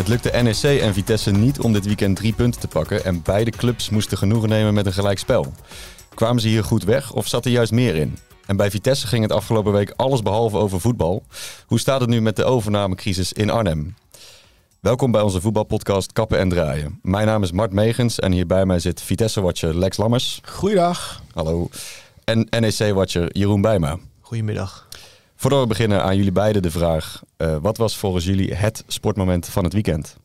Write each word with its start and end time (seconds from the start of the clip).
Het 0.00 0.08
lukte 0.08 0.42
NEC 0.42 0.80
en 0.80 0.94
Vitesse 0.94 1.30
niet 1.30 1.60
om 1.60 1.72
dit 1.72 1.86
weekend 1.86 2.16
drie 2.16 2.32
punten 2.32 2.60
te 2.60 2.68
pakken 2.68 3.04
en 3.04 3.22
beide 3.22 3.50
clubs 3.50 3.90
moesten 3.90 4.18
genoegen 4.18 4.48
nemen 4.48 4.74
met 4.74 4.86
een 4.86 4.92
gelijkspel. 4.92 5.52
Kwamen 6.14 6.42
ze 6.42 6.48
hier 6.48 6.64
goed 6.64 6.84
weg 6.84 7.12
of 7.12 7.26
zat 7.26 7.44
er 7.44 7.50
juist 7.50 7.72
meer 7.72 7.94
in? 7.94 8.18
En 8.46 8.56
bij 8.56 8.70
Vitesse 8.70 9.06
ging 9.06 9.22
het 9.22 9.32
afgelopen 9.32 9.72
week 9.72 9.92
alles 9.96 10.22
behalve 10.22 10.56
over 10.56 10.80
voetbal. 10.80 11.22
Hoe 11.66 11.78
staat 11.78 12.00
het 12.00 12.10
nu 12.10 12.20
met 12.20 12.36
de 12.36 12.44
overnamecrisis 12.44 13.32
in 13.32 13.50
Arnhem? 13.50 13.94
Welkom 14.80 15.10
bij 15.10 15.22
onze 15.22 15.40
voetbalpodcast 15.40 16.12
Kappen 16.12 16.38
en 16.38 16.48
Draaien. 16.48 16.98
Mijn 17.02 17.26
naam 17.26 17.42
is 17.42 17.52
Mart 17.52 17.72
Megens 17.72 18.18
en 18.18 18.32
hier 18.32 18.46
bij 18.46 18.66
mij 18.66 18.78
zit 18.78 19.02
Vitesse-watcher 19.02 19.78
Lex 19.78 19.96
Lammers. 19.96 20.40
Goeiedag. 20.44 21.22
Hallo. 21.32 21.68
En 22.24 22.46
NEC-watcher 22.50 23.36
Jeroen 23.36 23.60
Bijma. 23.60 23.98
Goedemiddag. 24.20 24.88
Voordat 25.40 25.60
we 25.60 25.66
beginnen 25.66 26.02
aan 26.02 26.16
jullie 26.16 26.32
beiden 26.32 26.62
de 26.62 26.70
vraag. 26.70 27.22
eh, 27.36 27.56
wat 27.56 27.76
was 27.76 27.96
volgens 27.96 28.24
jullie 28.24 28.54
het 28.54 28.84
sportmoment 28.86 29.48
van 29.48 29.64
het 29.64 29.72
weekend? 29.72 30.16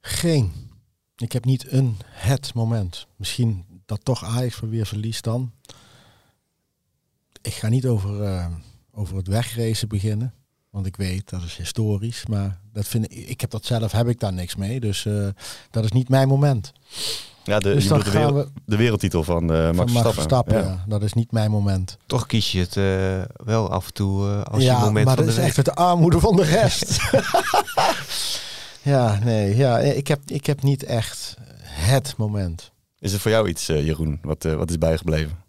Geen. 0.00 0.52
Ik 1.16 1.32
heb 1.32 1.44
niet 1.44 1.72
een 1.72 1.96
het 2.08 2.54
moment. 2.54 3.06
Misschien 3.16 3.64
dat 3.86 4.04
toch 4.04 4.24
Ajax 4.24 4.60
weer 4.60 4.86
verliest 4.86 5.24
dan. 5.24 5.52
Ik 7.42 7.52
ga 7.52 7.68
niet 7.68 7.86
over, 7.86 8.22
eh, 8.22 8.46
over 8.90 9.16
het 9.16 9.26
wegracen 9.26 9.88
beginnen. 9.88 10.34
Want 10.70 10.86
ik 10.86 10.96
weet, 10.96 11.30
dat 11.30 11.42
is 11.42 11.56
historisch. 11.56 12.26
Maar 12.26 12.60
dat 12.72 12.88
vind 12.88 13.04
ik, 13.04 13.28
ik 13.28 13.40
heb 13.40 13.50
dat 13.50 13.64
zelf, 13.64 13.92
heb 13.92 14.08
ik 14.08 14.20
daar 14.20 14.32
niks 14.32 14.56
mee. 14.56 14.80
Dus 14.80 15.04
eh, 15.06 15.28
dat 15.70 15.84
is 15.84 15.92
niet 15.92 16.08
mijn 16.08 16.28
moment. 16.28 16.72
Ja, 17.44 17.58
de, 17.58 17.74
Dus 17.74 17.82
je 17.84 17.88
de, 17.94 18.00
gaan 18.00 18.12
wereld- 18.32 18.50
de 18.64 18.76
wereldtitel 18.76 19.22
van, 19.22 19.52
eh 19.52 19.64
Max 19.64 19.76
Van 19.76 19.76
Max 19.76 19.92
Verstappen. 19.92 20.12
Verstappen, 20.14 20.54
Ja. 20.56 20.60
ja. 20.62 20.84
Dat 20.86 21.02
is 21.02 21.12
niet 21.12 21.32
mijn 21.32 21.50
moment. 21.50 21.96
Toch 22.06 22.26
kies 22.26 22.52
je 22.52 22.58
het 22.58 22.76
eh, 22.76 23.44
wel 23.46 23.70
af 23.70 23.86
en 23.86 23.92
toe 23.92 24.28
eh, 24.30 24.42
als 24.42 24.58
je 24.62 24.68
ja, 24.68 24.80
moment 24.80 25.06
maar 25.06 25.14
van 25.16 25.24
dat 25.24 25.34
de 25.34 25.40
is 25.40 25.46
week. 25.46 25.46
echt 25.56 25.56
het 25.66 25.74
armoede 25.74 26.20
van 26.20 26.36
de 26.36 26.44
rest. 26.44 27.00
ja, 28.82 29.18
nee. 29.24 29.56
Ja, 29.56 29.78
ik, 29.78 30.06
heb, 30.08 30.20
ik 30.26 30.46
heb 30.46 30.62
niet 30.62 30.84
echt 30.84 31.36
het 31.66 32.14
moment. 32.16 32.70
Is 32.98 33.12
het 33.12 33.20
voor 33.20 33.30
jou 33.30 33.48
iets, 33.48 33.68
eh, 33.68 33.84
Jeroen, 33.86 34.18
wat, 34.22 34.42
wat 34.42 34.70
is 34.70 34.78
bijgebleven? 34.78 35.40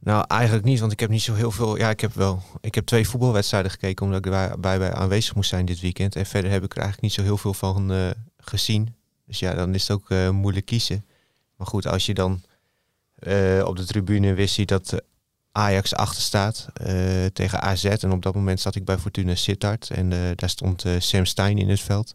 Nou, 0.00 0.24
eigenlijk 0.28 0.64
niet, 0.64 0.80
want 0.80 0.92
ik 0.92 1.00
heb 1.00 1.10
niet 1.10 1.22
zo 1.22 1.34
heel 1.34 1.50
veel... 1.50 1.76
Ja, 1.76 1.90
ik 1.90 2.00
heb 2.00 2.14
wel... 2.14 2.42
Ik 2.60 2.74
heb 2.74 2.86
twee 2.86 3.08
voetbalwedstrijden 3.08 3.70
gekeken 3.70 4.04
omdat 4.06 4.26
ik 4.26 4.32
er 4.32 4.60
bij, 4.60 4.78
bij 4.78 4.92
aanwezig 4.92 5.34
moest 5.34 5.48
zijn 5.50 5.64
dit 5.66 5.80
weekend. 5.80 6.16
En 6.16 6.26
verder 6.26 6.50
heb 6.50 6.64
ik 6.64 6.70
er 6.72 6.82
eigenlijk 6.82 7.02
niet 7.02 7.12
zo 7.12 7.22
heel 7.22 7.36
veel 7.38 7.54
van 7.54 7.92
eh, 7.92 7.98
gezien. 8.36 8.94
Dus 9.26 9.38
ja, 9.38 9.54
dan 9.54 9.74
is 9.74 9.82
het 9.88 9.90
ook 9.90 10.10
eh, 10.10 10.30
moeilijk 10.30 10.66
kiezen. 10.66 11.04
Maar 11.58 11.66
goed, 11.66 11.86
als 11.86 12.06
je 12.06 12.14
dan 12.14 12.42
eh, 13.14 13.64
op 13.64 13.76
de 13.76 13.84
tribune 13.84 14.34
wist 14.34 14.54
ziet 14.54 14.68
dat 14.68 14.92
eh, 14.92 14.98
Ajax 15.52 15.94
achter 15.94 16.22
staat 16.22 16.66
eh, 16.72 17.24
tegen 17.32 17.60
AZ. 17.60 17.84
En 17.84 18.12
op 18.12 18.22
dat 18.22 18.34
moment 18.34 18.60
zat 18.60 18.74
ik 18.74 18.84
bij 18.84 18.98
Fortuna 18.98 19.34
Sittard. 19.34 19.90
En 19.90 20.08
daar 20.34 20.50
stond 20.50 20.84
Sam 20.98 21.24
Stein 21.24 21.58
in 21.58 21.68
het 21.68 21.80
veld. 21.80 22.14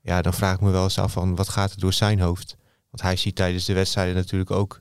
Ja, 0.00 0.22
dan 0.22 0.34
vraag 0.34 0.54
ik 0.54 0.60
me 0.60 0.70
wel 0.70 0.82
eens 0.82 0.98
af 0.98 1.12
van 1.12 1.34
wat 1.34 1.48
gaat 1.48 1.72
er 1.72 1.80
door 1.80 1.92
zijn 1.92 2.20
hoofd? 2.20 2.56
Want 2.90 3.02
hij 3.02 3.16
ziet 3.16 3.36
tijdens 3.36 3.64
de 3.64 3.72
wedstrijden 3.72 4.14
natuurlijk 4.14 4.50
ook 4.50 4.80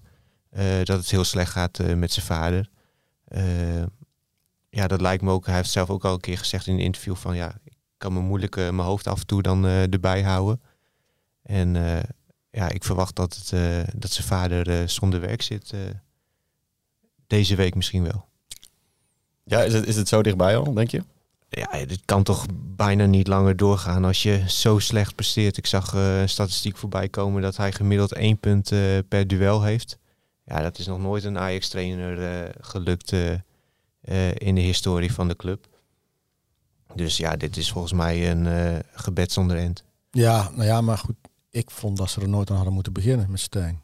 dat 0.84 0.98
het 0.98 1.10
heel 1.10 1.24
slecht 1.24 1.52
gaat 1.52 1.78
met 1.96 2.12
zijn 2.12 2.26
vader. 2.26 2.70
Ja, 4.70 4.88
dat 4.88 5.02
lijkt 5.02 5.24
me 5.24 5.32
ook. 5.32 5.46
Hij 5.46 5.56
heeft 5.56 5.70
zelf 5.70 5.90
ook 5.90 6.06
al 6.06 6.14
een 6.14 6.20
keer 6.20 6.38
gezegd 6.38 6.68
in 6.68 6.74
een 6.74 6.80
interview 6.80 7.16
van 7.16 7.36
ja, 7.36 7.56
ik 7.64 7.78
kan 7.98 8.14
me 8.14 8.20
moeilijk 8.20 8.56
mijn 8.56 8.80
hoofd 8.80 9.08
af 9.08 9.20
en 9.20 9.26
toe 9.26 9.42
dan 9.42 9.66
erbij 9.66 10.24
houden. 10.24 10.62
En 11.44 11.76
ja, 12.52 12.70
ik 12.70 12.84
verwacht 12.84 13.16
dat, 13.16 13.36
het, 13.36 13.52
eh, 13.52 13.94
dat 13.96 14.12
zijn 14.12 14.28
vader 14.28 14.70
eh, 14.82 14.88
zonder 14.88 15.20
werk 15.22 15.42
zit. 15.42 15.72
eh, 15.74 15.80
deze 17.28 17.56
week 17.56 17.76
misschien 17.76 18.04
wel. 18.04 18.26
Ja, 19.44 19.62
is 19.62 19.74
het, 19.74 19.88
is 19.88 19.96
het 19.96 20.08
zo 20.08 20.22
dichtbij 20.22 20.58
al, 20.58 20.74
denk 20.74 20.90
je? 20.92 21.04
Ja, 21.50 21.86
dit 21.86 22.02
kan 22.06 22.24
toch 22.24 22.46
bijna 22.56 23.06
niet 23.06 23.28
langer 23.28 23.56
doorgaan 23.58 24.06
als 24.06 24.24
je 24.24 24.44
zo 24.48 24.80
slecht 24.80 25.16
presteert. 25.16 25.58
Ik 25.58 25.66
zag 25.66 25.94
eh, 25.94 26.22
een 26.22 26.30
statistiek 26.30 26.78
voorbij 26.78 27.10
komen 27.10 27.42
dat 27.42 27.58
hij 27.58 27.72
gemiddeld 27.72 28.12
één 28.14 28.40
punt 28.40 28.70
per 29.08 29.28
duel 29.28 29.64
heeft. 29.64 29.98
Ja, 30.46 30.62
dat 30.62 30.78
is 30.78 30.88
nog 30.88 31.00
nooit 31.00 31.24
een 31.24 31.38
Ajax-trainer 31.38 32.44
eh, 32.44 32.50
gelukt 32.62 33.12
in 34.34 34.56
de 34.56 34.62
historie 34.62 35.14
van 35.14 35.28
de 35.28 35.36
club. 35.36 35.68
Dus 36.96 37.18
ja, 37.18 37.36
dit 37.36 37.58
is 37.58 37.72
volgens 37.72 37.94
mij 37.94 38.32
een 38.32 38.48
eh, 38.48 38.80
gebed 38.94 39.32
zonder 39.32 39.58
end. 39.58 39.84
Ja, 40.12 40.50
nou 40.50 40.64
ja, 40.64 40.82
maar 40.82 40.98
goed. 40.98 41.16
Ik 41.52 41.72
vond 41.72 41.98
dat 41.98 42.10
ze 42.10 42.22
er 42.22 42.30
nooit 42.30 42.50
aan 42.50 42.56
hadden 42.56 42.74
moeten 42.74 42.94
beginnen 42.94 43.32
met 43.32 43.40
Stijn. 43.40 43.82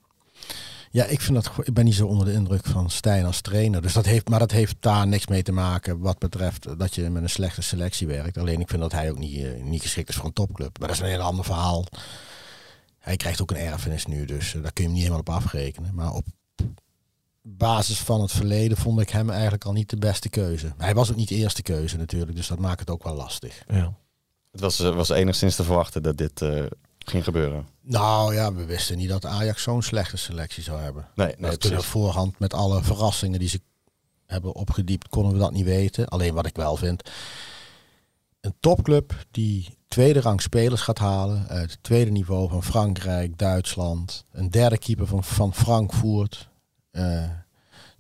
Ja, 0.92 1.06
ik, 1.06 1.22
vind 1.22 1.44
dat, 1.44 1.68
ik 1.68 1.74
ben 1.74 1.86
niet 1.86 1.96
zo 1.96 2.08
onder 2.08 2.26
de 2.26 2.34
indruk 2.34 2.66
van 2.66 2.90
Stijn 2.90 3.26
als 3.26 3.42
trainer. 3.42 3.82
Dus 3.82 3.94
dat 3.94 4.06
heeft, 4.06 4.30
maar 4.30 4.40
dat 4.40 4.52
heeft 4.52 4.76
daar 4.80 5.08
niks 5.08 5.28
mee 5.28 5.44
te 5.44 5.52
maken 5.52 6.00
wat 6.00 6.20
betreft 6.20 6.80
dat 6.80 6.96
je 6.96 7.10
met 7.10 7.24
een 7.24 7.30
slechte 7.30 7.62
selectie 7.62 8.08
werkt. 8.08 8.38
Alleen 8.38 8.60
ik 8.60 8.70
vind 8.70 8.82
dat 8.82 8.92
hij 8.92 9.10
ook 9.10 9.18
niet, 9.18 9.44
eh, 9.44 9.64
niet 9.64 9.82
geschikt 9.82 10.10
is 10.10 10.16
voor 10.16 10.26
een 10.26 10.34
topclub. 10.34 10.80
Maar 10.80 10.88
dat 10.88 10.98
is 10.98 11.04
een 11.04 11.10
heel 11.10 11.22
ander 11.22 11.46
verhaal. 11.46 11.86
Hij 12.98 13.16
krijgt 13.16 13.42
ook 13.42 13.52
een 13.52 13.58
erfenis 13.58 14.06
nu, 14.06 14.26
dus 14.26 14.56
eh, 14.56 14.62
daar 14.62 14.74
kun 14.74 14.84
je 14.84 14.90
hem 14.90 15.00
niet 15.00 15.08
helemaal 15.08 15.36
op 15.36 15.44
afrekenen. 15.44 15.96
Maar 15.96 16.14
op 16.14 16.26
basis 17.42 18.00
van 18.00 18.22
het 18.22 18.32
verleden 18.32 18.78
vond 18.78 19.00
ik 19.00 19.10
hem 19.10 19.30
eigenlijk 19.30 19.66
al 19.66 19.74
niet 19.74 19.90
de 19.90 19.98
beste 19.98 20.30
keuze. 20.30 20.74
Hij 20.78 20.94
was 20.94 21.10
ook 21.10 21.16
niet 21.16 21.28
de 21.28 21.36
eerste 21.36 21.62
keuze 21.62 21.98
natuurlijk, 21.98 22.36
dus 22.36 22.48
dat 22.48 22.60
maakt 22.60 22.80
het 22.80 22.90
ook 22.90 23.04
wel 23.04 23.16
lastig. 23.16 23.64
Ja. 23.68 23.94
Het 24.52 24.62
was, 24.62 24.80
eh, 24.80 24.96
was 24.96 25.10
enigszins 25.10 25.56
te 25.56 25.64
verwachten 25.64 26.04
dat 26.04 26.18
dit 26.18 26.42
eh, 26.42 26.66
ging 27.10 27.24
gebeuren. 27.24 27.68
Nou 27.82 28.34
ja, 28.34 28.54
we 28.54 28.66
wisten 28.66 28.98
niet 28.98 29.10
dat 29.10 29.26
Ajax 29.26 29.64
zo'n 29.64 29.82
slechte 29.82 30.18
selectie 30.18 30.64
zou 30.64 30.82
hebben. 30.82 31.08
Nee, 31.16 31.34
nee 31.38 31.58
precies. 31.58 31.86
voorhand 31.86 32.40
met 32.40 32.54
alle 32.54 32.84
verrassingen 32.84 33.40
die 33.40 33.50
ze 33.50 33.62
hebben 34.26 34.56
opgediept, 34.56 35.08
konden 35.08 35.34
we 35.34 35.40
dat 35.40 35.52
niet 35.52 35.66
weten. 35.66 36.08
Alleen 36.08 36.34
wat 36.34 36.46
ik 36.46 36.56
wel 36.56 36.76
vind, 36.76 37.10
een 38.42 38.56
topclub 38.60 39.26
die 39.32 39.78
tweede 39.88 40.22
rang 40.22 40.42
spelers 40.42 40.82
gaat 40.82 40.98
halen 40.98 41.48
uit 41.48 41.72
het 41.72 41.84
tweede 41.84 42.12
niveau 42.12 42.50
van 42.50 42.64
Frankrijk, 42.64 43.38
Duitsland, 43.38 44.24
een 44.32 44.52
derde 44.52 44.78
keeper 44.78 45.08
van, 45.08 45.24
van 45.24 45.54
Frankfurt, 45.54 46.50
eh, 46.92 47.24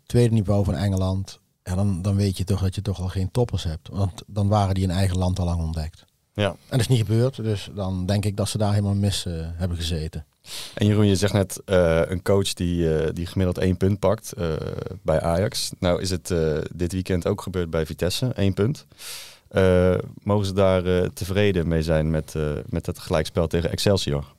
tweede 0.05 0.33
niveau 0.33 0.63
van 0.63 0.75
Engeland. 0.75 1.39
En 1.63 1.75
dan, 1.75 2.01
dan 2.01 2.15
weet 2.15 2.37
je 2.37 2.43
toch 2.43 2.61
dat 2.61 2.75
je 2.75 2.81
toch 2.81 2.99
al 2.99 3.07
geen 3.07 3.31
toppers 3.31 3.63
hebt. 3.63 3.87
Want 3.87 4.23
dan 4.27 4.47
waren 4.47 4.75
die 4.75 4.83
in 4.83 4.91
eigen 4.91 5.17
land 5.17 5.39
al 5.39 5.45
lang 5.45 5.61
ontdekt. 5.61 6.05
Ja. 6.37 6.49
En 6.49 6.57
dat 6.69 6.79
is 6.79 6.87
niet 6.87 7.05
gebeurd, 7.05 7.43
dus 7.43 7.69
dan 7.75 8.05
denk 8.05 8.25
ik 8.25 8.37
dat 8.37 8.49
ze 8.49 8.57
daar 8.57 8.73
helemaal 8.73 8.95
mis 8.95 9.25
eh, 9.25 9.33
hebben 9.39 9.77
gezeten. 9.77 10.25
En 10.73 10.87
Jeroen, 10.87 11.07
je 11.07 11.15
zegt 11.15 11.33
net 11.33 11.61
eh, 11.65 12.01
een 12.05 12.21
coach 12.21 12.53
die, 12.53 12.95
eh, 12.95 13.09
die 13.13 13.25
gemiddeld 13.25 13.57
één 13.57 13.77
punt 13.77 13.99
pakt 13.99 14.33
bij 15.01 15.21
Ajax. 15.21 15.71
Nou 15.79 16.01
is 16.01 16.09
het 16.09 16.33
dit 16.73 16.91
weekend 16.91 17.27
ook 17.27 17.41
gebeurd 17.41 17.69
bij 17.69 17.85
Vitesse, 17.85 18.27
één 18.27 18.53
punt. 18.53 18.85
Mogen 20.23 20.45
ze 20.45 20.53
daar 20.53 21.13
tevreden 21.13 21.67
mee 21.67 21.83
zijn 21.83 22.09
met, 22.09 22.33
met 22.65 22.85
het 22.85 22.99
gelijkspel 22.99 23.47
tegen 23.47 23.71
Excelsior? 23.71 24.33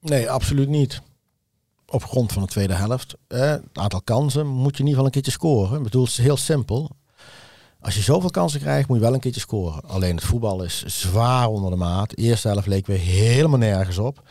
Nee, 0.00 0.30
absoluut 0.30 0.68
niet. 0.68 1.02
Op 1.92 2.04
grond 2.04 2.32
van 2.32 2.42
de 2.42 2.48
tweede 2.48 2.74
helft. 2.74 3.14
Eh, 3.26 3.40
het 3.50 3.62
aantal 3.72 4.02
kansen 4.02 4.46
moet 4.46 4.76
je 4.76 4.82
in 4.82 4.88
ieder 4.88 4.88
geval 4.88 5.04
een 5.04 5.10
keertje 5.10 5.30
scoren. 5.30 5.76
Ik 5.76 5.82
bedoel, 5.82 6.02
het 6.02 6.10
is 6.10 6.18
heel 6.18 6.36
simpel. 6.36 6.90
Als 7.82 7.94
je 7.94 8.00
zoveel 8.00 8.30
kansen 8.30 8.60
krijgt, 8.60 8.88
moet 8.88 8.96
je 8.96 9.02
wel 9.02 9.14
een 9.14 9.20
keertje 9.20 9.40
scoren. 9.40 9.82
Alleen 9.86 10.14
het 10.14 10.24
voetbal 10.24 10.62
is 10.62 10.82
zwaar 10.86 11.48
onder 11.48 11.70
de 11.70 11.76
maat. 11.76 12.10
De 12.10 12.16
eerste 12.16 12.48
helft 12.48 12.66
leek 12.66 12.86
weer 12.86 12.98
helemaal 12.98 13.58
nergens 13.58 13.98
op. 13.98 14.22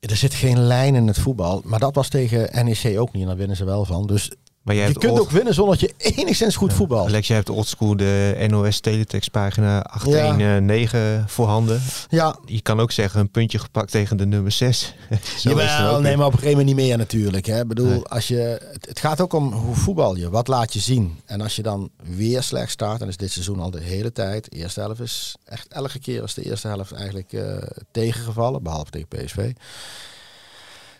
Er 0.00 0.16
zit 0.16 0.34
geen 0.34 0.58
lijn 0.58 0.94
in 0.94 1.06
het 1.06 1.18
voetbal. 1.18 1.62
Maar 1.64 1.78
dat 1.78 1.94
was 1.94 2.08
tegen 2.08 2.64
NEC 2.64 2.98
ook 2.98 3.12
niet. 3.12 3.22
En 3.22 3.28
daar 3.28 3.36
winnen 3.36 3.56
ze 3.56 3.64
wel 3.64 3.84
van. 3.84 4.06
Dus 4.06 4.32
Maar 4.66 4.74
jij 4.74 4.84
je 4.84 4.90
hebt 4.90 5.04
kunt 5.04 5.18
old- 5.18 5.20
ook 5.26 5.30
winnen 5.30 5.54
zonder 5.54 5.78
dat 5.78 5.90
je 5.90 6.14
enigszins 6.16 6.56
goed 6.56 6.72
voetbalt. 6.72 7.08
Alex, 7.08 7.26
jij 7.26 7.36
hebt 7.36 7.48
oldschool 7.50 7.96
de 7.96 8.46
NOS 8.50 8.80
Teletext 8.80 9.30
pagina 9.30 9.80
819 9.82 11.24
voorhanden. 11.28 11.82
Ja, 12.08 12.38
Je 12.44 12.60
kan 12.60 12.80
ook 12.80 12.92
zeggen 12.92 13.20
een 13.20 13.30
puntje 13.30 13.58
gepakt 13.58 13.90
tegen 13.90 14.16
de 14.16 14.26
nummer 14.26 14.52
6. 14.52 14.78
Zo 15.10 15.14
is 15.14 15.42
het 15.42 15.42
Jawel, 15.42 16.00
nee, 16.00 16.16
maar 16.16 16.26
op 16.26 16.32
een 16.32 16.38
gegeven 16.38 16.58
moment 16.58 16.76
niet 16.76 16.86
meer 16.86 16.96
natuurlijk. 16.98 17.46
Hè. 17.46 17.60
Ik 17.60 17.68
bedoel, 17.68 17.88
Nee. 17.88 18.04
als 18.04 18.28
je, 18.28 18.60
het, 18.72 18.86
het 18.88 19.00
gaat 19.00 19.20
ook 19.20 19.32
om 19.32 19.52
hoe 19.52 19.74
voetbal 19.74 20.16
je, 20.16 20.30
wat 20.30 20.48
laat 20.48 20.72
je 20.72 20.80
zien. 20.80 21.20
En 21.26 21.40
als 21.40 21.56
je 21.56 21.62
dan 21.62 21.90
weer 22.16 22.42
slecht 22.42 22.70
start, 22.70 22.98
dan 22.98 23.08
is 23.08 23.16
dit 23.16 23.30
seizoen 23.32 23.60
al 23.60 23.70
de 23.70 23.80
hele 23.80 24.12
tijd. 24.12 24.50
De 24.50 24.56
eerste 24.56 24.80
helft 24.80 25.00
is 25.00 25.34
echt 25.44 25.66
elke 25.68 25.98
keer 25.98 26.22
is 26.22 26.34
de 26.34 26.42
eerste 26.44 26.68
helft 26.68 26.92
eigenlijk 26.92 27.32
eh, 27.32 27.56
tegengevallen, 27.90 28.62
behalve 28.62 28.90
tegen 28.90 29.08
PSV. 29.08 29.50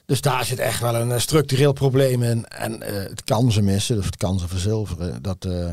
Dus 0.06 0.20
daar 0.20 0.44
zit 0.44 0.58
echt 0.58 0.80
wel 0.80 0.94
een 0.94 1.12
eh, 1.12 1.18
structureel 1.18 1.72
probleem 1.72 2.22
in. 2.22 2.46
En 2.46 2.82
eh, 2.82 2.94
het 2.94 3.24
kansen 3.24 3.64
missen, 3.64 3.96
dus 3.96 4.06
het 4.06 4.16
kansen 4.16 4.48
verzilveren, 4.48 5.22
dat, 5.22 5.44
eh, 5.44 5.70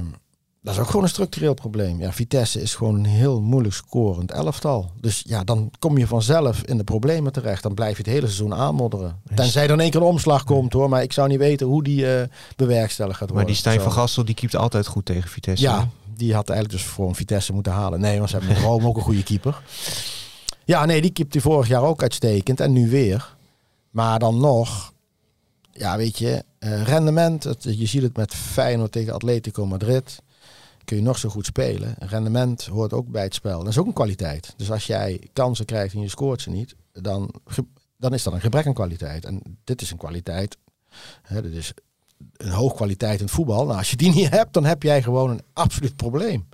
Dat 0.61 0.73
is 0.73 0.79
ook 0.79 0.85
gewoon 0.85 1.03
een 1.03 1.09
structureel 1.09 1.53
probleem. 1.53 1.99
Ja, 1.99 2.11
Vitesse 2.11 2.61
is 2.61 2.75
gewoon 2.75 2.95
een 2.95 3.05
heel 3.05 3.41
moeilijk 3.41 3.73
scorend 3.73 4.31
elftal. 4.31 4.91
Dus 5.01 5.23
ja, 5.27 5.43
dan 5.43 5.71
kom 5.79 5.97
je 5.97 6.07
vanzelf 6.07 6.61
in 6.61 6.77
de 6.77 6.83
problemen 6.83 7.31
terecht. 7.31 7.63
Dan 7.63 7.73
blijf 7.73 7.97
je 7.97 8.03
het 8.03 8.11
hele 8.11 8.25
seizoen 8.25 8.53
aanmodderen. 8.53 9.21
Tenzij 9.35 9.63
er 9.63 9.69
in 9.71 9.79
één 9.79 9.91
keer 9.91 10.01
een 10.01 10.07
omslag 10.07 10.43
komt 10.43 10.73
hoor. 10.73 10.89
Maar 10.89 11.01
ik 11.01 11.13
zou 11.13 11.27
niet 11.27 11.37
weten 11.37 11.67
hoe 11.67 11.83
die 11.83 12.01
uh, 12.01 12.21
bewerkstelligd 12.55 13.17
gaat 13.17 13.29
worden. 13.29 13.35
Maar 13.35 13.45
die 13.45 13.55
Stijn 13.55 13.81
van 13.81 13.91
Gastel 13.91 14.25
die 14.25 14.35
keept 14.35 14.55
altijd 14.55 14.87
goed 14.87 15.05
tegen 15.05 15.29
Vitesse. 15.29 15.65
Ja, 15.65 15.89
die 16.15 16.33
had 16.33 16.49
eigenlijk 16.49 16.81
dus 16.81 16.91
voor 16.91 17.07
een 17.07 17.15
Vitesse 17.15 17.53
moeten 17.53 17.71
halen. 17.71 17.99
Nee, 17.99 18.17
want 18.17 18.29
ze 18.29 18.37
hebben 18.37 18.53
met 18.53 18.63
Rome 18.67 18.87
ook 18.87 18.95
een 18.95 19.01
goede 19.01 19.23
keeper. 19.23 19.61
Ja, 20.65 20.85
nee, 20.85 21.01
die 21.01 21.11
keept 21.11 21.33
hij 21.33 21.41
vorig 21.41 21.67
jaar 21.67 21.83
ook 21.83 22.01
uitstekend. 22.01 22.59
En 22.59 22.73
nu 22.73 22.89
weer. 22.89 23.35
Maar 23.93 24.19
dan 24.19 24.39
nog, 24.39 24.93
ja, 25.71 25.97
weet 25.97 26.17
je, 26.17 26.43
uh, 26.59 26.83
rendement. 26.83 27.43
Je 27.59 27.85
ziet 27.85 28.01
het 28.01 28.17
met 28.17 28.33
Feyenoord 28.33 28.91
tegen 28.91 29.13
Atletico 29.13 29.65
Madrid 29.65 30.21
kun 30.83 30.97
je 30.97 31.03
nog 31.03 31.17
zo 31.17 31.29
goed 31.29 31.45
spelen. 31.45 31.95
Rendement 31.99 32.65
hoort 32.65 32.93
ook 32.93 33.07
bij 33.07 33.23
het 33.23 33.33
spel. 33.33 33.59
Dat 33.59 33.67
is 33.67 33.77
ook 33.77 33.85
een 33.85 33.93
kwaliteit. 33.93 34.53
Dus 34.57 34.71
als 34.71 34.85
jij 34.85 35.21
kansen 35.33 35.65
krijgt 35.65 35.93
en 35.93 36.01
je 36.01 36.09
scoort 36.09 36.41
ze 36.41 36.49
niet, 36.49 36.75
dan, 36.91 37.33
dan 37.97 38.13
is 38.13 38.23
dat 38.23 38.33
een 38.33 38.41
gebrek 38.41 38.67
aan 38.67 38.73
kwaliteit. 38.73 39.25
En 39.25 39.41
dit 39.63 39.81
is 39.81 39.91
een 39.91 39.97
kwaliteit. 39.97 40.57
Hè, 41.21 41.41
dit 41.41 41.53
is 41.53 41.73
een 42.37 42.49
hoog 42.51 42.73
kwaliteit 42.73 43.19
in 43.19 43.25
het 43.25 43.33
voetbal. 43.33 43.65
Nou, 43.65 43.77
als 43.77 43.89
je 43.89 43.95
die 43.95 44.13
niet 44.13 44.29
hebt, 44.29 44.53
dan 44.53 44.65
heb 44.65 44.83
jij 44.83 45.01
gewoon 45.01 45.29
een 45.29 45.41
absoluut 45.53 45.95
probleem. 45.95 46.47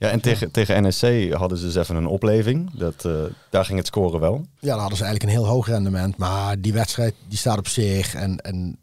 Ja, 0.00 0.10
en 0.10 0.20
tegen, 0.20 0.50
tegen 0.50 0.88
NSC 0.88 1.32
hadden 1.32 1.58
ze 1.58 1.64
dus 1.64 1.74
even 1.74 1.96
een 1.96 2.06
opleving. 2.06 2.70
Dat, 2.72 3.04
uh, 3.04 3.22
daar 3.50 3.64
ging 3.64 3.78
het 3.78 3.86
scoren 3.86 4.20
wel. 4.20 4.46
Ja, 4.58 4.70
dan 4.70 4.78
hadden 4.78 4.96
ze 4.98 5.04
eigenlijk 5.04 5.22
een 5.32 5.40
heel 5.40 5.52
hoog 5.52 5.66
rendement. 5.66 6.16
Maar 6.16 6.60
die 6.60 6.72
wedstrijd 6.72 7.14
die 7.28 7.38
staat 7.38 7.58
op 7.58 7.68
zich. 7.68 8.14
En, 8.14 8.38
en 8.38 8.78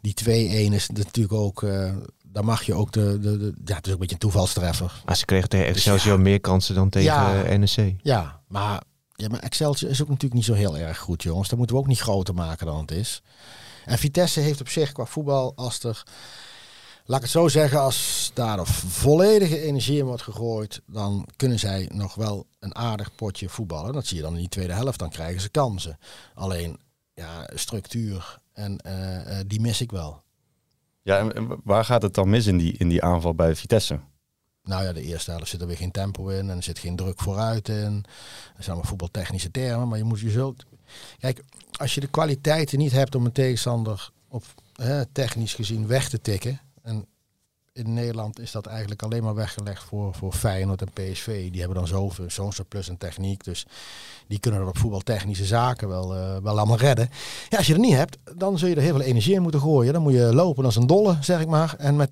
die 0.00 0.14
2-1 0.24 0.28
is 0.74 0.88
natuurlijk 0.88 1.34
ook... 1.34 1.62
Uh, 1.62 1.92
dan 2.22 2.44
mag 2.44 2.62
je 2.62 2.74
ook 2.74 2.92
de, 2.92 3.18
de, 3.20 3.38
de, 3.38 3.52
Ja, 3.64 3.74
het 3.74 3.86
is 3.86 3.92
ook 3.92 3.92
een 3.92 3.98
beetje 3.98 4.14
een 4.14 4.20
toevalstreffer. 4.20 5.02
Maar 5.04 5.16
ze 5.16 5.24
kregen 5.24 5.48
tegen 5.48 5.66
dus 5.66 5.76
Excelsior 5.76 6.16
ja, 6.16 6.22
meer 6.22 6.40
kansen 6.40 6.74
dan 6.74 6.88
tegen 6.88 7.12
ja, 7.12 7.56
NEC. 7.56 7.94
Ja, 8.02 8.40
maar, 8.48 8.82
ja, 9.14 9.28
maar 9.28 9.40
Excelsior 9.40 9.90
is 9.90 10.02
ook 10.02 10.08
natuurlijk 10.08 10.34
niet 10.34 10.44
zo 10.44 10.54
heel 10.54 10.78
erg 10.78 10.98
goed, 10.98 11.22
jongens. 11.22 11.48
Dat 11.48 11.58
moeten 11.58 11.76
we 11.76 11.82
ook 11.82 11.88
niet 11.88 12.00
groter 12.00 12.34
maken 12.34 12.66
dan 12.66 12.80
het 12.80 12.90
is. 12.90 13.22
En 13.84 13.98
Vitesse 13.98 14.40
heeft 14.40 14.60
op 14.60 14.68
zich 14.68 14.92
qua 14.92 15.04
voetbal, 15.04 15.52
als 15.56 15.82
er... 15.82 16.02
Laat 17.10 17.18
ik 17.18 17.24
het 17.24 17.34
zo 17.34 17.48
zeggen, 17.48 17.80
als 17.80 18.30
daar 18.34 18.66
volledige 18.66 19.60
energie 19.60 19.98
in 19.98 20.04
wordt 20.04 20.22
gegooid, 20.22 20.82
dan 20.86 21.28
kunnen 21.36 21.58
zij 21.58 21.88
nog 21.92 22.14
wel 22.14 22.46
een 22.58 22.74
aardig 22.74 23.14
potje 23.14 23.48
voetballen. 23.48 23.92
Dat 23.92 24.06
zie 24.06 24.16
je 24.16 24.22
dan 24.22 24.32
in 24.32 24.38
die 24.38 24.48
tweede 24.48 24.72
helft, 24.72 24.98
dan 24.98 25.10
krijgen 25.10 25.40
ze 25.40 25.48
kansen. 25.48 25.98
Alleen, 26.34 26.78
ja, 27.14 27.50
structuur 27.54 28.38
en 28.52 28.80
uh, 28.86 29.14
uh, 29.14 29.38
die 29.46 29.60
mis 29.60 29.80
ik 29.80 29.90
wel. 29.90 30.22
Ja, 31.02 31.30
en 31.30 31.60
waar 31.64 31.84
gaat 31.84 32.02
het 32.02 32.14
dan 32.14 32.30
mis 32.30 32.46
in 32.46 32.58
die, 32.58 32.74
in 32.78 32.88
die 32.88 33.02
aanval 33.02 33.34
bij 33.34 33.56
Vitesse? 33.56 34.00
Nou 34.62 34.84
ja, 34.84 34.92
de 34.92 35.02
eerste 35.02 35.30
helft 35.30 35.48
zit 35.48 35.60
er 35.60 35.66
weer 35.66 35.76
geen 35.76 35.90
tempo 35.90 36.28
in 36.28 36.50
en 36.50 36.56
er 36.56 36.62
zit 36.62 36.78
geen 36.78 36.96
druk 36.96 37.20
vooruit 37.20 37.68
in. 37.68 38.02
Dat 38.02 38.64
zijn 38.64 38.66
allemaal 38.66 38.84
voetbaltechnische 38.84 39.50
termen, 39.50 39.88
maar 39.88 39.98
je 39.98 40.04
moet 40.04 40.20
je 40.20 40.30
zult. 40.30 40.64
Kijk, 41.18 41.42
als 41.72 41.94
je 41.94 42.00
de 42.00 42.10
kwaliteiten 42.10 42.78
niet 42.78 42.92
hebt 42.92 43.14
om 43.14 43.24
een 43.24 43.32
tegenstander 43.32 44.10
op 44.28 44.44
hè, 44.74 45.06
technisch 45.06 45.54
gezien 45.54 45.86
weg 45.86 46.08
te 46.08 46.20
tikken. 46.20 46.60
En 46.82 47.06
in 47.72 47.92
Nederland 47.92 48.38
is 48.38 48.50
dat 48.50 48.66
eigenlijk 48.66 49.02
alleen 49.02 49.22
maar 49.22 49.34
weggelegd 49.34 49.82
voor, 49.82 50.14
voor 50.14 50.32
Feyenoord 50.32 50.82
en 50.82 50.92
PSV. 50.92 51.50
Die 51.50 51.60
hebben 51.60 51.78
dan 51.78 51.86
zoveel, 51.86 52.30
zo'n 52.30 52.52
surplus 52.52 52.88
en 52.88 52.96
techniek. 52.96 53.44
Dus 53.44 53.66
die 54.26 54.38
kunnen 54.38 54.60
er 54.60 54.66
op 54.66 54.78
voetbaltechnische 54.78 55.44
zaken 55.44 55.88
wel, 55.88 56.16
uh, 56.16 56.36
wel 56.36 56.58
allemaal 56.58 56.76
redden. 56.76 57.08
Ja, 57.48 57.58
als 57.58 57.66
je 57.66 57.72
er 57.72 57.80
niet 57.80 57.94
hebt, 57.94 58.18
dan 58.36 58.58
zul 58.58 58.68
je 58.68 58.74
er 58.74 58.82
heel 58.82 58.96
veel 58.96 59.04
energie 59.04 59.34
in 59.34 59.42
moeten 59.42 59.60
gooien. 59.60 59.92
Dan 59.92 60.02
moet 60.02 60.12
je 60.12 60.34
lopen 60.34 60.64
als 60.64 60.76
een 60.76 60.86
dolle, 60.86 61.16
zeg 61.20 61.40
ik 61.40 61.48
maar. 61.48 61.74
En 61.78 61.96
met 61.96 62.10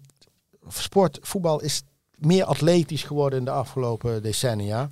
sport, 0.68 1.18
voetbal 1.22 1.60
is 1.60 1.82
meer 2.14 2.44
atletisch 2.44 3.02
geworden 3.02 3.38
in 3.38 3.44
de 3.44 3.50
afgelopen 3.50 4.22
decennia. 4.22 4.90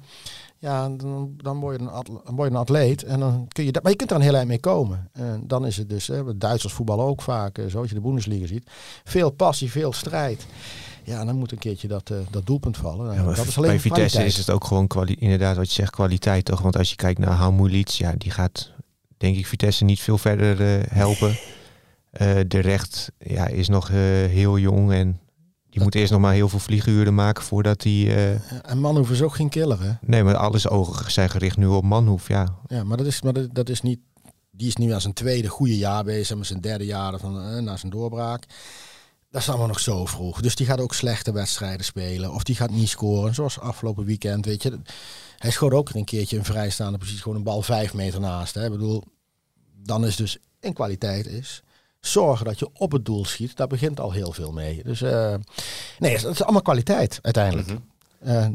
Ja, 0.58 0.88
dan, 0.88 1.34
dan, 1.36 1.60
word 1.60 1.80
je 1.80 1.86
een 1.86 1.92
dan 2.24 2.36
word 2.36 2.48
je 2.48 2.54
een 2.54 2.60
atleet. 2.60 3.02
En 3.02 3.20
dan 3.20 3.48
kun 3.48 3.64
je 3.64 3.72
dat, 3.72 3.82
maar 3.82 3.92
je 3.92 3.98
kunt 3.98 4.10
er 4.10 4.16
een 4.16 4.22
heel 4.22 4.34
eind 4.34 4.48
mee 4.48 4.60
komen. 4.60 5.08
En 5.12 5.42
dan 5.46 5.66
is 5.66 5.76
het 5.76 5.88
dus, 5.88 6.06
hè, 6.06 6.36
Duitsers 6.36 6.72
voetballen 6.72 7.04
ook 7.04 7.22
vaak, 7.22 7.60
zoals 7.66 7.88
je 7.88 7.94
de 7.94 8.00
Bundesliga 8.00 8.46
ziet. 8.46 8.70
Veel 9.04 9.30
passie, 9.30 9.70
veel 9.70 9.92
strijd. 9.92 10.46
Ja, 11.06 11.24
dan 11.24 11.36
moet 11.36 11.52
een 11.52 11.58
keertje 11.58 11.88
dat, 11.88 12.10
uh, 12.10 12.18
dat 12.30 12.46
doelpunt 12.46 12.76
vallen. 12.76 13.14
Ja, 13.14 13.22
dat 13.22 13.46
is 13.46 13.56
alleen 13.56 13.70
bij 13.70 13.80
Vitesse 13.80 14.24
is 14.24 14.36
het 14.36 14.50
ook 14.50 14.64
gewoon 14.64 14.88
inderdaad 15.06 15.56
wat 15.56 15.66
je 15.66 15.74
zegt, 15.74 15.90
kwaliteit 15.90 16.44
toch? 16.44 16.60
Want 16.60 16.76
als 16.76 16.90
je 16.90 16.96
kijkt 16.96 17.18
naar 17.18 17.30
Hamoulits, 17.30 17.98
ja, 17.98 18.12
die 18.18 18.30
gaat 18.30 18.72
denk 19.16 19.36
ik 19.36 19.46
Vitesse 19.46 19.84
niet 19.84 20.00
veel 20.00 20.18
verder 20.18 20.60
uh, 20.60 20.82
helpen. 20.88 21.28
Uh, 21.28 22.40
de 22.48 22.58
recht 22.58 23.12
ja, 23.18 23.46
is 23.46 23.68
nog 23.68 23.88
heel 23.88 24.58
jong 24.58 24.92
en 24.92 25.20
die 25.76 25.84
moet 25.84 25.94
eerst 25.94 26.12
nog 26.12 26.20
maar 26.20 26.32
heel 26.32 26.48
veel 26.48 26.58
vlieguren 26.58 27.14
maken 27.14 27.42
voordat 27.42 27.82
hij... 27.82 27.92
Uh... 27.92 28.70
En 28.70 28.78
Manhoef 28.78 29.10
is 29.10 29.22
ook 29.22 29.34
geen 29.34 29.48
killer, 29.48 29.82
hè? 29.82 29.92
Nee, 30.00 30.22
maar 30.24 30.36
alles 30.36 30.68
ogen 30.68 31.10
zijn 31.10 31.30
gericht 31.30 31.56
nu 31.56 31.66
op 31.66 31.84
Manhoef, 31.84 32.28
ja. 32.28 32.58
Ja, 32.66 32.84
maar 32.84 32.96
dat 32.96 33.06
is, 33.06 33.22
maar 33.22 33.32
dat, 33.32 33.54
dat 33.54 33.68
is 33.68 33.80
niet... 33.80 33.98
Die 34.50 34.68
is 34.68 34.76
nu 34.76 34.92
aan 34.92 35.00
zijn 35.00 35.12
tweede 35.12 35.48
goede 35.48 35.76
jaar 35.76 36.04
bezig, 36.04 36.36
met 36.36 36.46
zijn 36.46 36.60
derde 36.60 36.84
jaar 36.84 37.18
van, 37.18 37.54
uh, 37.54 37.62
na 37.62 37.76
zijn 37.76 37.92
doorbraak. 37.92 38.44
Dat 39.30 39.40
is 39.40 39.48
allemaal 39.48 39.66
nog 39.66 39.80
zo 39.80 40.06
vroeg. 40.06 40.40
Dus 40.40 40.54
die 40.54 40.66
gaat 40.66 40.80
ook 40.80 40.94
slechte 40.94 41.32
wedstrijden 41.32 41.84
spelen. 41.84 42.32
Of 42.32 42.42
die 42.42 42.56
gaat 42.56 42.70
niet 42.70 42.88
scoren, 42.88 43.34
zoals 43.34 43.58
afgelopen 43.60 44.04
weekend, 44.04 44.44
weet 44.44 44.62
je. 44.62 44.78
Hij 45.38 45.50
schoot 45.50 45.72
ook 45.72 45.90
een 45.90 46.04
keertje 46.04 46.38
een 46.38 46.44
vrijstaande 46.44 46.98
positie, 46.98 47.22
gewoon 47.22 47.36
een 47.36 47.44
bal 47.44 47.62
vijf 47.62 47.94
meter 47.94 48.20
naast. 48.20 48.54
Hè. 48.54 48.64
Ik 48.64 48.70
bedoel, 48.70 49.02
dan 49.82 50.06
is 50.06 50.16
dus 50.16 50.38
in 50.60 50.72
kwaliteit 50.72 51.26
is 51.26 51.62
zorgen 52.06 52.44
dat 52.44 52.58
je 52.58 52.68
op 52.72 52.92
het 52.92 53.04
doel 53.04 53.24
schiet, 53.24 53.56
daar 53.56 53.66
begint 53.66 54.00
al 54.00 54.12
heel 54.12 54.32
veel 54.32 54.52
mee. 54.52 54.82
Dus 54.82 55.02
uh, 55.02 55.34
nee, 55.98 56.12
het 56.12 56.24
is 56.24 56.42
allemaal 56.42 56.62
kwaliteit 56.62 57.18
uiteindelijk. 57.22 57.68
Mm 57.68 57.84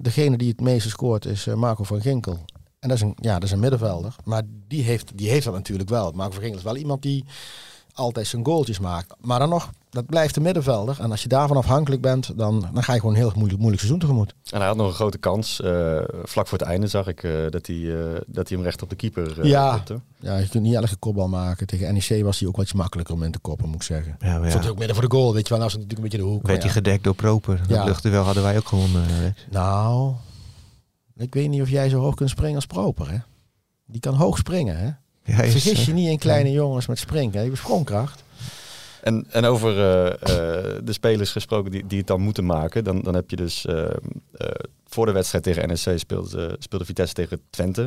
degene 0.02 0.38
die 0.38 0.50
het 0.50 0.62
meeste 0.62 0.90
scoort 0.90 1.26
is 1.26 1.48
uh, 1.48 1.54
Marco 1.54 1.84
van 1.84 2.02
Ginkel. 2.02 2.40
En 2.80 2.90
dat 2.90 2.98
is 2.98 3.04
een, 3.04 3.16
ja, 3.16 3.34
dat 3.34 3.44
is 3.44 3.52
een 3.52 3.60
middenvelder. 3.60 4.16
Maar 4.24 4.42
die 4.68 4.84
heeft, 4.84 5.12
die 5.18 5.30
heeft 5.30 5.46
dat 5.46 5.54
natuurlijk 5.54 5.90
wel. 5.90 6.12
Marco 6.12 6.32
van 6.32 6.42
Ginkel 6.42 6.60
is 6.60 6.66
wel 6.66 6.76
iemand 6.76 7.02
die 7.02 7.26
altijd 7.94 8.28
zijn 8.28 8.46
goaltjes 8.46 8.80
maakt. 8.80 9.14
Maar 9.22 9.40
dan 9.40 9.50
nog, 9.50 9.70
dat 9.90 10.06
blijft 10.06 10.34
de 10.34 10.42
middenvelder. 10.42 10.98
En 11.00 11.12
als 11.12 11.22
je 11.22 11.28
daarvan 11.28 11.58
afhankelijk 11.58 12.02
bent, 12.02 12.38
dan, 12.38 12.70
dan 12.74 12.84
ga 12.84 12.94
je 12.94 13.00
gewoon 13.00 13.16
een 13.16 13.22
heel 13.22 13.32
moeilijk, 13.36 13.60
moeilijk 13.60 13.82
seizoen 13.82 14.02
tegemoet. 14.02 14.34
En 14.52 14.58
hij 14.58 14.68
had 14.68 14.78
nog 14.78 14.88
een 14.88 14.94
grote 14.94 15.18
kans. 15.18 15.62
Uh, 15.64 16.02
vlak 16.24 16.48
voor 16.48 16.58
het 16.58 16.68
einde 16.68 16.88
zag 16.88 17.08
ik 17.08 17.24
uh, 17.24 17.50
dat, 17.50 17.68
hij, 17.68 17.76
uh, 17.76 18.04
dat 18.28 18.48
hij 18.48 18.58
hem 18.58 18.66
recht 18.66 18.82
op 18.82 18.90
de 18.90 18.96
keeper 18.96 19.48
ja. 19.48 19.84
ja, 20.20 20.38
je 20.38 20.50
kunt 20.50 20.64
niet 20.64 20.76
elke 20.76 20.96
kopbal 20.96 21.28
maken. 21.28 21.68
Tegen 21.68 21.94
NEC 21.94 22.24
was 22.24 22.40
hij 22.40 22.48
ook 22.48 22.58
wat 22.58 22.74
makkelijker 22.74 23.16
om 23.16 23.24
in 23.24 23.32
te 23.32 23.40
koppen, 23.40 23.68
moet 23.68 23.76
ik 23.76 23.84
zeggen. 23.84 24.16
Ja, 24.20 24.38
ja. 24.38 24.50
Stond 24.50 24.70
ook 24.70 24.78
midden 24.78 24.96
voor 24.96 25.10
de 25.10 25.16
goal, 25.16 25.34
weet 25.34 25.48
je 25.48 25.50
wel. 25.50 25.58
Nou 25.58 25.70
is 25.70 25.78
het 25.78 25.82
natuurlijk 25.82 26.14
een 26.14 26.20
beetje 26.20 26.30
de 26.30 26.38
hoek. 26.38 26.48
Werd 26.48 26.64
hij 26.64 26.72
gedekt 26.72 27.04
door 27.04 27.16
Proper. 27.16 27.58
Dat 27.68 28.02
ja. 28.04 28.10
wel 28.10 28.24
hadden 28.24 28.44
wij 28.44 28.58
ook 28.58 28.68
gewonnen. 28.68 29.36
Nou, 29.50 30.14
ik 31.16 31.34
weet 31.34 31.50
niet 31.50 31.62
of 31.62 31.70
jij 31.70 31.90
zo 31.90 32.00
hoog 32.00 32.16
kunt 32.16 32.30
springen 32.30 32.56
als 32.56 32.66
Proper, 32.66 33.12
hè? 33.12 33.18
Die 33.86 34.00
kan 34.00 34.14
hoog 34.14 34.38
springen, 34.38 34.78
hè? 34.78 34.90
Ja, 35.32 35.50
Vergis 35.50 35.86
je 35.86 35.94
niet 35.94 36.10
in 36.10 36.18
kleine 36.18 36.52
jongens 36.52 36.88
met 36.88 37.00
springen. 37.00 37.32
Je 37.32 37.40
hebt 37.40 37.58
sprongkracht. 37.58 38.24
En, 39.02 39.26
en 39.30 39.46
over 39.46 39.78
uh, 39.78 40.06
uh, 40.06 40.14
de 40.84 40.94
spelers 40.94 41.32
gesproken 41.32 41.72
die, 41.72 41.88
die 41.88 41.98
het 41.98 42.08
dan 42.08 42.22
moeten 42.22 42.46
maken. 42.46 42.84
Dan, 42.84 43.02
dan 43.02 43.14
heb 43.14 43.30
je 43.30 43.36
dus 43.36 43.66
uh, 43.66 43.86
voor 44.86 45.06
de 45.06 45.12
wedstrijd 45.12 45.44
tegen 45.44 45.74
NSC 45.74 45.92
speelde, 45.96 46.56
speelde 46.60 46.86
Vitesse 46.86 47.14
tegen 47.14 47.42
Twente. 47.50 47.82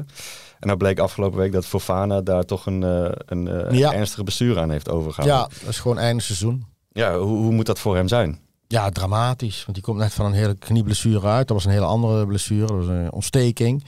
En 0.60 0.66
nou 0.66 0.76
bleek 0.76 0.98
afgelopen 0.98 1.38
week 1.38 1.52
dat 1.52 1.66
Fofana 1.66 2.20
daar 2.20 2.44
toch 2.44 2.66
een, 2.66 2.82
een 3.26 3.76
ja. 3.76 3.92
ernstige 3.92 4.24
bestuur 4.24 4.58
aan 4.58 4.70
heeft 4.70 4.90
overgehouden. 4.90 5.48
Ja, 5.50 5.60
dat 5.60 5.68
is 5.68 5.78
gewoon 5.78 5.98
einde 5.98 6.22
seizoen. 6.22 6.64
Ja, 6.92 7.18
hoe, 7.18 7.36
hoe 7.36 7.52
moet 7.52 7.66
dat 7.66 7.78
voor 7.78 7.96
hem 7.96 8.08
zijn? 8.08 8.38
Ja, 8.74 8.90
dramatisch. 8.90 9.62
Want 9.64 9.74
die 9.74 9.82
komt 9.82 9.98
net 9.98 10.12
van 10.12 10.26
een 10.26 10.32
hele 10.32 10.54
knieblessure 10.54 11.26
uit. 11.26 11.48
Dat 11.48 11.56
was 11.56 11.64
een 11.64 11.72
hele 11.72 11.84
andere 11.84 12.26
blessure. 12.26 12.66
Dat 12.66 12.76
was 12.76 12.86
een 12.86 13.12
ontsteking. 13.12 13.84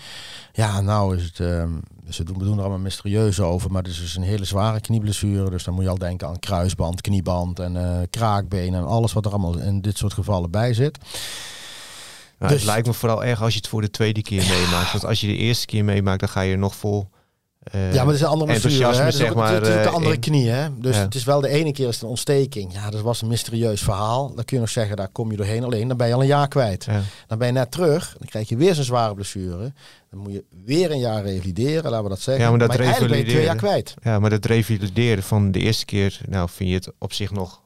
Ja, 0.53 0.81
nou 0.81 1.17
is 1.17 1.23
het... 1.25 1.39
Uh, 1.39 1.65
ze 2.09 2.25
doen, 2.25 2.39
we 2.39 2.45
doen 2.45 2.55
er 2.57 2.61
allemaal 2.61 2.79
mysterieus 2.79 3.41
over. 3.41 3.71
Maar 3.71 3.83
het 3.83 3.91
is 3.91 4.01
dus 4.01 4.17
een 4.17 4.23
hele 4.23 4.45
zware 4.45 4.81
knieblessure. 4.81 5.51
Dus 5.51 5.65
dan 5.65 5.75
moet 5.75 5.83
je 5.83 5.89
al 5.91 5.99
denken 5.99 6.29
aan 6.29 6.39
kruisband, 6.39 7.01
knieband 7.01 7.59
en 7.59 7.75
uh, 7.75 7.99
kraakbeen. 8.11 8.75
En 8.75 8.87
alles 8.87 9.13
wat 9.13 9.25
er 9.25 9.31
allemaal 9.31 9.59
in 9.59 9.81
dit 9.81 9.97
soort 9.97 10.13
gevallen 10.13 10.51
bij 10.51 10.75
zit. 10.75 10.99
Nou, 12.39 12.53
dus, 12.53 12.61
het 12.61 12.71
lijkt 12.71 12.87
me 12.87 12.93
vooral 12.93 13.25
erg 13.25 13.43
als 13.43 13.53
je 13.53 13.59
het 13.59 13.69
voor 13.69 13.81
de 13.81 13.91
tweede 13.91 14.23
keer 14.23 14.45
meemaakt. 14.49 14.93
Want 14.93 15.05
als 15.05 15.21
je 15.21 15.27
de 15.27 15.37
eerste 15.37 15.67
keer 15.67 15.85
meemaakt, 15.85 16.21
dan 16.21 16.29
ga 16.29 16.41
je 16.41 16.53
er 16.53 16.59
nog 16.59 16.77
vol 16.77 17.09
ja, 17.73 17.95
maar 17.95 18.07
het 18.07 18.15
is 18.15 18.21
een 18.21 18.27
andere 18.27 18.53
enthousiasme, 18.53 19.05
hè? 19.05 19.11
zeg 19.11 19.35
maar. 19.35 19.53
Het 19.53 19.67
is 19.67 19.83
de 19.83 19.89
andere 19.89 20.19
knie, 20.19 20.49
hè? 20.49 20.69
Dus 20.81 20.97
het 20.97 21.15
is 21.15 21.25
wel 21.25 21.41
de 21.41 21.49
ene 21.49 21.73
keer 21.73 21.89
is 21.89 21.95
het 21.95 22.03
een 22.03 22.09
ontsteking. 22.09 22.73
Ja, 22.73 22.91
dat 22.91 23.01
was 23.01 23.23
een 23.23 23.29
mysterieus 23.29 23.83
verhaal. 23.83 24.35
Dan 24.35 24.45
kun 24.45 24.57
je 24.57 24.63
nog 24.63 24.71
zeggen, 24.71 24.97
daar 24.97 25.09
kom 25.09 25.31
je 25.31 25.37
doorheen. 25.37 25.65
Alleen, 25.65 25.89
dan 25.89 25.97
ben 25.97 26.07
je 26.07 26.15
al 26.15 26.21
een 26.21 26.27
jaar 26.27 26.49
kwijt. 26.49 26.85
Ja. 26.85 27.01
Dan 27.27 27.39
ben 27.39 27.47
je 27.47 27.53
net 27.53 27.71
terug. 27.71 28.15
Dan 28.19 28.29
krijg 28.29 28.49
je 28.49 28.57
weer 28.57 28.75
zo'n 28.75 28.85
zware 28.85 29.15
blessure. 29.15 29.73
Dan 30.11 30.21
moet 30.21 30.33
je 30.33 30.45
weer 30.65 30.91
een 30.91 30.99
jaar 30.99 31.23
revalideren, 31.23 31.91
laten 31.91 32.03
we 32.03 32.09
dat 32.09 32.21
zeggen. 32.21 32.45
Ja, 32.45 32.51
maar 32.51 32.59
dat 32.59 32.69
maar 32.69 33.09
ben 33.09 33.19
je 33.19 33.25
twee 33.25 33.45
jaar 33.45 33.57
kwijt. 33.57 33.95
Ja, 34.03 34.19
maar 34.19 34.31
dat 34.31 34.45
revalideren 34.45 35.23
van 35.23 35.51
de 35.51 35.59
eerste 35.59 35.85
keer, 35.85 36.21
nou 36.29 36.49
vind 36.53 36.69
je 36.69 36.75
het 36.75 36.91
op 36.99 37.13
zich 37.13 37.31
nog 37.31 37.61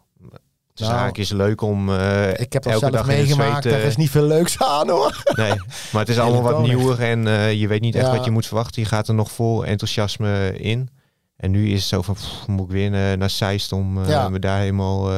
de 0.74 0.84
nou, 0.84 0.94
zaak 0.96 1.16
is 1.16 1.30
leuk 1.30 1.60
om 1.60 1.88
uh, 1.88 2.28
Ik 2.30 2.52
heb 2.52 2.66
elke 2.66 2.90
zelf 2.92 3.06
meegemaakt, 3.06 3.64
er 3.64 3.84
is 3.84 3.96
niet 3.96 4.10
veel 4.10 4.26
leuks 4.26 4.58
aan 4.58 4.88
hoor. 4.88 5.22
Nee, 5.36 5.54
maar 5.92 6.00
het 6.00 6.08
is 6.08 6.18
allemaal 6.24 6.52
wat 6.52 6.62
nieuwer 6.62 7.02
en 7.02 7.26
uh, 7.26 7.52
je 7.52 7.68
weet 7.68 7.80
niet 7.80 7.94
echt 7.94 8.10
wat 8.10 8.24
je 8.24 8.30
moet 8.30 8.46
verwachten. 8.46 8.82
Je 8.82 8.88
gaat 8.88 9.08
er 9.08 9.14
nog 9.14 9.30
vol 9.30 9.64
enthousiasme 9.64 10.58
in. 10.58 10.88
En 11.36 11.50
nu 11.50 11.68
is 11.68 11.78
het 11.78 11.88
zo 11.88 12.02
van, 12.02 12.14
pff, 12.14 12.46
moet 12.46 12.64
ik 12.64 12.70
weer 12.70 12.90
naar, 12.90 13.18
naar 13.18 13.30
Zeist 13.30 13.72
om 13.72 14.04
ja. 14.04 14.28
me 14.28 14.38
daar 14.38 14.58
helemaal 14.58 15.10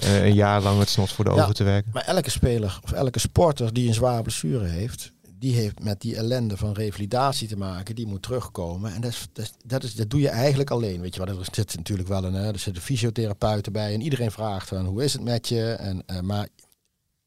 eh, 0.00 0.24
een 0.24 0.34
jaar 0.34 0.60
lang 0.60 0.78
het 0.78 0.88
snot 0.88 1.12
voor 1.12 1.24
de 1.24 1.30
ogen 1.30 1.54
te 1.54 1.64
werken. 1.64 1.90
Maar 1.94 2.04
elke 2.04 2.30
speler 2.30 2.78
of 2.84 2.92
elke 2.92 3.18
sporter 3.18 3.72
die 3.72 3.88
een 3.88 3.94
zware 3.94 4.22
blessure 4.22 4.66
heeft, 4.66 5.12
die 5.40 5.54
heeft 5.54 5.82
met 5.82 6.00
die 6.00 6.16
ellende 6.16 6.56
van 6.56 6.72
revalidatie 6.72 7.48
te 7.48 7.56
maken. 7.56 7.94
Die 7.94 8.06
moet 8.06 8.22
terugkomen. 8.22 8.92
En 8.94 9.00
dat, 9.00 9.10
is, 9.10 9.28
dat, 9.64 9.82
is, 9.82 9.94
dat, 9.94 10.10
doe 10.10 10.20
je 10.20 10.28
eigenlijk 10.28 10.70
alleen. 10.70 11.00
Weet 11.00 11.14
je 11.14 11.24
wel, 11.24 11.38
er 11.38 11.46
zit 11.52 11.76
natuurlijk 11.76 12.08
wel 12.08 12.24
een, 12.24 12.34
er 12.34 12.58
zitten 12.58 12.82
fysiotherapeuten 12.82 13.72
bij. 13.72 13.94
En 13.94 14.00
iedereen 14.00 14.30
vraagt 14.30 14.68
van 14.68 14.86
hoe 14.86 15.04
is 15.04 15.12
het 15.12 15.22
met 15.22 15.48
je? 15.48 15.72
En, 15.72 16.02
eh, 16.06 16.20
maar 16.20 16.48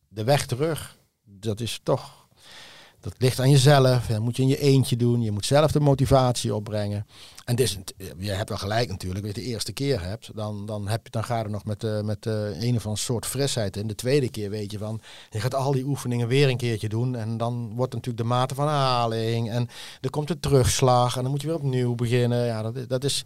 de 0.07 0.23
weg 0.23 0.45
terug, 0.45 0.97
dat 1.23 1.59
is 1.59 1.79
toch. 1.83 2.22
Dat 3.03 3.13
ligt 3.17 3.39
aan 3.39 3.49
jezelf. 3.49 4.05
Dat 4.05 4.19
moet 4.19 4.35
je 4.35 4.41
in 4.41 4.47
je 4.47 4.59
eentje 4.59 4.95
doen. 4.95 5.21
Je 5.21 5.31
moet 5.31 5.45
zelf 5.45 5.71
de 5.71 5.79
motivatie 5.79 6.55
opbrengen. 6.55 7.05
En 7.45 7.55
dit 7.55 7.65
is, 7.67 7.77
je 8.17 8.31
hebt 8.31 8.49
wel 8.49 8.57
gelijk 8.57 8.89
natuurlijk. 8.89 9.25
Als 9.25 9.35
je 9.35 9.41
de 9.41 9.47
eerste 9.47 9.71
keer 9.71 10.01
hebt, 10.03 10.29
dan, 10.35 10.65
dan, 10.65 10.87
heb 10.87 10.99
je, 11.03 11.09
dan 11.11 11.23
ga 11.23 11.37
je 11.37 11.43
er 11.43 11.49
nog 11.49 11.65
met, 11.65 11.83
eh, 11.83 12.01
met 12.01 12.25
eh, 12.25 12.33
een 12.33 12.75
of 12.75 12.83
andere 12.85 12.97
soort 12.97 13.25
frisheid 13.25 13.77
in. 13.77 13.87
De 13.87 13.95
tweede 13.95 14.29
keer 14.29 14.49
weet 14.49 14.71
je 14.71 14.77
van, 14.77 15.01
je 15.29 15.39
gaat 15.39 15.55
al 15.55 15.71
die 15.71 15.83
oefeningen 15.85 16.27
weer 16.27 16.49
een 16.49 16.57
keertje 16.57 16.89
doen. 16.89 17.15
En 17.15 17.37
dan 17.37 17.71
wordt 17.75 17.93
natuurlijk 17.93 18.23
de 18.23 18.29
mate 18.29 18.55
van 18.55 18.67
herhaling. 18.67 19.49
En 19.51 19.69
er 20.01 20.09
komt 20.09 20.29
een 20.29 20.39
terugslag. 20.39 21.15
En 21.17 21.21
dan 21.21 21.31
moet 21.31 21.41
je 21.41 21.47
weer 21.47 21.55
opnieuw 21.55 21.95
beginnen. 21.95 22.45
Ja, 22.45 22.61
dat, 22.61 22.75
is- 22.75 22.87
dat 22.87 23.03
is 23.03 23.23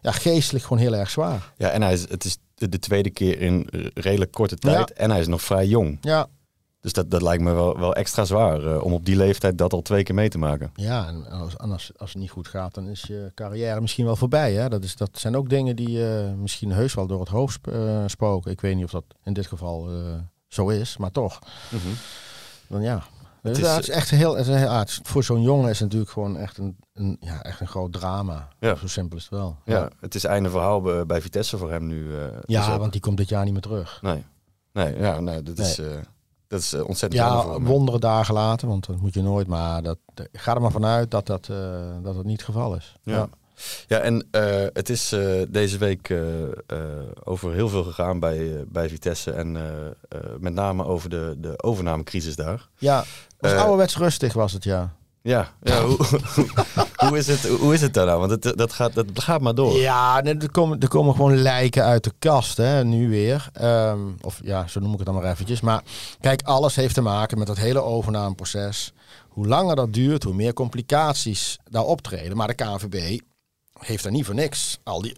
ja, 0.00 0.12
geestelijk 0.12 0.64
gewoon 0.64 0.82
heel 0.82 0.94
erg 0.94 1.10
zwaar. 1.10 1.52
Ja, 1.56 1.68
en 1.68 1.82
hij 1.82 1.92
is, 1.92 2.08
het 2.08 2.24
is 2.24 2.36
de 2.54 2.68
de 2.68 2.78
tweede 2.78 3.10
keer 3.10 3.40
in 3.40 3.68
eh, 3.70 3.86
redelijk 3.94 4.32
korte 4.32 4.56
tijd. 4.56 4.88
Ja. 4.88 4.94
En 4.94 5.10
hij 5.10 5.20
is 5.20 5.26
nog 5.26 5.42
vrij 5.42 5.66
jong. 5.66 5.98
Ja, 6.00 6.26
Dus 6.80 6.92
dat, 6.92 7.10
dat 7.10 7.22
lijkt 7.22 7.42
me 7.42 7.52
wel, 7.52 7.78
wel 7.78 7.94
extra 7.94 8.24
zwaar 8.24 8.64
eh, 8.66 8.84
om 8.84 8.92
op 8.92 9.04
die 9.04 9.16
leeftijd 9.16 9.58
dat 9.58 9.72
al 9.72 9.82
twee 9.82 10.02
keer 10.02 10.14
mee 10.14 10.28
te 10.28 10.38
maken. 10.38 10.70
Ja, 10.74 11.06
en 11.08 11.26
als, 11.26 11.56
en 11.56 11.72
als, 11.72 11.90
als 11.96 12.12
het 12.12 12.22
niet 12.22 12.30
goed 12.30 12.48
gaat, 12.48 12.74
dan 12.74 12.88
is 12.88 13.02
je 13.02 13.32
carrière 13.34 13.80
misschien 13.80 14.04
wel 14.04 14.16
voorbij. 14.16 14.52
Hè? 14.52 14.68
Dat, 14.68 14.84
is, 14.84 14.96
dat 14.96 15.10
zijn 15.12 15.36
ook 15.36 15.48
dingen 15.48 15.76
die 15.76 16.08
eh, 16.16 16.32
misschien 16.34 16.70
heus 16.72 16.94
wel 16.94 17.06
door 17.06 17.20
het 17.20 17.28
hoofd 17.28 17.54
sp- 17.54 17.66
eh, 17.66 18.02
spoken. 18.06 18.50
Ik 18.50 18.60
weet 18.60 18.74
niet 18.76 18.84
of 18.84 18.90
dat 18.90 19.04
in 19.24 19.32
dit 19.32 19.46
geval 19.46 19.88
zo 20.46 20.68
is, 20.68 20.96
maar 20.96 21.10
toch. 21.10 21.38
Dan 22.66 22.82
ja. 22.82 23.02
Het 23.42 23.56
is- 23.58 23.62
is, 23.64 23.70
het 23.70 23.82
is 23.82 23.88
echt 23.88 24.10
heel, 24.10 24.36
het 24.36 24.46
is 24.46 24.54
heel 24.54 24.80
is- 24.82 25.00
voor 25.02 25.24
zo'n 25.24 25.42
jongen 25.42 25.70
is 25.70 25.78
het 25.78 25.82
natuurlijk 25.86 26.10
gewoon 26.10 26.36
echt 26.36 26.58
een, 26.58 26.76
een, 26.94 27.16
ja, 27.20 27.42
echt 27.42 27.60
een 27.60 27.68
groot 27.68 27.92
drama. 27.92 28.48
Ja. 28.58 28.74
Zo 28.74 28.86
simpel 28.86 29.16
is 29.16 29.22
het 29.22 29.32
wel. 29.32 29.56
Ja, 29.64 29.88
het 30.00 30.14
is 30.14 30.24
einde 30.24 30.50
verhaal 30.50 30.80
bij, 30.80 31.06
bij 31.06 31.20
Vitesse 31.20 31.58
voor 31.58 31.70
hem 31.70 31.86
nu. 31.86 32.14
ja 32.46 32.66
dus 32.66 32.76
want 32.76 32.92
die 32.92 33.00
komt 33.00 33.16
dit 33.16 33.28
jaar 33.28 33.44
niet 33.44 33.52
meer 33.52 33.62
terug. 33.62 33.98
Nee, 34.02 34.24
nee, 34.72 34.98
ja, 34.98 35.20
nee 35.20 35.42
dat, 35.42 35.58
Is, 35.58 35.80
dat 36.50 36.60
is 36.60 36.72
eh, 36.72 36.84
ontzettend 36.86 37.22
Ja, 37.22 37.40
hem, 37.40 37.62
hè. 37.62 37.68
wondere 37.68 37.98
dagen 37.98 38.34
later, 38.34 38.68
want 38.68 38.86
dat 38.86 39.00
moet 39.00 39.14
je 39.14 39.22
nooit. 39.22 39.46
Maar 39.46 39.82
dat, 39.82 39.98
ga 40.32 40.54
er 40.54 40.60
maar 40.60 40.70
vanuit 40.70 41.10
dat 41.10 41.26
dat, 41.26 41.48
eh, 41.48 41.56
dat 42.02 42.14
het 42.14 42.24
niet 42.24 42.36
het 42.36 42.46
geval 42.46 42.74
is. 42.74 42.96
Ja. 43.02 43.28
Ja, 43.86 43.98
en 43.98 44.26
eh, 44.30 44.66
het 44.72 44.88
is 44.88 45.14
deze 45.48 45.78
week 45.78 46.14
over 47.24 47.52
heel 47.52 47.68
veel 47.68 47.84
gegaan 47.84 48.20
bij, 48.20 48.64
bij 48.68 48.88
Vitesse. 48.88 49.32
En 49.32 49.52
met 50.38 50.52
name 50.54 50.84
over 50.84 51.10
de, 51.10 51.34
de 51.38 51.62
overnamecrisis 51.62 52.36
daar. 52.36 52.68
Ja, 52.78 53.04
was 53.38 53.52
ouderwets 53.52 53.96
rustig 53.96 54.32
was 54.32 54.52
het, 54.52 54.64
ja. 54.64 54.94
Ja, 55.22 55.52
ja 55.62 55.84
hoe, 55.84 55.96
hoe, 57.08 57.18
is 57.18 57.26
het, 57.26 57.46
hoe 57.48 57.74
is 57.74 57.80
het? 57.80 57.96
Want 57.96 58.30
het, 58.30 58.58
dat, 58.58 58.72
gaat, 58.72 58.94
dat 58.94 59.06
gaat 59.14 59.40
maar 59.40 59.54
door. 59.54 59.76
Ja, 59.76 60.22
er 60.24 60.50
komen, 60.50 60.80
er 60.80 60.88
komen 60.88 61.14
gewoon 61.14 61.36
lijken 61.36 61.84
uit 61.84 62.04
de 62.04 62.12
kast, 62.18 62.56
hè, 62.56 62.84
nu 62.84 63.08
weer. 63.08 63.48
Ehm, 63.52 64.00
of 64.20 64.40
ja, 64.42 64.66
zo 64.66 64.80
noem 64.80 64.92
ik 64.92 64.96
het 64.96 65.06
dan 65.06 65.14
maar 65.14 65.30
eventjes. 65.30 65.60
Maar 65.60 65.82
kijk, 66.20 66.42
alles 66.42 66.76
heeft 66.76 66.94
te 66.94 67.00
maken 67.00 67.38
met 67.38 67.46
dat 67.46 67.56
hele 67.56 67.82
overnameproces. 67.82 68.92
Hoe 69.28 69.46
langer 69.46 69.76
dat 69.76 69.92
duurt, 69.92 70.22
hoe 70.22 70.34
meer 70.34 70.52
complicaties 70.52 71.58
daar 71.70 71.84
optreden. 71.84 72.36
Maar 72.36 72.46
de 72.46 72.54
KNVB 72.54 73.20
heeft 73.78 74.02
daar 74.02 74.12
niet 74.12 74.26
voor 74.26 74.34
niks 74.34 74.78
al 74.82 75.02
die 75.02 75.16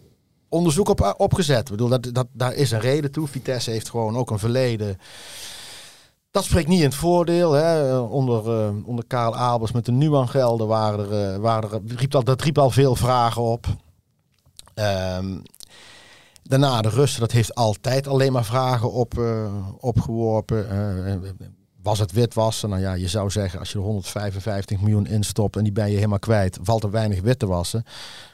onderzoek 0.49 0.89
op 0.89 1.13
opgezet. 1.17 1.59
Ik 1.59 1.69
bedoel, 1.69 1.89
dat, 1.89 2.09
dat, 2.11 2.27
daar 2.31 2.53
is 2.53 2.71
een 2.71 2.79
reden 2.79 3.11
toe. 3.11 3.27
Vitesse 3.27 3.71
heeft 3.71 3.89
gewoon 3.89 4.17
ook 4.17 4.31
een 4.31 4.39
verleden. 4.39 4.97
Dat 6.33 6.43
spreekt 6.43 6.67
niet 6.67 6.79
in 6.79 6.85
het 6.85 6.95
voordeel. 6.95 7.51
Hè. 7.51 7.97
Onder, 7.99 8.59
eh, 8.59 8.75
onder 8.85 9.05
Karel 9.07 9.35
Albers 9.37 9.71
met 9.71 9.85
de 9.85 9.91
Nuan-gelden 9.91 10.67
waren 10.67 11.11
er, 11.11 11.33
eh, 11.33 11.39
waren 11.39 11.71
er, 11.71 11.81
riep 11.95 12.15
al, 12.15 12.23
dat 12.23 12.41
riep 12.41 12.57
al 12.57 12.69
veel 12.69 12.95
vragen 12.95 13.41
op. 13.41 13.65
Ehm, 14.73 15.37
daarna 16.43 16.81
de 16.81 16.89
Russen, 16.89 17.19
dat 17.19 17.31
heeft 17.31 17.55
altijd 17.55 18.07
alleen 18.07 18.31
maar 18.31 18.45
vragen 18.45 18.91
op, 18.91 19.17
eh, 19.17 19.53
opgeworpen. 19.79 20.69
Eh, 20.69 21.15
was 21.81 21.99
het 21.99 22.11
witwassen? 22.11 22.69
Nou 22.69 22.81
ja, 22.81 22.93
je 22.93 23.07
zou 23.07 23.29
zeggen 23.29 23.59
als 23.59 23.71
je 23.71 23.77
er 23.77 23.83
155 23.83 24.81
miljoen 24.81 25.07
instopt 25.07 25.55
en 25.55 25.63
die 25.63 25.73
ben 25.73 25.89
je 25.89 25.95
helemaal 25.95 26.19
kwijt, 26.19 26.59
valt 26.61 26.83
er 26.83 26.91
weinig 26.91 27.21
wit 27.21 27.39
te 27.39 27.47
wassen. 27.47 27.83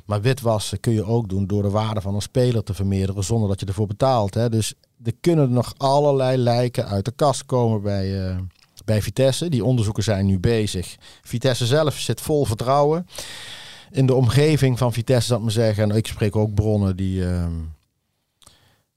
Maar 0.05 0.21
witwassen 0.21 0.79
kun 0.79 0.93
je 0.93 1.05
ook 1.05 1.29
doen 1.29 1.47
door 1.47 1.61
de 1.61 1.69
waarde 1.69 2.01
van 2.01 2.15
een 2.15 2.21
speler 2.21 2.63
te 2.63 2.73
vermeerderen 2.73 3.23
zonder 3.23 3.49
dat 3.49 3.59
je 3.59 3.65
ervoor 3.65 3.87
betaalt. 3.87 4.33
Hè. 4.33 4.49
Dus 4.49 4.73
er 5.03 5.13
kunnen 5.21 5.51
nog 5.51 5.73
allerlei 5.77 6.37
lijken 6.37 6.87
uit 6.87 7.05
de 7.05 7.11
kast 7.11 7.45
komen 7.45 7.81
bij, 7.81 8.29
eh, 8.29 8.37
bij 8.85 9.01
Vitesse. 9.01 9.49
Die 9.49 9.65
onderzoeken 9.65 10.03
zijn 10.03 10.25
nu 10.25 10.39
bezig. 10.39 10.95
Vitesse 11.21 11.65
zelf 11.65 11.99
zit 11.99 12.21
vol 12.21 12.45
vertrouwen 12.45 13.05
in 13.91 14.05
de 14.05 14.13
omgeving 14.13 14.77
van 14.77 14.93
Vitesse, 14.93 15.27
zal 15.27 15.37
ik 15.37 15.43
maar 15.43 15.51
zeggen. 15.51 15.89
En 15.89 15.97
ik 15.97 16.07
spreek 16.07 16.35
ook 16.35 16.53
bronnen 16.53 16.95
die, 16.95 17.25
ehm, 17.25 17.53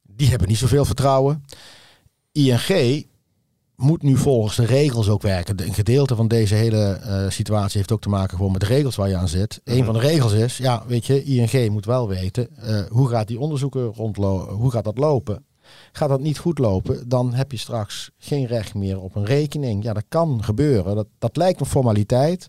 die 0.02 0.28
hebben 0.28 0.48
niet 0.48 0.58
zoveel 0.58 0.84
vertrouwen. 0.84 1.44
ING 2.32 3.06
moet 3.76 4.02
nu 4.02 4.16
volgens 4.16 4.56
de 4.56 4.64
regels 4.64 5.08
ook 5.08 5.22
werken. 5.22 5.62
Een 5.62 5.74
gedeelte 5.74 6.16
van 6.16 6.28
deze 6.28 6.54
hele 6.54 6.92
eh, 6.92 7.30
situatie 7.30 7.78
heeft 7.78 7.92
ook 7.92 8.00
te 8.00 8.08
maken 8.08 8.36
gewoon 8.36 8.52
met 8.52 8.60
de 8.60 8.66
regels 8.66 8.96
waar 8.96 9.08
je 9.08 9.16
aan 9.16 9.28
zit. 9.28 9.60
Een 9.64 9.84
van 9.84 9.94
de 9.94 10.00
regels 10.00 10.32
is, 10.32 10.56
ja, 10.56 10.84
weet 10.86 11.06
je, 11.06 11.22
ING 11.24 11.70
moet 11.70 11.84
wel 11.84 12.08
weten 12.08 12.56
eh, 12.56 12.80
hoe 12.88 13.08
gaat 13.08 13.28
die 13.28 13.38
onderzoeken 13.38 13.84
rondlopen, 13.84 14.54
hoe 14.54 14.70
gaat 14.70 14.84
dat 14.84 14.98
lopen. 14.98 15.44
Gaat 15.92 16.08
dat 16.08 16.20
niet 16.20 16.38
goed 16.38 16.58
lopen, 16.58 17.08
dan 17.08 17.32
heb 17.34 17.50
je 17.52 17.58
straks 17.58 18.10
geen 18.18 18.46
recht 18.46 18.74
meer 18.74 19.00
op 19.00 19.14
een 19.16 19.24
rekening. 19.24 19.82
Ja, 19.82 19.92
dat 19.92 20.04
kan 20.08 20.44
gebeuren. 20.44 20.94
Dat, 20.96 21.06
dat 21.18 21.36
lijkt 21.36 21.60
een 21.60 21.66
formaliteit. 21.66 22.46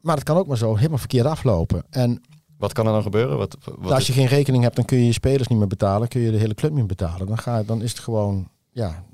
Maar 0.00 0.14
dat 0.14 0.24
kan 0.24 0.36
ook 0.36 0.46
maar 0.46 0.56
zo 0.56 0.76
helemaal 0.76 0.98
verkeerd 0.98 1.26
aflopen. 1.26 1.84
En 1.90 2.22
Wat 2.58 2.72
kan 2.72 2.86
er 2.86 2.92
dan 2.92 3.02
gebeuren? 3.02 3.38
Wat, 3.38 3.56
wat 3.78 3.90
als 3.92 4.00
is- 4.00 4.06
je 4.06 4.12
geen 4.12 4.26
rekening 4.26 4.62
hebt, 4.62 4.76
dan 4.76 4.84
kun 4.84 4.98
je 4.98 5.06
je 5.06 5.12
spelers 5.12 5.48
niet 5.48 5.58
meer 5.58 5.66
betalen. 5.66 6.08
Kun 6.08 6.20
je 6.20 6.30
de 6.30 6.36
hele 6.38 6.54
club 6.54 6.70
niet 6.70 6.78
meer 6.78 6.88
betalen. 6.96 7.26
Dan, 7.26 7.38
ga, 7.38 7.62
dan 7.62 7.82
is 7.82 7.90
het 7.90 7.98
gewoon, 8.00 8.48
ja, 8.70 9.04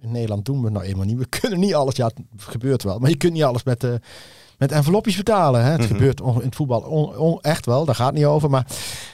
in 0.00 0.10
Nederland 0.10 0.44
doen 0.44 0.58
we 0.58 0.64
het 0.64 0.72
nou 0.72 0.84
eenmaal 0.86 1.04
niet. 1.06 1.18
We 1.18 1.26
kunnen 1.40 1.58
niet 1.60 1.74
alles, 1.74 1.96
ja, 1.96 2.06
het 2.06 2.22
gebeurt 2.36 2.82
wel. 2.82 2.98
Maar 2.98 3.10
je 3.10 3.16
kunt 3.16 3.32
niet 3.32 3.42
alles 3.42 3.62
met, 3.62 3.80
de 3.80 4.00
met 4.58 4.72
envelopjes 4.72 5.16
betalen. 5.16 5.64
Hè. 5.64 5.70
Het 5.70 5.80
Mhm. 5.80 5.88
gebeurt 5.88 6.20
in 6.20 6.34
het 6.40 6.54
voetbal 6.56 6.80
on- 6.80 7.16
on- 7.16 7.40
echt 7.40 7.66
wel, 7.66 7.84
daar 7.84 7.94
gaat 7.94 8.06
het 8.06 8.16
niet 8.16 8.24
over. 8.24 8.50
Maar 8.50 8.66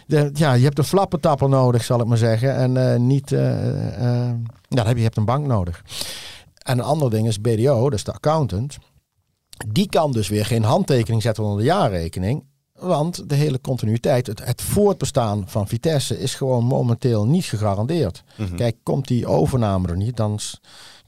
de, 0.06 0.30
ja, 0.34 0.52
je 0.52 0.64
hebt 0.64 0.78
een 0.78 0.84
flappentapper 0.84 1.48
nodig, 1.48 1.84
zal 1.84 2.00
ik 2.00 2.06
maar 2.06 2.16
zeggen. 2.16 2.54
En 2.54 2.92
eh, 2.92 2.98
niet, 2.98 3.32
eh, 3.32 4.00
ja, 4.00 4.36
dan 4.68 4.86
heb 4.86 4.96
je, 4.96 5.02
hebt 5.02 5.16
een 5.16 5.24
bank 5.24 5.46
nodig. 5.46 5.82
En 6.58 6.78
een 6.78 6.84
ander 6.84 7.10
ding 7.10 7.26
is 7.26 7.40
BDO, 7.40 7.90
dus 7.90 8.04
de 8.04 8.12
accountant. 8.12 8.78
Die 9.68 9.88
kan 9.88 10.12
dus 10.12 10.28
weer 10.28 10.46
geen 10.46 10.62
handtekening 10.64 11.22
zetten 11.22 11.44
onder 11.44 11.58
de 11.58 11.64
jaarrekening. 11.64 12.44
Want 12.80 13.28
de 13.28 13.34
hele 13.34 13.60
continuïteit, 13.60 14.26
het, 14.26 14.44
het 14.44 14.62
voortbestaan 14.62 15.44
van 15.46 15.68
Vitesse 15.68 16.18
is 16.20 16.34
gewoon 16.34 16.64
momenteel 16.64 17.26
niet 17.26 17.44
gegarandeerd. 17.44 18.22
Mhm. 18.36 18.56
Kijk, 18.56 18.76
komt 18.82 19.08
die 19.08 19.26
overname 19.26 19.88
er 19.88 19.96
niet, 19.96 20.16
dan 20.16 20.40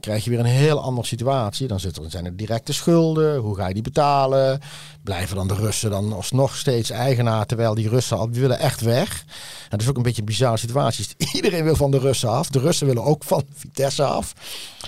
krijg 0.01 0.25
je 0.25 0.31
weer 0.31 0.39
een 0.39 0.45
heel 0.45 0.81
andere 0.81 1.07
situatie. 1.07 1.67
Dan 1.67 1.81
zit 1.81 1.97
er, 1.97 2.11
zijn 2.11 2.25
er 2.25 2.37
directe 2.37 2.73
schulden. 2.73 3.37
Hoe 3.37 3.57
ga 3.57 3.67
je 3.69 3.75
die 3.75 3.83
betalen? 3.83 4.61
Blijven 5.05 5.37
dan 5.37 5.49
de 5.49 5.55
Russen 5.55 5.91
dan 5.91 6.13
alsnog 6.13 6.57
steeds 6.57 6.91
eigenaar, 6.91 7.47
terwijl 7.47 7.75
die 7.75 7.89
Russen 7.89 8.19
al 8.19 8.31
die 8.31 8.41
willen 8.41 8.59
echt 8.59 8.81
weg. 8.81 9.25
En 9.63 9.69
dat 9.69 9.81
is 9.81 9.89
ook 9.89 9.97
een 9.97 10.03
beetje 10.03 10.21
een 10.21 10.27
bizarre 10.27 10.57
situatie. 10.57 11.07
Iedereen 11.33 11.65
wil 11.65 11.77
van 11.77 11.91
de 11.91 11.99
Russen 11.99 12.29
af. 12.31 12.49
De 12.49 12.59
Russen 12.59 12.87
willen 12.87 13.05
ook 13.05 13.25
van 13.25 13.43
Vitesse 13.63 14.05
af. 14.05 14.33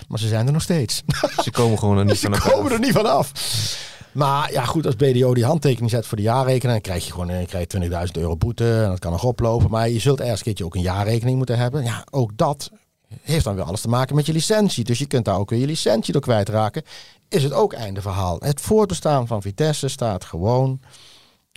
Maar 0.08 0.18
ze 0.18 0.28
zijn 0.28 0.46
er 0.46 0.52
nog 0.52 0.62
steeds. 0.62 1.02
Ze 1.42 1.50
komen 1.50 1.78
gewoon 1.78 1.98
er 1.98 2.04
niet 2.04 2.16
Ze 2.18 2.22
van 2.22 2.32
elkaar 2.32 2.50
komen 2.52 2.66
af. 2.66 2.72
er 2.72 2.80
niet 2.84 2.92
van 2.92 3.06
af. 3.06 3.32
Maar 4.14 4.52
ja, 4.52 4.64
goed, 4.64 4.86
als 4.86 4.96
BDO 4.96 5.34
die 5.34 5.44
handtekening 5.44 5.90
zet 5.90 6.06
voor 6.06 6.16
de 6.16 6.22
jaarrekening, 6.22 6.72
dan 6.72 6.80
krijg 6.80 7.04
je 7.06 7.12
gewoon 7.12 7.28
eh, 7.30 7.46
krijg 7.46 7.72
je 7.72 7.88
20.000 8.06 8.12
euro 8.12 8.36
boete. 8.36 8.82
En 8.82 8.88
dat 8.88 8.98
kan 8.98 9.12
nog 9.12 9.24
oplopen. 9.24 9.70
Maar 9.70 9.88
je 9.88 9.98
zult 9.98 10.20
ergens 10.20 10.38
een 10.38 10.44
keertje 10.44 10.64
ook 10.64 10.74
een 10.74 10.80
jaarrekening 10.80 11.36
moeten 11.36 11.58
hebben. 11.58 11.84
Ja, 11.84 12.04
ook 12.10 12.30
dat 12.36 12.70
heeft 13.22 13.44
dan 13.44 13.54
weer 13.54 13.64
alles 13.64 13.80
te 13.80 13.88
maken 13.88 14.16
met 14.16 14.26
je 14.26 14.32
licentie. 14.32 14.84
Dus 14.84 14.98
je 14.98 15.06
kunt 15.06 15.24
daar 15.24 15.38
ook 15.38 15.50
weer 15.50 15.58
je 15.60 15.66
licentie 15.66 16.12
door 16.12 16.22
kwijtraken. 16.22 16.82
Is 17.28 17.42
het 17.42 17.52
ook 17.52 17.72
einde 17.72 18.00
verhaal. 18.02 18.36
Het 18.38 18.60
voortbestaan 18.60 19.26
van 19.26 19.42
Vitesse 19.42 19.88
staat 19.88 20.24
gewoon 20.24 20.80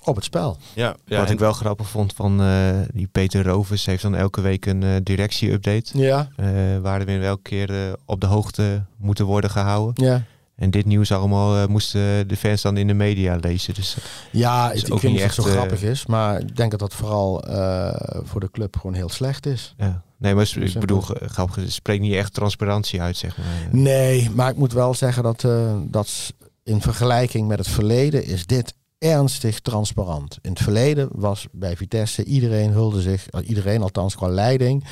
op 0.04 0.16
het 0.16 0.24
spel. 0.24 0.58
Ja, 0.74 0.96
ja, 1.06 1.18
Wat 1.18 1.28
en- 1.28 1.34
ik 1.34 1.40
wel 1.40 1.54
grappig 1.54 1.88
vond 1.90 2.14
van 2.14 2.42
eh, 2.42 2.70
die 2.94 3.08
Peter 3.08 3.44
Rovers 3.46 3.86
heeft 3.86 4.02
dan 4.02 4.16
elke 4.16 4.42
week 4.42 4.66
een 4.66 4.84
eh, 4.84 4.96
directie-update. 5.04 5.98
Ja, 5.98 6.30
eh, 6.36 6.48
waar 6.82 7.00
we 7.00 7.06
weer 7.06 7.24
elke 7.24 7.42
keer 7.42 7.70
eh, 7.88 7.94
op 8.06 8.22
de 8.22 8.28
hoogte 8.28 8.86
moeten 8.98 9.26
worden 9.26 9.50
gehouden. 9.50 10.06
ja. 10.06 10.24
En 10.58 10.72
dit 10.72 10.86
nieuws 10.86 11.12
allemaal 11.12 11.58
eh, 11.58 11.68
moesten 11.68 12.28
de 12.28 12.38
fans 12.38 12.62
dan 12.62 12.78
in 12.78 12.88
de 12.88 12.94
media 12.94 13.38
lezen. 13.42 13.74
Dus 13.74 13.98
Ja, 14.32 14.72
Is 14.72 14.84
ik 14.84 14.94
ook 14.94 15.02
weet 15.02 15.12
niet 15.12 15.20
of 15.20 15.26
het 15.26 15.36
zo 15.36 15.42
echt, 15.42 15.50
eh, 15.52 15.56
grappig 15.56 15.82
is. 15.82 16.06
Maar 16.06 16.40
ik 16.40 16.56
denk 16.56 16.72
dat 16.72 16.80
dat 16.80 16.94
vooral 16.94 17.44
eh, 17.44 18.22
voor 18.24 18.40
de 18.40 18.52
club 18.52 18.76
gewoon 18.76 18.96
heel 18.96 19.10
slecht 19.10 19.46
is. 19.46 19.74
ja. 19.78 20.06
Nee, 20.20 20.34
maar 20.34 20.44
ik 20.44 20.50
Simpel. 20.50 20.80
bedoel, 20.80 21.02
grappig, 21.02 21.56
het 21.56 21.72
spreekt 21.72 22.02
niet 22.02 22.14
echt 22.14 22.34
transparantie 22.34 23.02
uit, 23.02 23.18
zeg 23.18 23.38
maar. 23.38 23.46
Nee, 23.82 24.30
maar 24.30 24.50
ik 24.50 24.58
moet 24.58 24.74
wel 24.74 24.94
zeggen 24.94 25.24
dat, 25.24 25.46
dat 25.84 26.34
in 26.64 26.82
vergelijking 26.82 27.48
met 27.48 27.58
het 27.58 27.68
verleden 27.68 28.26
is 28.26 28.46
dit 28.46 28.74
ernstig 28.98 29.60
transparant. 29.60 30.38
In 30.42 30.50
het 30.50 30.60
verleden 30.60 31.10
was 31.12 31.48
bij 31.52 31.76
Vitesse 31.76 32.24
iedereen 32.24 32.72
hulde 32.72 33.02
zich, 33.02 33.26
iedereen 33.44 33.82
althans 33.82 34.16
qua 34.16 34.28
leiding, 34.28 34.84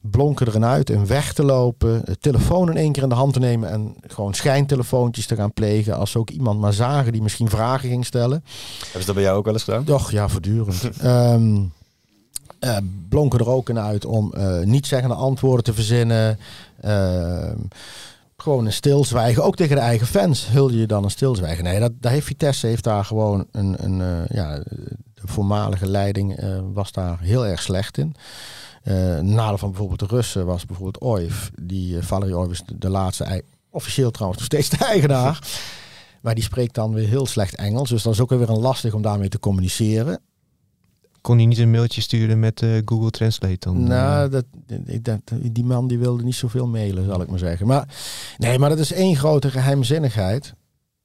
blonken 0.00 0.46
erin 0.46 0.64
uit 0.64 0.90
en 0.90 1.06
weg 1.06 1.32
te 1.32 1.44
lopen, 1.44 2.02
de 2.04 2.18
telefoon 2.18 2.70
in 2.70 2.76
één 2.76 2.92
keer 2.92 3.02
in 3.02 3.08
de 3.08 3.14
hand 3.14 3.32
te 3.32 3.38
nemen 3.38 3.70
en 3.70 3.94
gewoon 4.06 4.34
schijntelefoontjes 4.34 5.26
te 5.26 5.36
gaan 5.36 5.52
plegen. 5.52 5.96
Als 5.96 6.10
ze 6.10 6.18
ook 6.18 6.30
iemand 6.30 6.60
maar 6.60 6.72
zagen 6.72 7.12
die 7.12 7.22
misschien 7.22 7.50
vragen 7.50 7.88
ging 7.88 8.06
stellen. 8.06 8.44
Hebben 8.82 9.00
ze 9.00 9.06
dat 9.06 9.14
bij 9.14 9.24
jou 9.24 9.38
ook 9.38 9.44
wel 9.44 9.54
eens 9.54 9.64
gedaan? 9.64 9.84
Toch, 9.84 10.10
ja, 10.10 10.28
voortdurend. 10.28 10.90
Ehm 11.00 11.62
uh, 12.60 12.76
blonken 13.08 13.38
er 13.38 13.48
ook 13.48 13.68
in 13.68 13.78
uit 13.78 14.04
om 14.04 14.32
uh, 14.36 14.60
niet 14.60 14.86
zeggende 14.86 15.14
antwoorden 15.14 15.64
te 15.64 15.74
verzinnen. 15.74 16.38
Uh, 16.84 17.50
gewoon 18.36 18.66
een 18.66 18.72
stilzwijgen. 18.72 19.44
Ook 19.44 19.56
tegen 19.56 19.76
de 19.76 19.82
eigen 19.82 20.06
fans 20.06 20.48
hulde 20.48 20.78
je 20.78 20.86
dan 20.86 21.04
een 21.04 21.10
stilzwijgen. 21.10 21.64
Nee, 21.64 21.80
dat, 21.80 21.92
daar 22.00 22.12
heeft 22.12 22.26
Vitesse 22.26 22.66
heeft 22.66 22.84
daar 22.84 23.04
gewoon 23.04 23.46
een, 23.52 23.84
een 23.84 24.00
uh, 24.00 24.26
ja, 24.28 24.58
de 25.14 25.24
voormalige 25.24 25.86
leiding 25.86 26.40
was 26.72 26.92
daar 26.92 27.18
heel 27.20 27.46
erg 27.46 27.62
slecht 27.62 27.98
in. 27.98 28.14
Uh, 28.84 29.18
nadeel 29.18 29.58
van 29.58 29.70
bijvoorbeeld 29.70 30.00
de 30.00 30.16
Russen 30.16 30.46
was 30.46 30.66
bijvoorbeeld 30.66 31.02
Oif. 31.02 31.50
Die 31.62 32.02
Valerie 32.02 32.36
Oif 32.36 32.50
is 32.50 32.62
de, 32.66 32.88
laatste, 32.88 33.42
officieel 33.70 34.10
trouwens 34.10 34.40
nog 34.40 34.50
steeds 34.50 34.68
de 34.78 34.84
eigenaar. 34.84 35.48
maar 36.22 36.34
die 36.34 36.44
spreekt 36.44 36.74
dan 36.74 36.94
weer 36.94 37.08
heel 37.08 37.26
slecht 37.26 37.54
Engels. 37.54 37.88
Dus 37.88 38.02
dat 38.02 38.12
is 38.12 38.20
ook 38.20 38.30
weer 38.30 38.50
een 38.50 38.58
lastig 38.58 38.94
om 38.94 39.02
daarmee 39.02 39.28
te 39.28 39.38
communiceren 39.38 40.20
kon 41.20 41.36
hij 41.36 41.46
niet 41.46 41.58
een 41.58 41.70
mailtje 41.70 42.00
sturen 42.00 42.40
met 42.40 42.62
uh, 42.62 42.82
Google 42.84 43.10
Translate 43.10 43.56
dan? 43.58 43.84
Nou, 43.84 44.30
dat, 44.30 44.44
dat, 45.02 45.20
die 45.42 45.64
man 45.64 45.88
die 45.88 45.98
wilde 45.98 46.22
niet 46.22 46.34
zoveel 46.34 46.66
mailen, 46.66 47.04
zal 47.04 47.20
ik 47.20 47.28
maar 47.28 47.38
zeggen. 47.38 47.66
Maar 47.66 47.88
nee, 48.38 48.58
maar 48.58 48.68
dat 48.68 48.78
is 48.78 48.92
één 48.92 49.16
grote 49.16 49.50
geheimzinnigheid. 49.50 50.54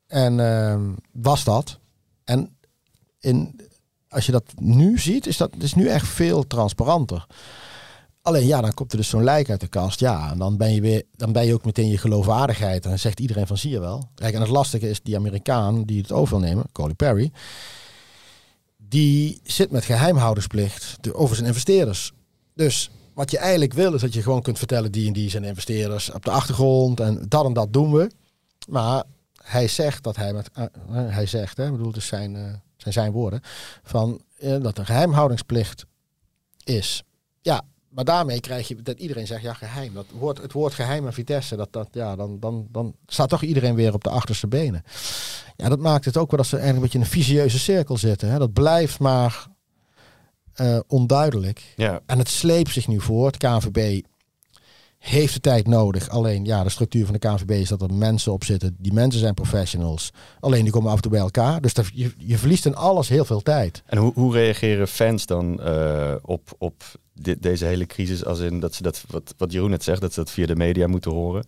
En 0.07 0.37
uh, 0.37 0.79
was 1.11 1.43
dat. 1.43 1.79
En 2.23 2.57
in, 3.19 3.59
als 4.09 4.25
je 4.25 4.31
dat 4.31 4.53
nu 4.55 4.99
ziet, 4.99 5.27
is 5.27 5.37
dat 5.37 5.51
is 5.59 5.73
nu 5.73 5.87
echt 5.87 6.07
veel 6.07 6.47
transparanter. 6.47 7.25
Alleen 8.25 8.47
ja, 8.47 8.61
dan 8.61 8.73
komt 8.73 8.91
er 8.91 8.97
dus 8.97 9.09
zo'n 9.09 9.23
lijk 9.23 9.49
uit 9.49 9.59
de 9.59 9.67
kast. 9.67 9.99
Ja, 9.99 10.31
en 10.31 10.37
dan 10.37 10.57
ben 10.57 10.73
je 10.73 10.81
weer, 10.81 11.03
dan 11.15 11.31
ben 11.31 11.45
je 11.45 11.53
ook 11.53 11.65
meteen 11.65 11.87
je 11.87 11.97
geloofwaardigheid. 11.97 12.83
En 12.83 12.89
dan 12.89 12.99
zegt 12.99 13.19
iedereen 13.19 13.47
van 13.47 13.57
zie 13.57 13.71
je 13.71 13.79
wel. 13.79 14.09
Kijk, 14.15 14.33
en 14.33 14.41
het 14.41 14.49
lastige 14.49 14.89
is 14.89 15.01
die 15.01 15.15
Amerikaan 15.15 15.83
die 15.83 16.01
het 16.01 16.11
over 16.11 16.39
wil 16.39 16.47
nemen, 16.47 16.65
Coley 16.71 16.93
Perry 16.93 17.31
die 18.89 19.39
zit 19.43 19.71
met 19.71 19.85
geheimhoudersplicht 19.85 20.97
over 21.13 21.35
zijn 21.35 21.47
investeerders. 21.47 22.11
Dus 22.53 22.89
wat 23.13 23.31
je 23.31 23.37
eigenlijk 23.37 23.73
wil 23.73 23.93
is 23.93 24.01
dat 24.01 24.13
je 24.13 24.21
gewoon 24.21 24.41
kunt 24.41 24.57
vertellen 24.57 24.91
die 24.91 25.07
en 25.07 25.13
die 25.13 25.29
zijn 25.29 25.43
investeerders 25.43 26.11
op 26.11 26.25
de 26.25 26.31
achtergrond 26.31 26.99
en 26.99 27.25
dat 27.27 27.45
en 27.45 27.53
dat 27.53 27.73
doen 27.73 27.91
we. 27.91 28.11
Maar 28.67 29.03
hij 29.43 29.67
zegt 29.67 30.03
dat 30.03 30.15
hij 30.15 30.33
met, 30.33 30.49
uh, 30.57 30.65
hij 30.89 31.25
zegt, 31.25 31.57
hè, 31.57 31.71
bedoel 31.71 31.91
dus 31.91 32.07
zijn, 32.07 32.35
uh, 32.35 32.43
zijn 32.77 32.93
zijn 32.93 33.11
woorden, 33.11 33.41
van 33.83 34.21
dat 34.61 34.77
er 34.77 34.85
geheimhoudingsplicht 34.85 35.85
is. 36.63 37.03
Ja, 37.41 37.61
maar 37.95 38.05
daarmee 38.05 38.39
krijg 38.39 38.67
je 38.67 38.81
dat 38.81 38.99
iedereen 38.99 39.27
zegt 39.27 39.41
ja 39.41 39.53
geheim. 39.53 39.93
Dat 39.93 40.05
woord, 40.17 40.41
het 40.41 40.51
woord 40.51 40.73
geheim 40.73 41.05
en 41.05 41.13
Vitesse, 41.13 41.55
dat, 41.55 41.73
dat, 41.73 41.87
ja, 41.91 42.15
dan, 42.15 42.39
dan, 42.39 42.67
dan 42.71 42.95
staat 43.05 43.29
toch 43.29 43.41
iedereen 43.41 43.75
weer 43.75 43.93
op 43.93 44.03
de 44.03 44.09
achterste 44.09 44.47
benen. 44.47 44.83
Ja, 45.55 45.69
dat 45.69 45.79
maakt 45.79 46.05
het 46.05 46.17
ook 46.17 46.31
wel 46.31 46.39
dat 46.39 46.49
ze 46.49 46.57
eigenlijk 46.57 46.75
een 46.75 46.81
beetje 46.81 46.97
in 46.97 47.03
een 47.03 47.25
visieuze 47.25 47.59
cirkel 47.59 47.97
zitten. 47.97 48.29
Hè. 48.29 48.39
Dat 48.39 48.53
blijft 48.53 48.99
maar 48.99 49.47
uh, 50.61 50.79
onduidelijk. 50.87 51.73
Ja. 51.75 52.01
En 52.05 52.17
het 52.17 52.29
sleept 52.29 52.71
zich 52.71 52.87
nu 52.87 53.01
voort. 53.01 53.37
KVB 53.37 54.01
heeft 54.97 55.33
de 55.33 55.39
tijd 55.39 55.67
nodig. 55.67 56.09
Alleen 56.09 56.45
ja, 56.45 56.63
de 56.63 56.69
structuur 56.69 57.05
van 57.05 57.13
de 57.13 57.27
KVB 57.27 57.51
is 57.51 57.69
dat 57.69 57.81
er 57.81 57.93
mensen 57.93 58.31
op 58.31 58.43
zitten. 58.43 58.75
Die 58.79 58.93
mensen 58.93 59.19
zijn 59.19 59.33
professionals. 59.33 60.11
Alleen 60.39 60.63
die 60.63 60.71
komen 60.71 60.89
af 60.89 60.95
en 60.95 61.01
toe 61.01 61.11
bij 61.11 61.19
elkaar. 61.19 61.61
Dus 61.61 61.73
dat, 61.73 61.89
je, 61.93 62.13
je 62.17 62.37
verliest 62.37 62.65
in 62.65 62.75
alles 62.75 63.09
heel 63.09 63.25
veel 63.25 63.41
tijd. 63.41 63.83
En 63.85 63.97
hoe, 63.97 64.13
hoe 64.13 64.33
reageren 64.33 64.87
fans 64.87 65.25
dan 65.25 65.59
uh, 65.61 66.15
op, 66.21 66.55
op 66.57 66.83
dit, 67.15 67.41
deze 67.41 67.65
hele 67.65 67.85
crisis? 67.85 68.25
Als 68.25 68.39
in 68.39 68.59
dat 68.59 68.75
ze 68.75 68.83
dat, 68.83 69.03
wat, 69.07 69.33
wat 69.37 69.51
Jeroen 69.51 69.69
net 69.69 69.83
zegt, 69.83 70.01
dat 70.01 70.13
ze 70.13 70.19
dat 70.19 70.31
via 70.31 70.45
de 70.45 70.55
media 70.55 70.87
moeten 70.87 71.11
horen. 71.11 71.45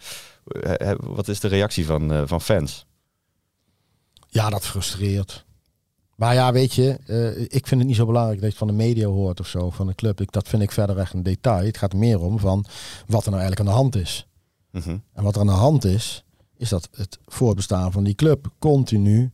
Uh, 0.82 0.92
wat 1.00 1.28
is 1.28 1.40
de 1.40 1.48
reactie 1.48 1.86
van, 1.86 2.12
uh, 2.12 2.22
van 2.26 2.42
fans? 2.42 2.86
Ja, 4.28 4.50
dat 4.50 4.66
frustreert. 4.66 5.46
Maar 6.16 6.34
ja, 6.34 6.52
weet 6.52 6.74
je, 6.74 6.98
uh, 7.08 7.42
ik 7.42 7.68
vind 7.68 7.80
het 7.80 7.86
niet 7.86 7.96
zo 7.96 8.06
belangrijk 8.06 8.42
dat 8.42 8.52
je 8.52 8.58
het 8.58 8.68
van 8.68 8.78
de 8.78 8.84
media 8.84 9.08
hoort 9.08 9.40
of 9.40 9.48
zo, 9.48 9.70
van 9.70 9.88
de 9.88 9.96
club. 9.96 10.22
Ik, 10.22 10.32
dat 10.32 10.48
vind 10.48 10.62
ik 10.62 10.72
verder 10.72 10.98
echt 10.98 11.14
een 11.14 11.24
detail. 11.24 11.66
Het 11.66 11.78
gaat 11.78 11.92
er 11.92 11.98
meer 11.98 12.20
om 12.20 12.40
van 12.40 12.66
wat 13.08 13.26
er 13.26 13.32
nou 13.32 13.42
eigenlijk 13.42 13.60
aan 13.60 13.76
de 13.76 13.82
hand 13.82 13.96
is. 13.96 14.28
Mm 14.72 14.82
-hmm. 14.82 15.04
En 15.14 15.24
wat 15.24 15.36
er 15.36 15.42
aan 15.42 15.48
de 15.48 15.54
hand 15.54 15.86
is, 15.86 16.24
is 16.58 16.70
dat 16.70 16.90
het 16.92 17.20
voortbestaan 17.26 17.92
van 17.92 18.04
die 18.04 18.16
club 18.16 18.52
continu 18.60 19.32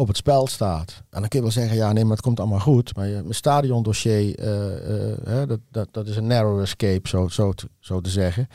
op 0.00 0.08
het 0.08 0.16
spel 0.16 0.46
staat. 0.46 1.02
En 1.10 1.20
dan 1.20 1.28
kun 1.28 1.38
je 1.38 1.44
wel 1.44 1.54
zeggen, 1.54 1.76
ja 1.76 1.92
nee, 1.92 2.02
maar 2.02 2.12
het 2.12 2.24
komt 2.24 2.40
allemaal 2.40 2.60
goed. 2.60 2.96
Maar 2.96 3.06
je, 3.06 3.20
mijn 3.22 3.34
stadiondossier, 3.34 4.40
uh, 4.40 5.40
uh, 5.40 5.48
dat, 5.48 5.60
dat, 5.70 5.88
dat 5.90 6.06
is 6.06 6.16
een 6.16 6.26
narrow 6.26 6.60
escape, 6.60 7.08
zo, 7.08 7.28
zo, 7.28 7.52
te, 7.52 7.68
zo 7.78 8.00
te 8.00 8.10
zeggen. 8.10 8.48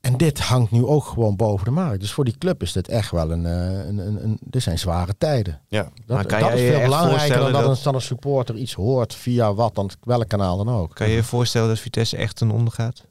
En 0.00 0.16
dit 0.16 0.40
hangt 0.40 0.70
nu 0.70 0.84
ook 0.84 1.04
gewoon 1.04 1.36
boven 1.36 1.64
de 1.64 1.70
markt. 1.70 2.00
Dus 2.00 2.12
voor 2.12 2.24
die 2.24 2.38
club 2.38 2.62
is 2.62 2.72
dit 2.72 2.88
echt 2.88 3.10
wel 3.10 3.30
een. 3.30 3.44
een, 3.44 3.98
een, 3.98 4.24
een 4.24 4.38
dit 4.40 4.62
zijn 4.62 4.78
zware 4.78 5.14
tijden. 5.18 5.60
Ja. 5.68 5.82
Dat, 5.82 6.16
maar 6.16 6.26
kan 6.26 6.40
dat 6.40 6.48
jij 6.48 6.64
is 6.64 6.74
veel 6.74 6.82
belangrijker 6.82 7.28
dan 7.38 7.52
dat, 7.52 7.64
dat... 7.64 7.84
Een, 7.84 7.94
een 7.94 8.00
supporter 8.00 8.56
iets 8.56 8.74
hoort 8.74 9.14
via 9.14 9.54
wat 9.54 9.74
dan, 9.74 9.90
welk 10.00 10.28
kanaal 10.28 10.56
dan 10.64 10.68
ook. 10.68 10.94
Kan 10.94 11.08
je 11.08 11.14
je 11.14 11.22
voorstellen 11.22 11.68
dat 11.68 11.78
Vitesse 11.78 12.16
echt 12.16 12.36
ten 12.36 12.50
onder 12.50 12.72
gaat? 12.72 13.04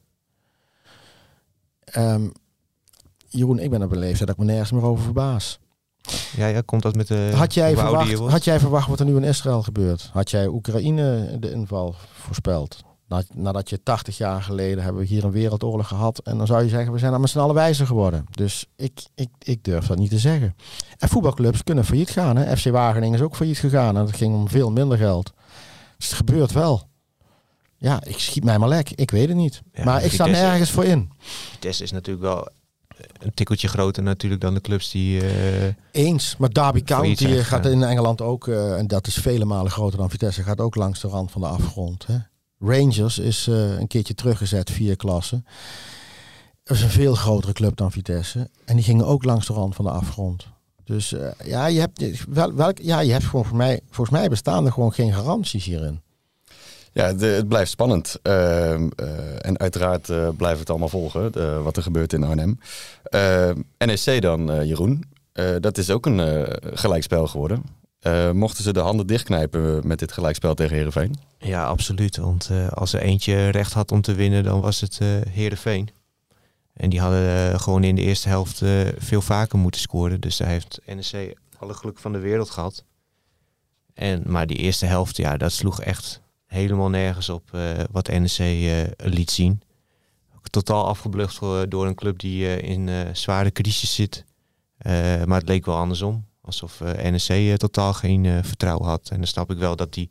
Um, 1.98 2.32
Jeroen, 3.28 3.60
ik 3.60 3.70
ben 3.70 3.84
op 3.84 3.92
een 3.92 3.98
leeftijd 3.98 4.28
dat 4.28 4.38
ik 4.38 4.46
me 4.46 4.52
nergens 4.52 4.72
meer 4.72 4.84
over 4.84 5.04
verbaas. 5.04 5.60
Ja, 6.36 6.48
ja, 6.48 6.62
komt 6.62 6.82
dat 6.82 6.96
met 6.96 7.08
de. 7.08 7.32
Had 7.36 7.54
jij, 7.54 7.76
verwacht, 7.76 8.14
had 8.14 8.44
jij 8.44 8.60
verwacht 8.60 8.88
wat 8.88 9.00
er 9.00 9.06
nu 9.06 9.16
in 9.16 9.24
Israël 9.24 9.64
gebeurt? 9.64 10.10
Had 10.14 10.32
jij 10.32 10.48
Oekraïne 10.48 11.38
de 11.40 11.52
inval 11.52 11.96
voorspeld? 12.12 12.84
Nadat 13.34 13.70
je 13.70 13.84
80 13.84 14.18
jaar 14.18 14.42
geleden 14.42 14.84
hebben 14.84 15.02
we 15.02 15.08
hier 15.08 15.24
een 15.24 15.32
wereldoorlog 15.32 15.88
gehad. 15.88 16.20
En 16.20 16.38
dan 16.38 16.48
zou 16.48 16.64
je 16.64 16.70
zeggen, 16.70 16.94
we 16.94 17.00
zijn 17.00 17.22
met 17.22 17.30
z'n 17.30 17.40
allen 17.40 17.56
wijzer 17.56 17.86
geworden. 17.86 18.26
Dus 18.30 18.66
ik, 18.76 19.06
ik, 19.16 19.30
ik 19.40 19.64
durf 19.64 19.88
dat 19.88 19.98
niet 19.98 20.10
te 20.10 20.20
zeggen. 20.20 20.56
En 20.98 21.10
voetbalclubs 21.10 21.64
kunnen 21.64 21.86
failliet 21.86 22.10
gaan. 22.10 22.36
Hè? 22.38 22.58
FC 22.58 22.70
Wageningen 22.70 23.20
is 23.20 23.26
ook 23.26 23.36
failliet 23.36 23.58
gegaan. 23.58 23.98
En 23.98 24.06
dat 24.06 24.16
ging 24.16 24.36
om 24.36 24.50
veel 24.50 24.72
minder 24.72 24.98
geld. 24.98 25.34
Dus 25.98 26.08
het 26.08 26.16
gebeurt 26.16 26.52
wel. 26.52 26.90
Ja, 27.78 28.04
ik 28.04 28.20
schiet 28.20 28.44
mij 28.44 28.58
maar 28.58 28.70
lek. 28.70 28.92
Ik 28.92 29.12
weet 29.12 29.28
het 29.28 29.38
niet. 29.38 29.62
Ja, 29.74 29.84
maar 29.84 30.04
ik 30.04 30.12
sta 30.12 30.26
nergens 30.26 30.72
voor 30.72 30.86
in. 30.86 31.12
Vitesse 31.18 31.84
is 31.84 31.92
natuurlijk 31.92 32.26
wel 32.26 32.50
een 33.20 33.34
tikkeltje 33.34 33.68
groter 33.68 34.04
natuurlijk 34.04 34.42
dan 34.42 34.54
de 34.54 34.62
clubs 34.62 34.92
die... 34.92 35.22
Uh, 35.24 35.30
Eens, 35.92 36.36
maar 36.38 36.50
Derby 36.50 36.84
County 36.84 37.28
gaat 37.28 37.66
in 37.66 37.84
Engeland 37.84 38.22
ook, 38.22 38.48
uh, 38.48 38.78
en 38.78 38.88
dat 38.88 39.08
is 39.08 39.14
vele 39.14 39.46
malen 39.46 39.72
groter 39.72 39.98
dan 39.98 40.10
Vitesse, 40.10 40.44
gaat 40.44 40.60
ook 40.60 40.76
langs 40.76 41.02
de 41.02 41.08
rand 41.08 41.32
van 41.32 41.42
de 41.42 41.48
afgrond. 41.48 42.06
Hè? 42.08 42.18
Rangers 42.60 43.20
is 43.20 43.48
uh, 43.48 43.80
een 43.80 43.88
keertje 43.88 44.14
teruggezet, 44.14 44.70
vier 44.70 44.96
klassen. 44.96 45.46
Dat 46.64 46.78
is 46.78 46.84
een 46.84 46.90
veel 46.90 47.16
grotere 47.16 47.54
club 47.54 47.78
dan 47.78 47.92
Vitesse. 47.92 48.50
En 48.66 48.76
die 48.76 48.86
gingen 48.86 49.06
ook 49.06 49.24
langs 49.24 49.48
de 49.48 49.54
rand 49.54 49.76
van 49.76 49.86
de 49.86 49.92
afgrond. 49.92 50.48
Dus 50.84 51.16
ja, 51.46 51.66
je 51.66 51.80
hebt, 51.80 52.26
wel, 52.30 52.54
welk, 52.54 52.78
ja, 52.78 53.00
je 53.00 53.12
hebt 53.12 53.24
gewoon 53.24 53.46
voor 53.46 53.58
mij, 53.58 53.80
volgens 53.90 54.18
mij 54.18 54.30
bestaan 54.30 54.66
er 54.66 54.72
gewoon 54.72 54.94
geen 54.94 55.14
garanties 55.14 55.66
hierin. 55.66 56.02
Ja, 56.94 57.16
het 57.16 57.48
blijft 57.48 57.72
spannend. 57.72 58.20
Uh, 58.24 58.72
en 59.46 59.60
uiteraard 59.60 60.06
blijven 60.06 60.36
we 60.38 60.60
het 60.60 60.70
allemaal 60.70 60.90
volgen, 60.90 61.64
wat 61.64 61.78
er 61.78 61.84
gebeurt 61.84 62.14
in 62.14 62.24
Arnhem. 62.24 62.60
NEC 63.78 64.22
dan, 64.22 64.68
Jeroen. 64.68 65.04
dat 65.60 65.78
is 65.78 65.90
ook 65.90 66.06
een 66.06 66.48
gelijkspel 66.74 67.28
geworden. 67.28 67.64
Mochten 68.34 68.64
ze 68.64 68.74
de 68.74 68.80
handen 68.80 69.08
dichtknijpen 69.08 69.88
met 69.88 70.00
dit 70.00 70.12
gelijkspel 70.12 70.54
tegen 70.54 70.76
Heerenveen? 70.76 71.16
Ja, 71.38 71.66
absoluut. 71.66 72.18
Want 72.18 72.50
als 72.74 72.94
er 72.94 73.02
eentje 73.02 73.50
recht 73.50 73.74
had 73.74 73.92
om 73.92 74.02
te 74.02 74.14
winnen, 74.14 74.44
dan 74.44 74.62
was 74.62 74.82
het 74.82 75.00
Heerenveen. 75.30 75.90
En 76.74 76.90
die 76.90 77.00
hadden 77.00 77.60
gewoon 77.60 77.84
in 77.84 77.96
de 77.96 78.02
eerste 78.02 78.30
helft 78.30 78.62
veel 78.98 79.22
vaker 79.22 79.60
moeten 79.60 79.82
scoren. 79.82 80.22
Dus 80.22 80.38
daar 80.38 80.48
heeft 80.48 80.80
NEC 80.86 81.38
alle 81.58 81.74
geluk 81.74 82.00
van 82.00 82.12
de 82.12 82.20
wereld 82.20 82.50
gehad. 82.50 82.84
En, 83.94 84.24
maar 84.26 84.48
die 84.48 84.58
eerste 84.58 84.86
helft, 84.86 85.18
ja, 85.18 85.38
dat 85.38 85.52
sloeg 85.52 85.82
echt 85.82 86.22
helemaal 86.52 86.90
nergens 86.90 87.30
op 87.30 87.58
wat 87.92 88.08
NEC 88.08 88.38
liet 88.98 89.32
zien. 89.32 89.62
Totaal 90.50 90.88
afgeblucht 90.88 91.40
door 91.70 91.86
een 91.86 91.96
club 91.96 92.20
die 92.20 92.62
in 92.62 92.90
zware 93.16 93.52
crisis 93.52 93.96
zit. 93.96 94.26
maar 95.26 95.40
het 95.40 95.48
leek 95.48 95.66
wel 95.66 95.78
andersom. 95.78 96.26
Alsof 96.42 96.80
NEC 96.80 97.58
totaal 97.58 97.94
geen 97.94 98.44
vertrouwen 98.44 98.88
had. 98.88 99.10
En 99.10 99.18
dan 99.18 99.28
snap 99.28 99.52
ik 99.52 99.58
wel 99.58 99.76
dat 99.76 99.94
die 99.94 100.10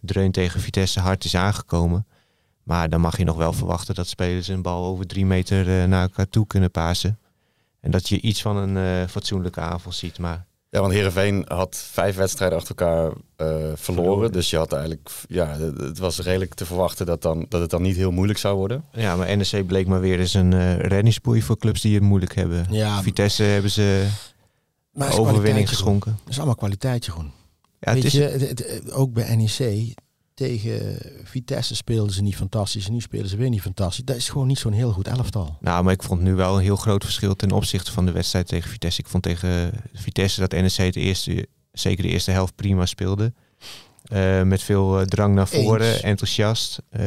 dreun 0.00 0.32
tegen 0.32 0.60
Vitesse 0.60 1.00
hard 1.00 1.24
is 1.24 1.34
aangekomen. 1.34 2.06
Maar 2.62 2.88
dan 2.88 3.00
mag 3.00 3.18
je 3.18 3.24
nog 3.24 3.36
wel 3.36 3.52
verwachten 3.52 3.94
dat 3.94 4.08
spelers 4.08 4.48
een 4.48 4.62
bal 4.62 4.84
over 4.84 5.06
drie 5.06 5.26
meter 5.26 5.88
naar 5.88 6.02
elkaar 6.02 6.28
toe 6.28 6.46
kunnen 6.46 6.70
pasen. 6.70 7.18
En 7.80 7.90
dat 7.90 8.08
je 8.08 8.20
iets 8.20 8.42
van 8.42 8.56
een 8.56 9.08
fatsoenlijke 9.08 9.60
aanval 9.60 9.92
ziet. 9.92 10.18
Maar 10.18 10.46
ja, 10.70 10.80
want 10.80 10.92
Heerenveen 10.92 11.44
had 11.48 11.84
vijf 11.90 12.16
wedstrijden 12.16 12.58
achter 12.58 12.74
elkaar 12.76 13.12
uh, 13.36 13.72
verloren. 13.74 14.32
Dus 14.32 14.50
je 14.50 14.56
had 14.56 14.72
eigenlijk, 14.72 15.10
ja, 15.28 15.58
het 15.58 15.98
was 15.98 16.18
redelijk 16.18 16.54
te 16.54 16.66
verwachten 16.66 17.06
dat, 17.06 17.22
dan, 17.22 17.46
dat 17.48 17.60
het 17.60 17.70
dan 17.70 17.82
niet 17.82 17.96
heel 17.96 18.10
moeilijk 18.10 18.38
zou 18.38 18.56
worden. 18.56 18.84
Ja, 18.92 19.16
maar 19.16 19.36
NEC 19.36 19.66
bleek 19.66 19.86
maar 19.86 20.00
weer 20.00 20.20
eens 20.20 20.34
een 20.34 20.52
uh, 20.52 20.78
reddingsboei 20.78 21.42
voor 21.42 21.58
clubs 21.58 21.80
die 21.80 21.94
het 21.94 22.02
moeilijk 22.02 22.34
hebben. 22.34 22.66
Ja. 22.70 23.02
Vitesse 23.02 23.42
hebben 23.42 23.70
ze 23.70 24.08
maar 24.92 25.18
overwinning 25.18 25.68
geschonken. 25.68 26.18
Dat 26.20 26.28
is 26.28 26.36
allemaal 26.36 26.54
kwaliteit, 26.54 27.04
Jeroen. 27.04 27.32
Ja, 27.80 27.92
Weet 27.92 28.02
het 28.02 28.12
is... 28.12 28.18
je, 28.18 28.22
het, 28.22 28.58
het, 28.58 28.92
ook 28.92 29.12
bij 29.12 29.36
NEC, 29.36 29.94
tegen 30.40 30.98
Vitesse 31.24 31.74
speelden 31.74 32.14
ze 32.14 32.22
niet 32.22 32.36
fantastisch. 32.36 32.86
En 32.86 32.92
nu 32.92 33.00
spelen 33.00 33.28
ze 33.28 33.36
weer 33.36 33.48
niet 33.48 33.60
fantastisch. 33.60 34.04
Dat 34.04 34.16
is 34.16 34.28
gewoon 34.28 34.46
niet 34.46 34.58
zo'n 34.58 34.72
heel 34.72 34.92
goed 34.92 35.08
elftal. 35.08 35.56
Nou, 35.60 35.84
maar 35.84 35.92
ik 35.92 36.02
vond 36.02 36.20
nu 36.20 36.34
wel 36.34 36.56
een 36.56 36.62
heel 36.62 36.76
groot 36.76 37.04
verschil 37.04 37.36
ten 37.36 37.50
opzichte 37.50 37.92
van 37.92 38.06
de 38.06 38.12
wedstrijd 38.12 38.46
tegen 38.46 38.70
Vitesse. 38.70 39.00
Ik 39.00 39.08
vond 39.08 39.22
tegen 39.22 39.72
Vitesse 39.92 40.40
dat 40.40 40.52
NEC 40.52 40.92
de 40.92 41.00
eerste, 41.00 41.46
zeker 41.72 42.02
de 42.02 42.08
eerste 42.08 42.30
helft 42.30 42.54
prima 42.54 42.86
speelde. 42.86 43.32
Uh, 44.12 44.42
met 44.42 44.62
veel 44.62 45.00
uh, 45.00 45.06
drang 45.06 45.34
naar 45.34 45.48
voren, 45.48 45.92
Eens. 45.92 46.00
enthousiast. 46.00 46.82
Uh, 46.90 47.04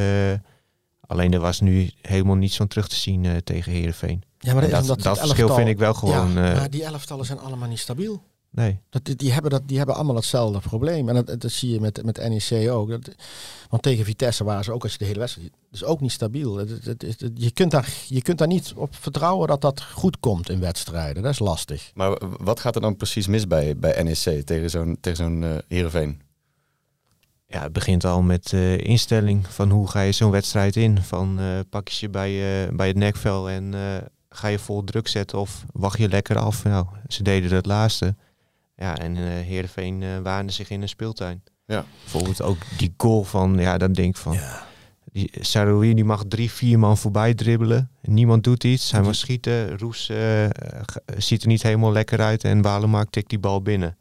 alleen 1.02 1.34
er 1.34 1.40
was 1.40 1.60
nu 1.60 1.92
helemaal 2.02 2.36
niets 2.36 2.56
van 2.56 2.68
terug 2.68 2.88
te 2.88 2.96
zien 2.96 3.42
tegen 3.44 3.72
Heerenveen. 3.72 4.24
Ja, 4.40 4.54
maar 4.54 4.70
dat, 4.70 4.86
dat, 4.86 5.02
dat 5.02 5.20
verschil 5.20 5.56
vind 5.56 5.68
ik 5.68 5.78
wel 5.78 5.94
gewoon... 5.94 6.32
Ja, 6.34 6.54
maar 6.54 6.70
die 6.70 6.84
elftallen 6.84 7.26
zijn 7.26 7.40
allemaal 7.40 7.70
niet 7.70 7.80
stabiel. 7.80 8.24
Nee. 8.56 8.80
Dat, 8.90 9.02
die, 9.16 9.32
hebben 9.32 9.52
dat, 9.52 9.62
die 9.66 9.78
hebben 9.78 9.96
allemaal 9.96 10.16
hetzelfde 10.16 10.60
probleem. 10.60 11.10
En 11.10 11.16
dat, 11.16 11.42
dat 11.42 11.52
zie 11.52 11.72
je 11.72 11.80
met, 11.80 12.04
met 12.04 12.30
NEC 12.30 12.70
ook. 12.70 12.90
Dat, 12.90 13.16
want 13.70 13.84
tegen 13.84 14.06
Vitesse 14.06 14.44
waren 14.44 14.64
ze 14.64 14.72
ook 14.72 14.84
als 14.84 14.92
je 14.92 14.98
de 14.98 15.06
hele 15.06 15.20
wedstrijd... 15.20 15.52
Dus 15.70 15.84
ook 15.84 16.02
niet 16.02 16.12
stabiel. 16.12 16.56
Het, 16.56 17.06
je, 17.36 17.52
kunt 17.52 17.72
daar, 17.72 17.94
je 18.08 18.22
kunt 18.22 18.38
daar 18.38 18.48
niet 18.48 18.74
op 18.76 18.96
vertrouwen 18.96 19.48
dat 19.48 19.62
dat 19.62 19.82
goed 19.82 20.20
komt 20.20 20.50
in 20.50 20.60
wedstrijden. 20.60 21.24
Dat 21.24 21.32
is 21.32 21.40
lastig. 21.40 21.92
Maar 21.94 22.20
wat 22.40 22.60
gaat 22.60 22.76
er 22.76 22.82
dan 22.82 22.96
precies 22.96 23.28
mis 23.28 23.48
bij, 23.48 23.78
bij 23.78 24.04
NEC 24.04 24.46
tegen 24.46 24.70
zo'n 24.70 24.98
tegen 25.00 25.18
zo'n 25.18 25.42
uh, 25.42 25.56
Heerenveen? 25.68 26.22
Ja, 27.48 27.62
het 27.62 27.74
begint 27.74 28.06
al 28.06 28.22
met 28.22 28.50
de 28.50 28.78
uh, 28.82 28.90
instelling 28.90 29.48
van 29.48 29.70
hoe 29.70 29.90
ga 29.90 30.02
je 30.02 30.12
zo'n 30.12 30.32
wedstrijd 30.32 30.76
in. 30.76 31.02
Van 31.02 31.40
uh, 31.40 31.60
pak 31.70 31.88
je 31.88 32.06
je 32.06 32.10
bij, 32.12 32.70
bij 32.76 32.88
het 32.88 32.98
nekvel 32.98 33.50
en 33.50 33.74
ga 34.30 34.48
je 34.48 34.60
vol 34.60 34.84
druk 34.84 35.08
zetten 35.08 35.40
of 35.40 35.66
wacht 35.72 35.98
je 35.98 36.10
lekker 36.10 36.38
af. 36.38 36.64
Nou, 36.64 36.86
ze 37.08 37.24
deden 37.24 37.56
het 37.56 37.66
laatste. 37.66 38.16
Ja, 38.84 38.98
en 38.98 39.16
uh, 39.16 39.28
Heerenveen 39.28 40.02
uh, 40.02 40.18
waande 40.18 40.52
zich 40.52 40.70
in 40.70 40.82
een 40.82 40.90
speeltuin. 40.90 41.44
Ja. 41.66 41.86
Bijvoorbeeld 42.02 42.42
ook 42.42 42.58
die 42.78 42.94
goal 42.98 43.24
van, 43.24 43.58
ja, 43.58 43.78
dan 43.78 43.94
denk 43.94 44.16
ik 44.16 44.22
van... 44.22 44.34
Ja. 44.34 44.66
Die 45.12 45.32
Saroui 45.40 45.94
die 45.94 46.04
mag 46.04 46.24
drie, 46.28 46.52
vier 46.52 46.80
man 46.80 46.98
voorbij 46.98 47.34
dribbelen. 47.34 47.90
Niemand 48.02 48.44
doet 48.44 48.64
iets. 48.64 48.92
Hij 48.92 49.02
mag 49.02 49.16
schieten. 49.16 49.78
Roes 49.78 50.10
uh, 50.10 50.50
ziet 51.18 51.42
er 51.42 51.48
niet 51.48 51.64
helemaal 51.64 51.92
lekker 51.92 52.22
uit. 52.22 52.44
En 52.44 52.62
Walemark 52.62 53.10
tikt 53.10 53.30
die 53.30 53.40
bal 53.40 53.62
binnen. 53.62 53.98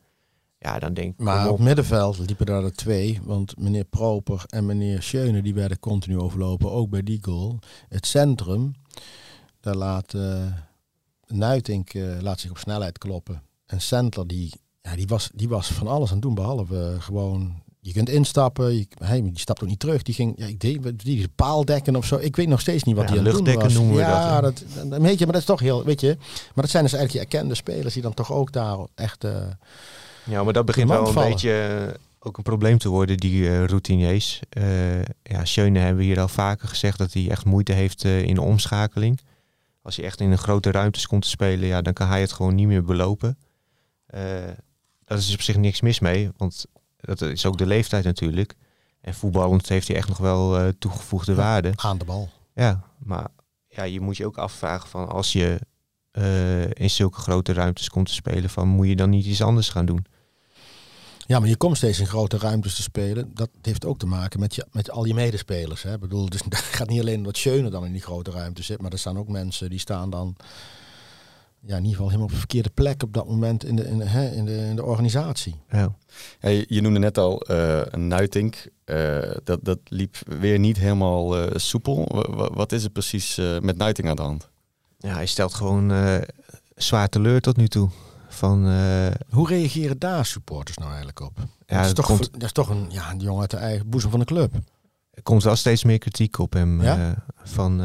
Ja, 0.58 0.78
dan 0.78 0.94
denk 0.94 1.12
ik... 1.12 1.20
Maar 1.20 1.48
op 1.48 1.58
middenveld 1.58 2.18
liepen 2.18 2.46
daar 2.46 2.64
er 2.64 2.74
twee. 2.74 3.20
Want 3.22 3.58
meneer 3.58 3.84
Proper 3.84 4.42
en 4.46 4.66
meneer 4.66 5.02
Schöne 5.02 5.42
die 5.42 5.54
werden 5.54 5.78
continu 5.78 6.18
overlopen. 6.18 6.70
Ook 6.70 6.90
bij 6.90 7.02
die 7.02 7.18
goal. 7.22 7.58
Het 7.88 8.06
centrum, 8.06 8.72
daar 9.60 9.76
laat 9.76 10.14
Nuitink 11.26 11.92
laat 12.20 12.40
zich 12.40 12.50
op 12.50 12.58
snelheid 12.58 12.98
kloppen. 12.98 13.42
En 13.66 13.80
Sandler, 13.80 14.26
die, 14.26 14.52
ja, 14.82 14.96
die, 14.96 15.06
was, 15.06 15.30
die 15.34 15.48
was 15.48 15.68
van 15.68 15.86
alles 15.86 16.08
aan 16.08 16.14
het 16.14 16.22
doen, 16.22 16.34
behalve 16.34 16.92
uh, 16.94 17.02
gewoon... 17.02 17.60
Je 17.84 17.92
kunt 17.92 18.08
instappen, 18.08 18.76
je, 18.76 18.86
hey, 18.98 19.22
die 19.22 19.38
stapt 19.38 19.62
ook 19.62 19.68
niet 19.68 19.78
terug. 19.78 20.02
Die 20.02 20.14
ging, 20.14 20.32
ja, 20.36 20.46
ik 20.46 20.60
deed 20.60 21.04
die 21.04 21.28
paal 21.28 21.64
dekken 21.64 21.96
of 21.96 22.06
zo. 22.06 22.16
Ik 22.16 22.36
weet 22.36 22.48
nog 22.48 22.60
steeds 22.60 22.82
niet 22.82 22.96
wat 22.96 23.04
ja, 23.04 23.10
die 23.10 23.20
aan 23.20 23.26
het 23.26 23.44
doen 23.44 23.54
was. 23.54 23.72
noemen 23.72 23.94
we 23.94 24.00
ja, 24.00 24.40
dat. 24.40 24.64
dat, 24.74 24.90
dat, 24.90 25.00
weet 25.00 25.18
je, 25.18 25.24
maar 25.24 25.32
dat 25.32 25.42
is 25.42 25.48
toch 25.48 25.60
heel, 25.60 25.84
weet 25.84 26.00
je. 26.00 26.16
Maar 26.18 26.64
dat 26.64 26.70
zijn 26.70 26.82
dus 26.82 26.92
eigenlijk 26.92 27.12
je 27.12 27.36
erkende 27.36 27.54
spelers 27.54 27.94
die 27.94 28.02
dan 28.02 28.14
toch 28.14 28.32
ook 28.32 28.52
daar 28.52 28.78
echt... 28.94 29.24
Uh, 29.24 29.46
ja, 30.24 30.42
maar 30.42 30.52
dat 30.52 30.64
begint 30.64 30.88
wel 30.88 31.08
een 31.08 31.14
beetje 31.14 31.86
uh, 31.88 31.94
ook 32.18 32.36
een 32.36 32.42
probleem 32.42 32.78
te 32.78 32.88
worden, 32.88 33.16
die 33.16 33.42
uh, 33.42 33.64
routiniers. 33.64 34.40
Uh, 34.58 35.02
ja, 35.22 35.44
Schöne 35.44 35.78
hebben 35.78 35.96
we 35.96 36.04
hier 36.04 36.20
al 36.20 36.28
vaker 36.28 36.68
gezegd 36.68 36.98
dat 36.98 37.12
hij 37.12 37.30
echt 37.30 37.44
moeite 37.44 37.72
heeft 37.72 38.04
in 38.04 38.34
de 38.34 38.42
omschakeling. 38.42 39.20
Als 39.82 39.96
hij 39.96 40.04
echt 40.04 40.20
in 40.20 40.30
een 40.30 40.38
grote 40.38 40.70
ruimtes 40.70 41.06
komt 41.06 41.22
te 41.22 41.28
spelen, 41.28 41.68
ja, 41.68 41.82
dan 41.82 41.92
kan 41.92 42.08
hij 42.08 42.20
het 42.20 42.32
gewoon 42.32 42.54
niet 42.54 42.66
meer 42.66 42.84
belopen. 42.84 43.38
Daar 45.12 45.20
is 45.20 45.34
op 45.34 45.42
zich 45.42 45.56
niks 45.56 45.80
mis 45.80 45.98
mee, 46.00 46.30
want 46.36 46.66
dat 47.00 47.20
is 47.20 47.46
ook 47.46 47.58
de 47.58 47.66
leeftijd 47.66 48.04
natuurlijk. 48.04 48.54
En 49.00 49.14
voetballend 49.14 49.68
heeft 49.68 49.88
hij 49.88 49.96
echt 49.96 50.08
nog 50.08 50.18
wel 50.18 50.60
uh, 50.60 50.68
toegevoegde 50.78 51.32
ja, 51.32 51.38
waarde. 51.38 51.72
Aan 51.76 51.98
de 51.98 52.04
bal. 52.04 52.30
Ja, 52.54 52.82
maar 52.98 53.28
ja, 53.68 53.82
je 53.82 54.00
moet 54.00 54.16
je 54.16 54.26
ook 54.26 54.38
afvragen 54.38 54.88
van 54.88 55.08
als 55.08 55.32
je 55.32 55.60
uh, 56.12 56.64
in 56.64 56.90
zulke 56.90 57.20
grote 57.20 57.52
ruimtes 57.52 57.88
komt 57.88 58.06
te 58.06 58.14
spelen, 58.14 58.50
van 58.50 58.68
moet 58.68 58.86
je 58.86 58.96
dan 58.96 59.10
niet 59.10 59.26
iets 59.26 59.42
anders 59.42 59.68
gaan 59.68 59.86
doen? 59.86 60.06
Ja, 61.26 61.38
maar 61.38 61.48
je 61.48 61.56
komt 61.56 61.76
steeds 61.76 61.98
in 61.98 62.06
grote 62.06 62.38
ruimtes 62.38 62.74
te 62.74 62.82
spelen. 62.82 63.30
Dat 63.34 63.50
heeft 63.62 63.84
ook 63.84 63.98
te 63.98 64.06
maken 64.06 64.40
met, 64.40 64.54
je, 64.54 64.66
met 64.70 64.90
al 64.90 65.04
je 65.04 65.14
medespelers. 65.14 65.82
Hè. 65.82 65.94
Ik 65.94 66.00
bedoel, 66.00 66.28
dus 66.28 66.42
het 66.48 66.54
gaat 66.54 66.88
niet 66.88 67.00
alleen 67.00 67.18
omdat 67.18 67.36
Schöne 67.36 67.70
dan 67.70 67.84
in 67.84 67.92
die 67.92 68.02
grote 68.02 68.30
ruimte 68.30 68.62
zit, 68.62 68.80
maar 68.80 68.92
er 68.92 68.98
staan 68.98 69.18
ook 69.18 69.28
mensen 69.28 69.70
die 69.70 69.78
staan 69.78 70.10
dan 70.10 70.36
ja, 71.66 71.76
in 71.76 71.82
ieder 71.82 71.90
geval 71.90 72.06
helemaal 72.06 72.26
op 72.26 72.32
de 72.32 72.38
verkeerde 72.38 72.70
plek 72.70 73.02
op 73.02 73.12
dat 73.12 73.28
moment 73.28 73.64
in 73.64 73.76
de, 73.76 73.84
in 73.88 73.98
de, 73.98 74.04
hè, 74.04 74.30
in 74.30 74.44
de, 74.44 74.56
in 74.56 74.76
de 74.76 74.84
organisatie. 74.84 75.56
Ja. 75.70 75.94
Hey, 76.38 76.64
je 76.68 76.80
noemde 76.80 76.98
net 76.98 77.18
al 77.18 77.50
uh, 77.50 77.80
een 77.84 78.06
Nuitink. 78.06 78.68
Uh, 78.84 79.18
dat, 79.44 79.58
dat 79.62 79.78
liep 79.84 80.16
weer 80.26 80.58
niet 80.58 80.76
helemaal 80.76 81.38
uh, 81.38 81.50
soepel. 81.54 82.04
W 82.04 82.56
wat 82.56 82.72
is 82.72 82.84
er 82.84 82.90
precies 82.90 83.40
met 83.60 83.76
Nuitink 83.76 84.08
aan 84.08 84.16
de 84.16 84.22
hand? 84.22 84.50
Ja, 84.98 85.14
hij 85.14 85.26
stelt 85.26 85.54
gewoon 85.54 85.92
zwaar 86.76 87.08
teleur 87.08 87.40
tot 87.40 87.56
nu 87.56 87.68
toe. 87.68 87.88
Van, 88.28 88.64
Hoe 89.30 89.48
reageren 89.48 89.98
daar 89.98 90.26
supporters 90.26 90.76
nou 90.76 90.88
eigenlijk 90.88 91.20
op? 91.20 91.38
Ja, 91.66 91.76
dat, 91.76 91.86
is 91.86 91.92
toch, 91.92 92.06
komt, 92.06 92.32
dat 92.32 92.42
is 92.42 92.52
toch 92.52 92.68
een, 92.68 92.86
ja, 92.88 93.10
een 93.10 93.18
jongen 93.18 93.40
uit 93.40 93.50
de 93.50 93.56
eigen 93.56 93.88
boezem 93.88 94.10
van 94.10 94.18
de 94.18 94.24
club. 94.26 94.54
Er 95.10 95.22
komt 95.22 95.42
wel 95.42 95.56
steeds 95.56 95.84
meer 95.84 95.98
kritiek 95.98 96.38
op 96.38 96.52
hem. 96.52 96.82
Ja? 96.82 97.24
van, 97.42 97.76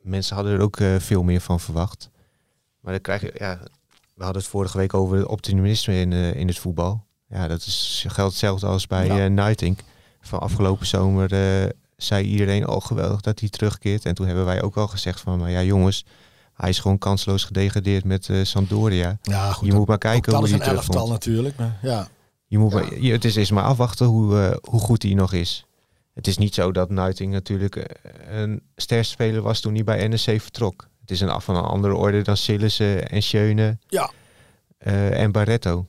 mensen 0.00 0.34
hadden 0.34 0.52
er 0.52 0.60
ook 0.60 0.78
veel 0.98 1.22
meer 1.22 1.40
van 1.40 1.60
verwacht. 1.60 2.10
Maar 2.80 2.92
dan 2.92 3.00
krijg 3.02 3.20
je, 3.20 3.34
ja, 3.38 3.58
we 4.14 4.24
hadden 4.24 4.42
het 4.42 4.50
vorige 4.50 4.78
week 4.78 4.94
over 4.94 5.16
het 5.16 5.26
optimisme 5.26 6.00
in, 6.00 6.10
uh, 6.12 6.34
in 6.34 6.46
het 6.48 6.58
voetbal. 6.58 7.04
Ja, 7.28 7.48
dat 7.48 7.58
is, 7.60 8.04
geldt 8.08 8.30
hetzelfde 8.30 8.66
als 8.66 8.86
bij 8.86 9.06
Ja. 9.06 9.24
uh, 9.24 9.30
Nuitink. 9.30 9.80
Van 10.20 10.40
afgelopen 10.40 10.86
zomer 10.86 11.32
uh, 11.64 11.70
zei 11.96 12.24
iedereen, 12.24 12.68
oh 12.68 12.82
geweldig 12.84 13.20
dat 13.20 13.40
hij 13.40 13.48
terugkeert. 13.48 14.04
En 14.04 14.14
toen 14.14 14.26
hebben 14.26 14.44
wij 14.44 14.62
ook 14.62 14.76
al 14.76 14.88
gezegd 14.88 15.20
van, 15.20 15.38
maar 15.38 15.50
ja 15.50 15.62
jongens, 15.62 16.04
hij 16.54 16.68
is 16.68 16.78
gewoon 16.78 16.98
kansloos 16.98 17.44
gedegradeerd 17.44 18.04
met 18.04 18.28
Sampdoria. 18.42 19.18
Ja, 19.22 19.52
goed. 19.52 19.66
je 19.68 19.74
moet 19.74 19.86
maar 19.86 19.98
kijken 19.98 20.32
dat 20.32 20.40
hoe 20.40 20.48
is 20.48 20.54
hij 20.54 20.60
een 20.60 20.66
elftal 20.74 20.84
terugkomt. 20.94 21.12
natuurlijk. 21.12 21.56
Maar, 21.56 21.78
ja. 21.82 22.08
Je 22.46 22.58
moet 22.58 22.72
Ja. 22.72 22.78
maar, 22.78 23.00
je, 23.00 23.12
het 23.12 23.24
is 23.24 23.50
maar 23.50 23.64
afwachten 23.64 24.06
hoe, 24.06 24.60
hoe 24.70 24.80
goed 24.80 25.02
hij 25.02 25.14
nog 25.14 25.32
is. 25.32 25.64
Het 26.14 26.26
is 26.26 26.38
niet 26.38 26.54
zo 26.54 26.72
dat 26.72 26.90
Nuiting 26.90 27.32
natuurlijk 27.32 28.00
een 28.28 28.62
sterspeler 28.76 29.42
was 29.42 29.60
toen 29.60 29.74
hij 29.74 29.84
bij 29.84 30.08
NEC 30.08 30.40
vertrok. 30.40 30.88
Het 31.08 31.16
is 31.16 31.22
een 31.22 31.28
af 31.32 31.44
van 31.44 31.56
een 31.56 31.64
andere 31.64 31.94
orde 31.94 32.22
dan 32.22 32.36
Sillissen 32.36 33.08
en 33.08 33.22
Schöne 33.22 33.78
Ja. 33.86 34.10
uh, 34.86 35.20
en 35.20 35.32
Barretto. 35.32 35.86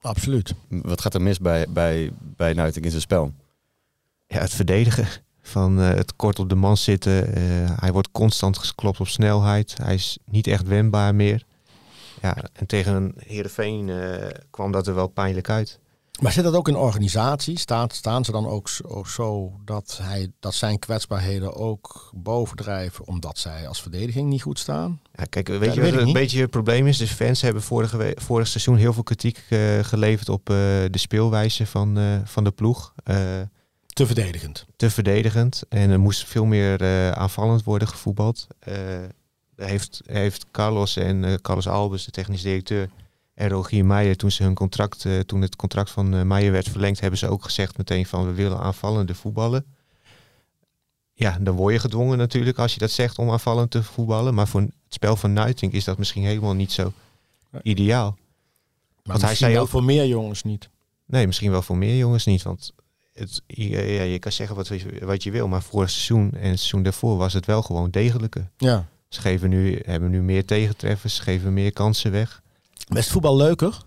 Absoluut. 0.00 0.54
Wat 0.68 1.00
gaat 1.00 1.14
er 1.14 1.22
mis 1.22 1.38
bij, 1.38 1.66
bij, 1.68 2.10
bij 2.20 2.52
Nuitink 2.52 2.84
in 2.84 2.90
zijn 2.90 3.02
spel? 3.02 3.32
Ja, 4.26 4.38
het 4.38 4.54
verdedigen 4.54 5.06
van 5.40 5.80
uh, 5.80 5.88
het 5.88 6.16
kort 6.16 6.38
op 6.38 6.48
de 6.48 6.54
man 6.54 6.76
zitten. 6.76 7.38
Uh, 7.38 7.70
hij 7.80 7.92
wordt 7.92 8.10
constant 8.10 8.58
geklopt 8.58 9.00
op 9.00 9.08
snelheid. 9.08 9.76
Hij 9.82 9.94
is 9.94 10.18
niet 10.24 10.46
echt 10.46 10.66
wendbaar 10.66 11.14
meer. 11.14 11.44
Ja, 12.20 12.36
en 12.52 12.66
tegen 12.66 12.94
een 12.94 13.14
Heerenveen 13.26 13.88
uh, 13.88 14.26
kwam 14.50 14.72
dat 14.72 14.86
er 14.86 14.94
wel 14.94 15.08
pijnlijk 15.08 15.48
uit. 15.50 15.78
Maar 16.20 16.32
zit 16.32 16.44
dat 16.44 16.54
ook 16.54 16.68
in 16.68 16.76
organisatie? 16.76 17.58
Staat, 17.58 17.94
staan 17.94 18.24
ze 18.24 18.32
dan 18.32 18.46
ook 18.46 18.68
zo, 18.68 19.04
zo 19.06 19.52
dat, 19.64 19.98
hij, 20.02 20.32
dat 20.40 20.54
zijn 20.54 20.78
kwetsbaarheden 20.78 21.54
ook 21.54 22.10
bovendrijven 22.14 23.06
omdat 23.06 23.38
zij 23.38 23.68
als 23.68 23.82
verdediging 23.82 24.28
niet 24.28 24.42
goed 24.42 24.58
staan? 24.58 25.00
Ja, 25.14 25.24
kijk, 25.24 25.48
weet 25.48 25.74
Ja, 25.74 25.84
je 25.84 25.90
wat 25.90 26.00
een 26.00 26.04
niet. 26.04 26.14
beetje 26.14 26.40
het 26.40 26.50
probleem 26.50 26.86
is? 26.86 26.98
De 26.98 27.06
fans 27.06 27.40
hebben 27.40 27.62
vorige 27.62 28.14
vorig 28.18 28.46
seizoen 28.46 28.76
heel 28.76 28.92
veel 28.92 29.02
kritiek 29.02 29.42
uh, 29.50 29.78
geleverd 29.78 30.28
op 30.28 30.50
uh, 30.50 30.56
de 30.90 30.98
speelwijze 30.98 31.66
van, 31.66 31.98
uh, 31.98 32.18
van 32.24 32.44
de 32.44 32.50
ploeg. 32.50 32.94
Te 33.86 34.06
verdedigend. 34.06 34.66
te 34.76 34.90
verdedigend 34.90 35.62
en 35.68 35.90
er 35.90 36.00
moest 36.00 36.26
veel 36.26 36.44
meer 36.44 36.84
aanvallend 37.14 37.64
worden 37.64 37.88
gevoetbald. 37.88 38.46
Heeft, 39.56 40.00
heeft 40.06 40.46
Carlos 40.50 40.96
en 40.96 41.38
Carlos 41.42 41.68
Albers, 41.68 42.04
de 42.04 42.10
technisch 42.10 42.42
directeur, 42.42 42.88
en 43.42 43.48
Rogier 43.48 43.84
Meijer, 43.84 44.16
toen, 44.16 44.30
ze 44.30 44.42
hun 44.42 44.54
contract, 44.54 45.04
uh, 45.04 45.20
toen 45.20 45.40
het 45.40 45.56
contract 45.56 45.90
van 45.90 46.14
uh, 46.14 46.22
Meijer 46.22 46.52
werd 46.52 46.68
verlengd, 46.68 47.00
hebben 47.00 47.18
ze 47.18 47.28
ook 47.28 47.42
gezegd 47.44 47.76
meteen 47.78 48.06
van 48.06 48.26
we 48.26 48.32
willen 48.32 48.58
aanvallende 48.58 49.14
voetballen. 49.14 49.64
Ja, 51.12 51.38
dan 51.40 51.54
word 51.54 51.74
je 51.74 51.80
gedwongen 51.80 52.18
natuurlijk 52.18 52.58
als 52.58 52.72
je 52.72 52.78
dat 52.78 52.90
zegt 52.90 53.18
om 53.18 53.30
aanvallend 53.30 53.70
te 53.70 53.82
voetballen. 53.82 54.34
Maar 54.34 54.48
voor 54.48 54.60
het 54.60 54.70
spel 54.88 55.16
van 55.16 55.32
Nuiting 55.32 55.72
is 55.72 55.84
dat 55.84 55.98
misschien 55.98 56.24
helemaal 56.24 56.54
niet 56.54 56.72
zo 56.72 56.92
ideaal. 57.62 58.18
Maar 59.04 59.16
hij 59.18 59.26
hij 59.26 59.36
zei 59.36 59.58
ook 59.58 59.68
voor 59.68 59.84
meer 59.84 60.06
jongens 60.06 60.42
niet. 60.42 60.68
Nee, 61.06 61.26
misschien 61.26 61.50
wel 61.50 61.62
voor 61.62 61.76
meer 61.76 61.96
jongens 61.96 62.24
niet. 62.26 62.42
Want 62.42 62.72
het, 63.12 63.42
je, 63.46 63.68
ja, 63.68 64.02
je 64.02 64.18
kan 64.18 64.32
zeggen 64.32 64.56
wat, 64.56 64.68
je- 64.68 64.98
wat 65.04 65.22
je 65.22 65.30
wil, 65.30 65.48
maar 65.48 65.62
vorig 65.62 65.90
seizoen 65.90 66.30
en 66.32 66.48
het 66.48 66.58
seizoen 66.58 66.82
daarvoor 66.82 67.16
was 67.16 67.32
het 67.32 67.46
wel 67.46 67.62
gewoon 67.62 67.90
degelijker. 67.90 68.50
Ja. 68.56 68.88
Ze 69.08 69.20
geven 69.20 69.48
nu, 69.50 69.80
hebben 69.84 70.10
nu 70.10 70.22
meer 70.22 70.44
tegentreffers, 70.44 71.14
ze 71.16 71.22
geven 71.22 71.52
meer 71.52 71.72
kansen 71.72 72.10
weg. 72.10 72.41
Is 72.96 73.04
het 73.04 73.12
voetbal 73.12 73.36
leuker? 73.36 73.80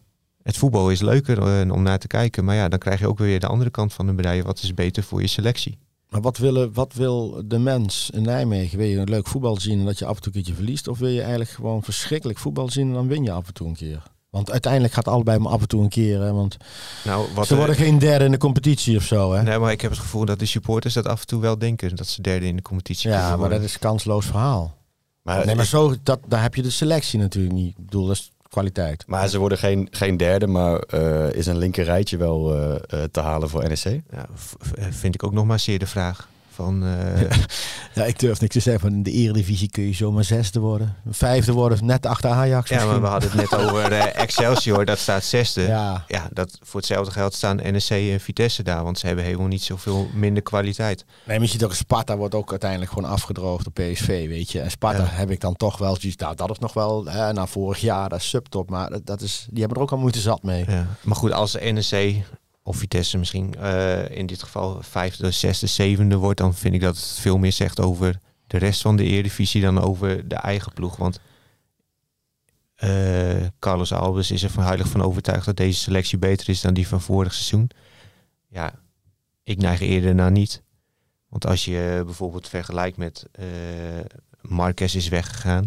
Het 0.44 0.58
voetbal 0.58 0.90
is 0.90 1.02
leuker 1.02 1.62
eh, 1.62 1.72
om 1.72 1.84
naar 1.84 2.00
te 2.00 2.08
kijken, 2.08 2.46
maar 2.46 2.56
ja, 2.56 2.70
dan 2.70 2.80
krijg 2.80 3.00
je 3.00 3.08
ook 3.08 3.18
weer 3.18 3.40
de 3.40 3.48
andere 3.48 3.70
kant 3.70 3.94
van 3.94 4.06
de 4.06 4.14
medaille. 4.14 4.44
Wat 4.44 4.62
is 4.64 4.74
beter 4.74 5.04
voor 5.04 5.22
je 5.22 5.28
selectie? 5.28 5.78
Maar 6.10 6.22
wat, 6.22 6.38
willen, 6.38 6.74
wat 6.74 6.94
wil 6.94 7.42
de 7.46 7.58
mens 7.58 8.10
in 8.14 8.22
Nijmegen? 8.22 8.78
Wil 8.78 8.88
je 8.88 8.98
een 8.98 9.10
leuk 9.10 9.28
voetbal 9.28 9.60
zien 9.60 9.80
en 9.80 9.86
dat 9.86 10.00
je 10.00 10.06
af 10.06 10.16
en 10.16 10.22
toe 10.22 10.26
een 10.26 10.32
keertje 10.32 10.54
verliest? 10.54 10.88
Of 10.88 11.00
wil 11.00 11.10
je 11.10 11.20
eigenlijk 11.20 11.50
gewoon 11.50 11.84
verschrikkelijk 11.84 12.40
voetbal 12.40 12.70
zien 12.70 12.88
en 12.88 12.94
dan 12.94 13.08
win 13.08 13.24
je 13.24 13.32
af 13.32 13.48
en 13.48 13.54
toe 13.54 13.68
een 13.68 13.76
keer? 13.76 14.04
Want 14.30 14.52
uiteindelijk 14.52 14.94
gaat 14.94 15.08
allebei 15.08 15.40
maar 15.40 15.52
af 15.52 15.62
en 15.62 15.68
toe 15.68 15.84
een 15.84 15.90
keer. 15.90 16.22
Hè, 16.22 16.32
want 16.34 16.58
Nou, 17.04 17.28
wat 17.34 17.48
ze 17.48 17.56
worden 17.56 17.76
geen 17.76 18.00
derde 18.00 18.26
in 18.26 18.32
de 18.32 18.38
competitie 18.38 18.98
of 18.98 19.04
zo. 19.04 19.34
Hè? 19.34 19.44
Nee, 19.44 19.60
maar 19.60 19.72
ik 19.72 19.82
heb 19.82 19.92
het 19.92 20.00
gevoel 20.00 20.26
dat 20.26 20.40
de 20.40 20.46
supporters 20.46 20.94
dat 20.94 21.08
af 21.08 21.22
en 21.22 21.28
toe 21.28 21.42
wel 21.42 21.58
denken. 21.58 21.96
Dat 21.96 22.08
ze 22.08 22.22
derde 22.22 22.46
in 22.46 22.56
de 22.56 22.62
competitie 22.62 23.10
ja, 23.10 23.14
kunnen 23.16 23.30
maar 23.30 23.40
worden. 23.40 23.58
dat 23.58 23.68
is 23.68 23.74
een 23.74 23.80
kansloos 23.80 24.26
verhaal. 24.26 24.78
Maar, 25.22 25.46
nee, 25.46 25.56
maar 25.56 25.66
zo, 25.66 25.96
dat, 26.04 26.20
daar 26.28 26.42
heb 26.42 26.56
je 26.56 26.62
de 26.62 26.70
selectie 26.70 27.20
natuurlijk 27.20 27.56
niet. 27.56 27.78
Ik 27.78 27.86
bedoel, 27.86 28.06
dat 28.06 28.16
is 28.16 28.32
kwaliteit. 28.56 29.04
maar 29.08 29.28
ze 29.28 29.38
worden 29.38 29.58
geen, 29.58 29.88
geen 29.92 30.18
derde, 30.18 30.48
maar 30.48 30.80
eh, 30.80 31.34
is 31.34 31.46
een 31.46 31.58
linker 31.58 31.84
rijtje 31.84 32.18
wel 32.18 32.56
eh, 32.56 32.76
eh, 32.76 33.10
te 33.12 33.20
halen 33.20 33.50
voor 33.50 33.68
NEC? 33.68 34.02
Ja, 34.12 34.26
vind 34.90 35.16
ik 35.16 35.24
ook 35.24 35.34
nog 35.34 35.46
maar 35.46 35.60
zeer 35.60 35.80
de 35.80 35.88
vraag. 35.88 36.28
Van, 36.56 36.86
eh, 36.86 37.22
Ja, 37.94 38.04
ik 38.04 38.20
durf 38.20 38.40
niks 38.42 38.54
te 38.54 38.60
zeggen. 38.60 38.82
van 38.82 38.94
In 38.94 39.04
de 39.04 39.12
eredivisie 39.12 39.70
kun 39.70 39.84
je 39.84 39.94
zomaar 39.94 40.24
zesde 40.24 40.60
worden. 40.60 40.96
Vijfde 41.10 41.52
worden, 41.52 41.86
net 41.86 42.06
achter 42.06 42.30
Ajax 42.30 42.70
ja, 42.70 42.86
maar 42.86 43.02
we 43.02 43.08
hadden 43.08 43.32
het 43.32 43.40
net 43.40 43.60
over 43.62 43.92
eh, 43.92 44.22
Excelsior. 44.22 44.86
Dat 44.86 44.98
staat 44.98 45.24
zesde. 45.24 45.62
Ja. 45.62 46.04
Ja, 46.08 46.28
dat, 46.34 46.58
voor 46.62 46.80
hetzelfde 46.80 47.12
geld 47.12 47.34
staan 47.34 47.56
NEC 47.56 47.90
en 47.90 48.20
Vitesse 48.20 48.64
daar. 48.64 48.84
Want 48.84 49.00
ze 49.00 49.08
hebben 49.08 49.26
helemaal 49.26 49.48
niet 49.48 49.64
zoveel 49.64 50.08
minder 50.14 50.44
kwaliteit. 50.44 51.06
nee, 51.26 51.38
maar 51.38 51.46
je 51.46 51.52
ziet 51.52 51.64
ook, 51.64 51.74
Sparta 51.74 52.18
wordt 52.18 52.36
ook 52.36 52.50
uiteindelijk 52.50 52.92
gewoon 52.92 53.10
afgedroogd 53.10 53.64
door 53.64 53.86
PSV, 53.86 54.28
weet 54.28 54.52
je. 54.52 54.60
En 54.60 54.72
Sparta 54.72 55.04
Ja. 55.04 55.10
heb 55.10 55.32
ik 55.32 55.40
dan 55.40 55.56
toch 55.56 55.78
wel 55.78 55.96
zoiets, 56.00 56.22
nou 56.22 56.36
dat 56.36 56.50
is 56.52 56.60
nog 56.60 56.74
wel, 56.74 57.06
hè, 57.06 57.34
na 57.34 57.46
vorig 57.48 57.80
jaar, 57.80 58.10
dat 58.10 58.20
is 58.20 58.30
subtop. 58.30 58.70
Maar 58.70 58.90
dat, 58.90 59.06
dat 59.06 59.22
is, 59.22 59.48
die 59.50 59.60
hebben 59.60 59.78
er 59.78 59.84
ook 59.84 59.92
al 59.92 59.98
moeite 59.98 60.20
zat 60.20 60.44
mee. 60.44 60.66
Ja. 60.68 60.88
Maar 61.02 61.16
goed, 61.16 61.32
als 61.32 61.54
NEC 61.54 62.24
of 62.68 62.78
Vitesse 62.78 63.18
misschien 63.18 63.56
eh, 63.56 64.10
in 64.10 64.26
dit 64.26 64.44
geval 64.44 64.82
vijfde, 64.82 65.32
zesde, 65.32 65.68
zevende 65.68 66.16
wordt... 66.16 66.40
dan 66.40 66.56
vind 66.56 66.74
ik 66.74 66.82
dat 66.82 66.96
het 66.96 67.06
veel 67.06 67.38
meer 67.38 67.52
zegt 67.52 67.80
over 67.80 68.20
de 68.48 68.58
rest 68.58 68.82
van 68.82 68.96
de 68.96 69.04
Eredivisie... 69.04 69.62
dan 69.62 69.82
over 69.82 70.28
de 70.28 70.36
eigen 70.36 70.74
ploeg. 70.74 70.96
Want 70.96 71.20
eh, 72.76 73.46
Carlos 73.60 73.94
Albers 73.94 74.32
is 74.32 74.44
er 74.44 74.50
van 74.50 74.64
heilig 74.64 74.88
van 74.88 75.02
overtuigd... 75.02 75.46
dat 75.46 75.58
deze 75.58 75.80
selectie 75.80 76.18
beter 76.18 76.50
is 76.50 76.62
dan 76.62 76.74
die 76.74 76.88
van 76.88 77.02
vorig 77.02 77.34
seizoen. 77.34 77.70
Ja, 78.48 78.74
ik 79.44 79.58
neig 79.58 79.80
eerder 79.80 80.16
naar 80.16 80.32
niet. 80.32 80.64
Want 81.30 81.46
als 81.46 81.66
je 81.66 82.02
bijvoorbeeld 82.06 82.48
vergelijkt 82.48 82.98
met... 82.98 83.26
eh 83.32 83.46
Marquez 84.42 84.96
is 84.96 85.08
weggegaan... 85.08 85.66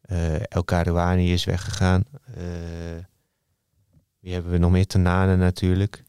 eh 0.00 0.52
El 0.52 0.64
Karouani 0.64 1.32
is 1.32 1.44
weggegaan... 1.44 2.04
wie 4.20 4.32
hebben 4.32 4.52
we 4.52 4.58
nog 4.58 4.70
meer? 4.70 4.86
Tanane 4.86 5.36
natuurlijk. 5.36 6.06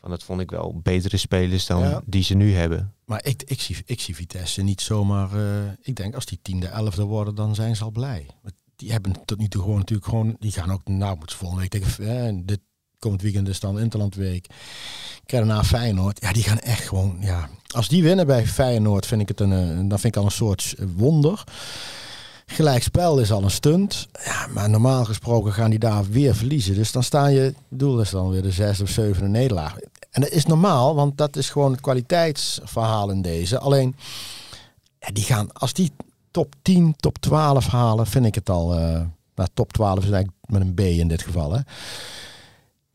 Van 0.00 0.10
dat 0.10 0.22
vond 0.22 0.40
ik 0.40 0.50
wel 0.50 0.80
betere 0.82 1.16
spelers 1.16 1.66
dan 1.66 1.80
Ja. 1.80 2.02
die 2.06 2.22
ze 2.22 2.34
nu 2.34 2.54
hebben. 2.54 2.94
Maar 3.04 3.24
ik, 3.24 3.42
ik, 3.46 3.60
zie, 3.60 3.76
ik 3.84 4.00
zie 4.00 4.14
Vitesse 4.14 4.62
niet 4.62 4.80
zomaar. 4.80 5.32
eh, 5.34 5.70
ik 5.82 5.96
denk 5.96 6.14
als 6.14 6.24
die 6.26 6.38
tiende, 6.42 6.66
elfde 6.66 7.02
worden, 7.04 7.34
dan 7.34 7.54
zijn 7.54 7.76
ze 7.76 7.84
al 7.84 7.90
blij. 7.90 8.26
Die 8.76 8.92
hebben 8.92 9.12
tot 9.24 9.38
nu 9.38 9.48
toe 9.48 9.62
gewoon 9.62 9.78
natuurlijk 9.78 10.08
gewoon. 10.08 10.36
Die 10.38 10.52
gaan 10.52 10.72
ook. 10.72 10.88
Nou, 10.88 11.10
moeten 11.16 11.30
ze 11.30 11.36
volgende 11.36 11.62
week 11.62 11.70
tegen. 11.82 12.26
Eh, 12.26 12.40
dit 12.44 12.60
komend 12.98 13.22
weekend 13.22 13.48
is 13.48 13.60
dan 13.60 13.80
Interlandweek. 13.80 14.46
Krijgen 15.26 15.48
na 15.48 15.64
Feyenoord. 15.64 16.20
Ja, 16.22 16.32
die 16.32 16.42
gaan 16.42 16.58
echt 16.58 16.88
gewoon. 16.88 17.16
Ja, 17.20 17.48
als 17.74 17.88
die 17.88 18.02
winnen 18.02 18.26
bij 18.26 18.46
Feyenoord, 18.46 19.06
vind 19.06 19.20
ik 19.20 19.28
het 19.28 19.40
een. 19.40 19.52
eh, 19.52 19.76
Dan 19.88 19.98
vind 19.98 20.04
ik 20.04 20.16
al 20.16 20.24
een 20.24 20.30
soort 20.30 20.74
wonder. 20.96 21.44
Gelijkspel 22.52 23.18
is 23.18 23.32
al 23.32 23.42
een 23.42 23.50
stunt. 23.50 24.08
Ja, 24.24 24.46
maar 24.46 24.70
normaal 24.70 25.04
gesproken 25.04 25.52
gaan 25.52 25.70
die 25.70 25.78
daar 25.78 26.04
weer 26.10 26.34
verliezen. 26.34 26.74
Dus 26.74 26.92
dan 26.92 27.02
sta 27.02 27.26
je, 27.26 27.54
dat 27.68 28.00
is 28.00 28.10
dan 28.10 28.30
weer 28.30 28.42
de 28.42 28.50
zesde 28.50 28.82
of 28.82 28.88
zevende 28.88 29.28
nederlaag. 29.28 29.76
En 30.10 30.20
dat 30.20 30.30
is 30.30 30.46
normaal, 30.46 30.94
want 30.94 31.18
dat 31.18 31.36
is 31.36 31.50
gewoon 31.50 31.72
het 31.72 31.80
kwaliteitsverhaal 31.80 33.10
in 33.10 33.22
deze. 33.22 33.58
Alleen, 33.58 33.96
die 35.12 35.24
gaan, 35.24 35.52
als 35.52 35.72
die 35.72 35.92
top 36.30 36.54
10, 36.62 36.94
top 36.96 37.18
12 37.18 37.66
halen, 37.66 38.06
vind 38.06 38.26
ik 38.26 38.34
het 38.34 38.50
al. 38.50 38.74
eh 38.74 39.00
nou, 39.34 39.48
top 39.54 39.72
12 39.72 39.96
is 39.96 40.10
eigenlijk 40.10 40.32
met 40.46 40.60
een 40.60 40.74
B 40.74 40.80
in 40.80 41.08
dit 41.08 41.22
geval. 41.22 41.52
Hè. 41.52 41.60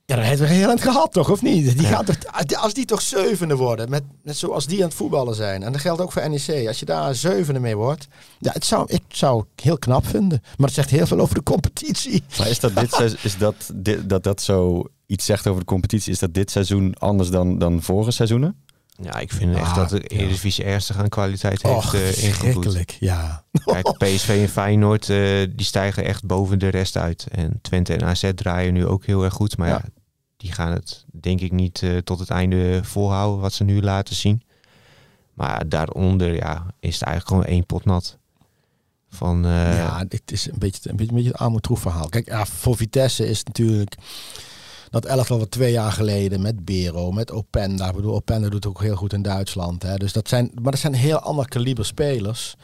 Ja, 0.08 0.16
dan 0.16 0.24
hebben 0.26 0.48
we 0.48 0.54
heel 0.54 0.70
eind 0.70 0.82
gehad, 0.82 1.14
toch? 1.14 1.30
Of 1.30 1.42
niet? 1.42 1.78
Die 1.78 1.82
Ja. 1.88 1.90
gaan 1.90 2.06
toch, 2.06 2.16
als 2.62 2.74
die 2.74 2.86
toch 2.86 3.02
zevende 3.02 3.56
worden, 3.56 3.90
met, 3.90 4.04
met 4.24 4.38
zoals 4.38 4.66
die 4.66 4.82
aan 4.82 4.88
het 4.88 4.98
voetballen 4.98 5.36
zijn. 5.36 5.64
En 5.64 5.72
dat 5.72 5.82
geldt 5.82 6.02
ook 6.02 6.12
voor 6.12 6.30
NEC. 6.30 6.68
Als 6.68 6.80
je 6.80 6.86
daar 6.86 7.16
zevende 7.16 7.60
mee 7.60 7.76
wordt, 7.76 8.08
ja, 8.40 8.52
het 8.52 8.66
zou, 8.66 8.86
ik 8.88 9.02
zou 9.08 9.38
het 9.56 9.64
heel 9.66 9.78
knap 9.78 10.08
vinden. 10.08 10.42
Maar 10.58 10.66
het 10.68 10.76
zegt 10.76 10.90
heel 10.90 11.08
veel 11.08 11.20
over 11.20 11.36
de 11.36 11.44
competitie. 11.44 12.24
Maar 12.38 12.50
is 12.50 12.60
dat 12.60 12.76
dit 12.76 12.92
seizoen, 12.96 13.18
is 13.22 13.38
dat, 13.38 13.56
dit, 13.76 14.10
dat 14.10 14.24
dat 14.24 14.42
zo 14.42 14.84
iets 15.06 15.26
zegt 15.26 15.48
over 15.48 15.60
de 15.60 15.66
competitie? 15.66 16.12
Is 16.12 16.20
dat 16.20 16.34
dit 16.34 16.52
seizoen 16.52 16.94
anders 16.94 17.30
dan, 17.30 17.58
dan 17.58 17.82
vorige 17.82 18.12
seizoenen? 18.12 18.64
Ja, 19.02 19.20
ik 19.20 19.32
vind 19.32 19.56
echt 19.56 19.66
Ah, 19.70 19.76
dat 19.76 19.90
de 19.90 19.96
ja. 20.08 20.18
Eredivisie 20.18 20.64
ernstig 20.64 20.98
aan 20.98 21.10
kwaliteit 21.10 21.62
heeft 21.64 21.84
ingeboet. 21.94 22.00
verschrikkelijk. 22.24 22.98
Ja. 23.00 23.44
Kijk, 23.66 23.98
PSV 23.98 24.30
en 24.42 24.50
Feyenoord, 24.50 25.10
eh, 25.10 25.18
die 25.56 25.66
stijgen 25.66 26.06
echt 26.06 26.26
boven 26.26 26.60
de 26.60 26.68
rest 26.68 26.98
uit. 26.98 27.28
En 27.32 27.60
Twente 27.62 27.94
en 27.94 28.04
AZ 28.04 28.32
draaien 28.36 28.74
nu 28.74 28.86
ook 28.86 29.06
heel 29.06 29.24
erg 29.24 29.34
goed. 29.34 29.58
Maar 29.58 29.68
ja, 29.68 29.74
Ja. 29.84 29.90
Die 30.38 30.52
gaan 30.52 30.72
het 30.72 31.06
denk 31.12 31.42
ik 31.42 31.52
niet 31.52 31.82
eh, 31.82 31.98
tot 31.98 32.20
het 32.20 32.30
einde 32.30 32.84
volhouden 32.84 33.42
wat 33.42 33.54
ze 33.54 33.64
nu 33.64 33.82
laten 33.82 34.16
zien. 34.16 34.42
Maar 35.34 35.70
daaronder 35.70 36.36
ja, 36.36 36.66
is 36.80 36.94
het 36.94 37.04
eigenlijk 37.04 37.28
gewoon 37.28 37.56
één 37.56 37.66
pot 37.66 37.86
nat. 37.86 38.18
Van, 39.10 39.46
eh, 39.46 39.78
ja, 39.78 40.06
het 40.10 40.32
is 40.32 40.48
een 40.48 40.60
beetje, 40.60 40.90
een 40.90 40.96
beetje, 40.96 41.34
een 41.38 41.52
beetje 41.54 41.78
verhaal. 41.78 42.10
Kijk, 42.10 42.28
ja, 42.28 42.46
voor 42.46 42.76
Vitesse 42.76 43.28
is 43.28 43.44
natuurlijk 43.44 43.96
dat 44.90 45.06
elftal 45.06 45.40
wat 45.40 45.52
twee 45.52 45.72
jaar 45.72 45.92
geleden 45.92 46.42
met 46.42 46.66
Bero, 46.66 47.12
met 47.12 47.32
Openda. 47.32 47.90
Ik 47.90 47.96
bedoel, 47.96 48.16
Openda 48.16 48.50
doet 48.50 48.66
ook 48.66 48.82
heel 48.82 48.96
goed 48.96 49.14
in 49.14 49.22
Duitsland. 49.22 49.84
Hè. 49.84 49.96
Dus 49.96 50.14
dat 50.14 50.28
zijn, 50.28 50.52
maar 50.62 50.72
dat 50.72 50.82
zijn 50.82 50.94
heel 50.94 51.20
ander 51.20 51.48
kaliber 51.48 51.86
spelers. 51.86 52.56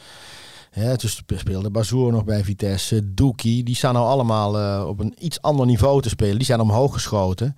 Hè, 0.71 0.95
dus 0.95 1.23
speelde 1.27 1.69
Bazoer 1.69 2.11
nog 2.11 2.23
bij 2.23 2.43
Vitesse, 2.43 3.13
Doekie. 3.13 3.63
Die 3.63 3.75
staan 3.75 3.93
nou 3.93 4.05
allemaal 4.05 4.59
eh, 4.59 4.87
op 4.87 4.99
een 4.99 5.15
iets 5.19 5.41
ander 5.41 5.65
niveau 5.65 6.01
te 6.01 6.09
spelen. 6.09 6.35
Die 6.35 6.45
zijn 6.45 6.59
omhoog 6.59 6.93
geschoten. 6.93 7.55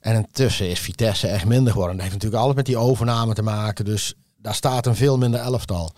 En 0.00 0.14
intussen 0.14 0.70
is 0.70 0.80
Vitesse 0.80 1.26
echt 1.26 1.44
minder 1.44 1.72
geworden. 1.72 1.96
Dat 1.96 2.04
heeft 2.04 2.16
natuurlijk 2.16 2.42
alles 2.42 2.56
met 2.56 2.66
die 2.66 2.76
overname 2.76 3.34
te 3.34 3.42
maken. 3.42 3.84
Dus 3.84 4.14
daar 4.36 4.54
staat 4.54 4.86
een 4.86 4.96
veel 4.96 5.18
minder 5.18 5.40
elftal. 5.40 5.92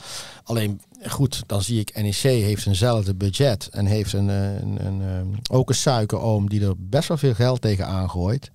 Alleen 0.45 0.81
goed, 1.07 1.43
dan 1.47 1.63
zie 1.63 1.81
ik 1.81 2.03
NEC 2.03 2.15
heeft 2.15 2.67
eenzelfde 2.67 3.15
budget 3.15 3.69
en 3.71 3.87
heeft 3.87 4.13
een, 4.13 4.31
eh, 4.31 4.61
een, 4.61 4.87
een, 4.87 5.03
eh, 5.03 5.57
ook 5.57 5.69
een 5.69 5.75
suikeroom 5.75 6.49
die 6.49 6.65
er 6.65 6.75
best 6.77 7.09
wel 7.09 7.17
veel 7.17 7.35
geld 7.35 7.61
tegen 7.61 7.87
aangooit. 7.87 8.51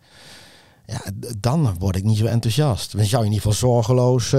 Ja, 0.85 1.01
dan 1.39 1.75
word 1.79 1.95
ik 1.95 2.03
niet 2.03 2.17
zo 2.17 2.25
enthousiast. 2.25 2.97
Dan 2.97 3.05
zou 3.05 3.23
je 3.23 3.27
in 3.27 3.33
ieder 3.33 3.51
geval 3.51 3.69
zorgeloos, 3.69 4.33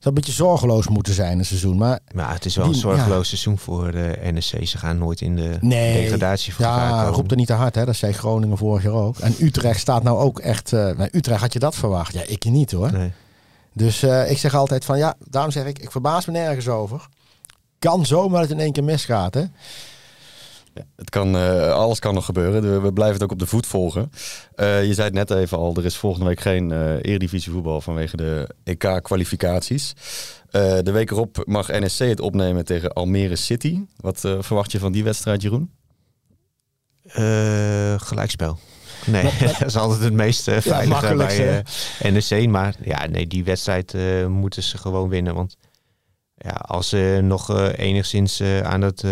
zou 0.00 0.14
een 0.14 0.20
beetje 0.20 0.32
zorgeloos 0.42 0.88
moeten 0.88 1.14
zijn 1.14 1.38
een 1.38 1.44
seizoen. 1.44 1.76
Maar 1.76 1.98
maar 2.14 2.32
het 2.32 2.44
is 2.44 2.56
wel 2.56 2.64
Die- 2.64 2.74
een 2.74 2.80
zorgeloos 2.80 3.28
seizoen 3.28 3.58
voor 3.58 3.92
de 3.92 4.18
NEC. 4.32 4.66
Ze 4.68 4.78
gaan 4.78 4.98
nooit 4.98 5.20
in 5.20 5.36
de 5.36 5.56
Nee. 5.60 6.02
degradatie 6.02 6.54
van 6.54 6.64
ja, 6.64 7.04
roept 7.06 7.30
er 7.30 7.36
niet 7.36 7.46
te 7.46 7.52
hard, 7.52 7.74
hè? 7.74 7.84
Dat 7.84 7.96
zei 7.96 8.12
Groningen 8.12 8.56
vorig 8.58 8.82
jaar 8.82 8.92
ook. 8.92 9.18
En 9.18 9.34
Utrecht 9.38 9.80
staat 9.80 10.02
nou 10.02 10.18
ook 10.18 10.38
echt. 10.38 10.72
eh 10.72 10.80
nou, 10.96 11.08
Utrecht 11.12 11.40
had 11.40 11.52
je 11.52 11.58
dat 11.58 11.74
verwacht? 11.74 12.12
Ja, 12.12 12.22
ik 12.26 12.44
niet 12.44 12.72
hoor. 12.72 12.92
Nee. 12.92 13.12
Dus 13.72 14.02
eh, 14.02 14.30
ik 14.30 14.38
zeg 14.38 14.54
altijd 14.54 14.84
van 14.84 14.98
ja, 14.98 15.14
daarom 15.28 15.50
zeg 15.50 15.64
ik, 15.64 15.78
ik 15.78 15.90
verbaas 15.90 16.26
me 16.26 16.32
nergens 16.32 16.68
over. 16.68 17.06
Kan 17.78 18.06
zomaar 18.06 18.40
dat 18.40 18.48
het 18.48 18.58
in 18.58 18.64
één 18.64 18.72
keer 18.72 18.84
misgaat, 18.84 19.34
hè? 19.34 19.44
Het 20.96 21.10
kan, 21.10 21.36
eh, 21.36 21.72
alles 21.72 21.98
kan 21.98 22.14
nog 22.14 22.24
gebeuren. 22.24 22.82
We, 22.82 22.92
blijven 22.92 23.14
het 23.14 23.24
ook 23.24 23.32
op 23.32 23.38
de 23.38 23.46
voet 23.46 23.66
volgen. 23.66 24.10
Eh, 24.54 24.84
je 24.84 24.94
zei 24.94 25.06
het 25.06 25.16
net 25.16 25.30
even 25.30 25.58
al, 25.58 25.76
er 25.76 25.84
is 25.84 25.96
volgende 25.96 26.26
week 26.26 26.40
geen 26.40 26.72
eh 26.72 26.94
Eredivisie 26.94 27.52
voetbal 27.52 27.80
vanwege 27.80 28.16
de 28.16 28.54
EK-kwalificaties. 28.64 29.92
De 30.50 30.90
week 30.92 31.10
erop 31.10 31.42
mag 31.46 31.68
NSC 31.68 31.98
het 31.98 32.20
opnemen 32.20 32.64
tegen 32.64 32.92
Almere 32.92 33.36
City. 33.36 33.80
Wat 33.96 34.20
verwacht 34.20 34.72
je 34.72 34.78
van 34.78 34.92
die 34.92 35.04
wedstrijd, 35.04 35.42
Jeroen? 35.42 35.70
Gelijkspel. 37.96 38.58
Nee, 39.06 39.22
dat 39.58 39.66
is 39.66 39.76
altijd 39.76 40.00
het 40.00 40.12
meest 40.12 40.48
eh, 40.48 40.60
veilige 40.60 41.14
bij 41.14 41.64
NEC. 42.10 42.48
Maar 42.48 42.74
ja, 42.82 43.06
nee, 43.06 43.26
die 43.26 43.44
wedstrijd 43.44 43.94
moeten 44.28 44.62
ze 44.62 44.78
gewoon 44.78 45.08
winnen. 45.08 45.34
Want 45.34 45.56
ja, 46.34 46.50
als 46.50 46.88
ze 46.88 47.20
nog 47.22 47.70
enigszins 47.76 48.42
aan, 48.62 48.80
het, 48.80 49.04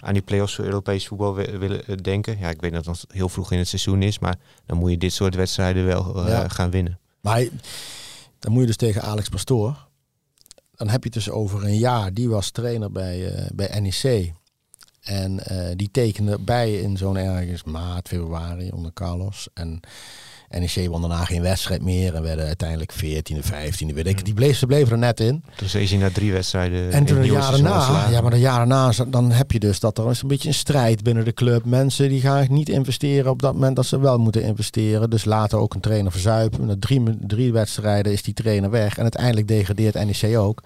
aan 0.00 0.12
die 0.12 0.22
play-offs 0.22 0.54
voor 0.54 0.64
Europees 0.64 1.06
voetbal 1.06 1.34
wi- 1.34 1.58
willen 1.58 1.86
eh, 1.86 1.96
denken. 2.02 2.38
Ja, 2.38 2.48
ik 2.50 2.60
weet 2.60 2.72
dat 2.72 2.86
het 2.86 3.04
heel 3.08 3.28
vroeg 3.28 3.52
in 3.52 3.58
het 3.58 3.68
seizoen 3.68 4.02
is. 4.02 4.18
Maar 4.18 4.36
dan 4.66 4.76
moet 4.78 4.90
je 4.90 4.98
dit 4.98 5.12
soort 5.12 5.34
wedstrijden 5.34 5.84
wel 5.84 6.22
eh, 6.24 6.28
Ja. 6.28 6.48
gaan 6.48 6.70
winnen. 6.70 6.98
Maar 7.20 7.46
dan 8.38 8.52
moet 8.52 8.60
je 8.60 8.66
dus 8.66 8.76
tegen 8.76 9.02
Alex 9.02 9.28
Pastoor. 9.28 9.86
Dan 10.74 10.88
heb 10.88 11.02
je 11.04 11.10
het 11.12 11.24
dus 11.24 11.30
over 11.30 11.64
een 11.64 11.78
jaar. 11.78 12.12
Die 12.14 12.28
was 12.28 12.50
trainer 12.50 12.92
bij, 12.92 13.32
eh, 13.34 13.46
bij 13.54 13.80
NEC. 13.80 14.32
En 15.00 15.40
die 15.76 15.90
tekende 15.90 16.38
bij 16.38 16.80
in 16.80 16.96
zo'n 16.96 17.16
ergens 17.16 17.64
maart, 17.64 18.08
februari 18.08 18.70
onder 18.70 18.92
Carlos. 18.92 19.48
En 19.54 19.80
NEC 20.50 20.88
won 20.88 21.00
daarna 21.00 21.24
geen 21.24 21.42
wedstrijd 21.42 21.82
meer. 21.82 22.14
En 22.14 22.22
werden 22.22 22.46
uiteindelijk 22.46 22.92
14e, 22.92 23.44
15e. 23.44 23.94
Weet 23.94 24.06
ik. 24.06 24.24
Die 24.24 24.34
bleef, 24.34 24.56
ze 24.56 24.66
bleven 24.66 24.92
er 24.92 24.98
net 24.98 25.20
in. 25.20 25.42
Dus 25.56 25.74
is 25.74 25.90
hij 25.90 26.00
na 26.00 26.10
drie 26.10 26.32
wedstrijden 26.32 26.92
En 26.92 27.04
toen 27.04 27.24
jaren 27.24 27.42
seizoen 27.42 27.64
na, 27.64 28.08
ja, 28.10 28.20
maar 28.20 28.30
de 28.30 28.38
jaren 28.38 28.68
na, 28.68 28.92
dan 29.08 29.30
heb 29.30 29.52
je 29.52 29.58
dus 29.58 29.80
dat 29.80 29.98
er 29.98 30.10
is 30.10 30.22
een 30.22 30.28
beetje 30.28 30.48
een 30.48 30.54
strijd 30.54 31.02
binnen 31.02 31.24
de 31.24 31.32
club. 31.34 31.64
Mensen 31.64 32.08
die 32.08 32.20
gaan 32.20 32.46
niet 32.50 32.68
investeren 32.68 33.30
op 33.30 33.42
dat 33.42 33.52
moment 33.52 33.76
dat 33.76 33.86
ze 33.86 34.00
wel 34.00 34.18
moeten 34.18 34.42
investeren. 34.42 35.10
Dus 35.10 35.24
later 35.24 35.58
ook 35.58 35.74
een 35.74 35.80
trainer 35.80 36.12
verzuipen. 36.12 36.66
Na 36.66 36.76
drie, 36.78 37.02
drie 37.20 37.52
wedstrijden 37.52 38.12
is 38.12 38.22
die 38.22 38.34
trainer 38.34 38.70
weg. 38.70 38.96
En 38.96 39.02
uiteindelijk 39.02 39.48
degradeert 39.48 39.94
NEC 39.94 40.38
ook. 40.38 40.62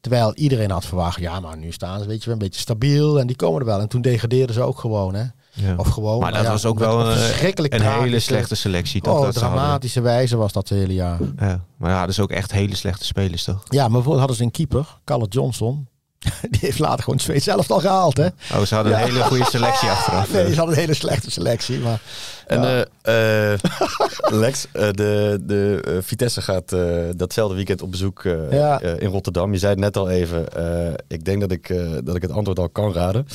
Terwijl 0.00 0.34
iedereen 0.34 0.70
had 0.70 0.86
verwacht, 0.86 1.20
ja, 1.20 1.40
maar 1.40 1.56
nu 1.56 1.72
staan 1.72 2.00
ze 2.00 2.06
weet 2.06 2.18
je, 2.18 2.24
wel, 2.24 2.34
een 2.34 2.44
beetje 2.44 2.60
stabiel 2.60 3.20
en 3.20 3.26
die 3.26 3.36
komen 3.36 3.60
er 3.60 3.66
wel. 3.66 3.80
En 3.80 3.88
toen 3.88 4.02
degradeerden 4.02 4.54
ze 4.54 4.62
ook 4.62 4.78
gewoon. 4.78 5.14
Hè. 5.14 5.24
Ja. 5.54 5.74
Of 5.76 5.88
gewoon. 5.88 6.20
Maar 6.20 6.32
dat 6.32 6.42
ja, 6.42 6.50
was 6.50 6.64
ook 6.64 6.78
wel 6.78 7.00
een, 7.10 7.16
verschrikkelijk 7.16 7.74
een 7.74 7.82
hele 7.82 8.18
slechte 8.20 8.54
selectie. 8.54 9.00
Toch, 9.00 9.16
Oh, 9.18 9.22
dat 9.22 9.34
ze 9.34 9.40
hadden. 9.40 9.58
dramatische 9.60 10.00
wijze 10.00 10.36
was 10.36 10.52
dat 10.52 10.68
het 10.68 10.78
hele 10.78 10.94
jaar. 10.94 11.18
Ja. 11.38 11.64
Maar 11.76 11.90
ja, 11.90 12.00
dat 12.00 12.08
is 12.10 12.20
ook 12.20 12.30
echt 12.30 12.52
hele 12.52 12.76
slechte 12.76 13.04
spelers, 13.04 13.44
toch? 13.44 13.62
Ja, 13.64 13.80
maar 13.82 13.90
bijvoorbeeld 13.90 14.18
hadden 14.18 14.36
ze 14.36 14.42
een 14.42 14.50
keeper, 14.50 14.98
Calle 15.04 15.26
Johnson. 15.28 15.88
Die 16.50 16.60
heeft 16.60 16.78
later 16.78 16.98
gewoon 16.98 17.14
het 17.14 17.24
Zweeds 17.24 17.44
zelf 17.44 17.70
al 17.70 17.80
gehaald, 17.80 18.16
hè? 18.16 18.26
Oh, 18.54 18.60
ze 18.62 18.74
hadden 18.74 18.92
Ja. 18.92 18.98
een 19.02 19.04
hele 19.08 19.22
goede 19.22 19.44
selectie 19.44 19.88
achteraf. 19.88 20.30
Nee, 20.32 20.48
ze 20.50 20.56
hadden 20.56 20.74
een 20.74 20.80
hele 20.80 20.94
slechte 20.94 21.30
selectie. 21.30 21.78
Maar 21.78 22.00
En 22.46 22.62
Ja. 22.62 22.84
eh, 23.02 23.52
eh, 23.52 23.58
Lex, 24.42 24.66
eh, 24.72 24.88
de, 24.90 25.38
de 25.42 25.98
Vitesse 26.02 26.42
gaat 26.42 26.72
eh, 26.72 26.80
datzelfde 27.16 27.54
weekend 27.56 27.82
op 27.82 27.90
bezoek 27.90 28.22
Ja. 28.50 28.80
in 28.80 29.08
Rotterdam. 29.08 29.52
Je 29.52 29.58
zei 29.58 29.70
het 29.72 29.80
net 29.80 29.96
al 29.96 30.10
even. 30.10 30.48
eh, 30.52 30.92
ik 31.08 31.24
denk 31.24 31.40
dat 31.40 31.50
ik, 31.50 31.68
eh, 31.68 31.90
dat 32.04 32.16
ik 32.16 32.22
het 32.22 32.30
antwoord 32.30 32.58
al 32.58 32.68
kan 32.68 32.92
raden. 32.92 33.26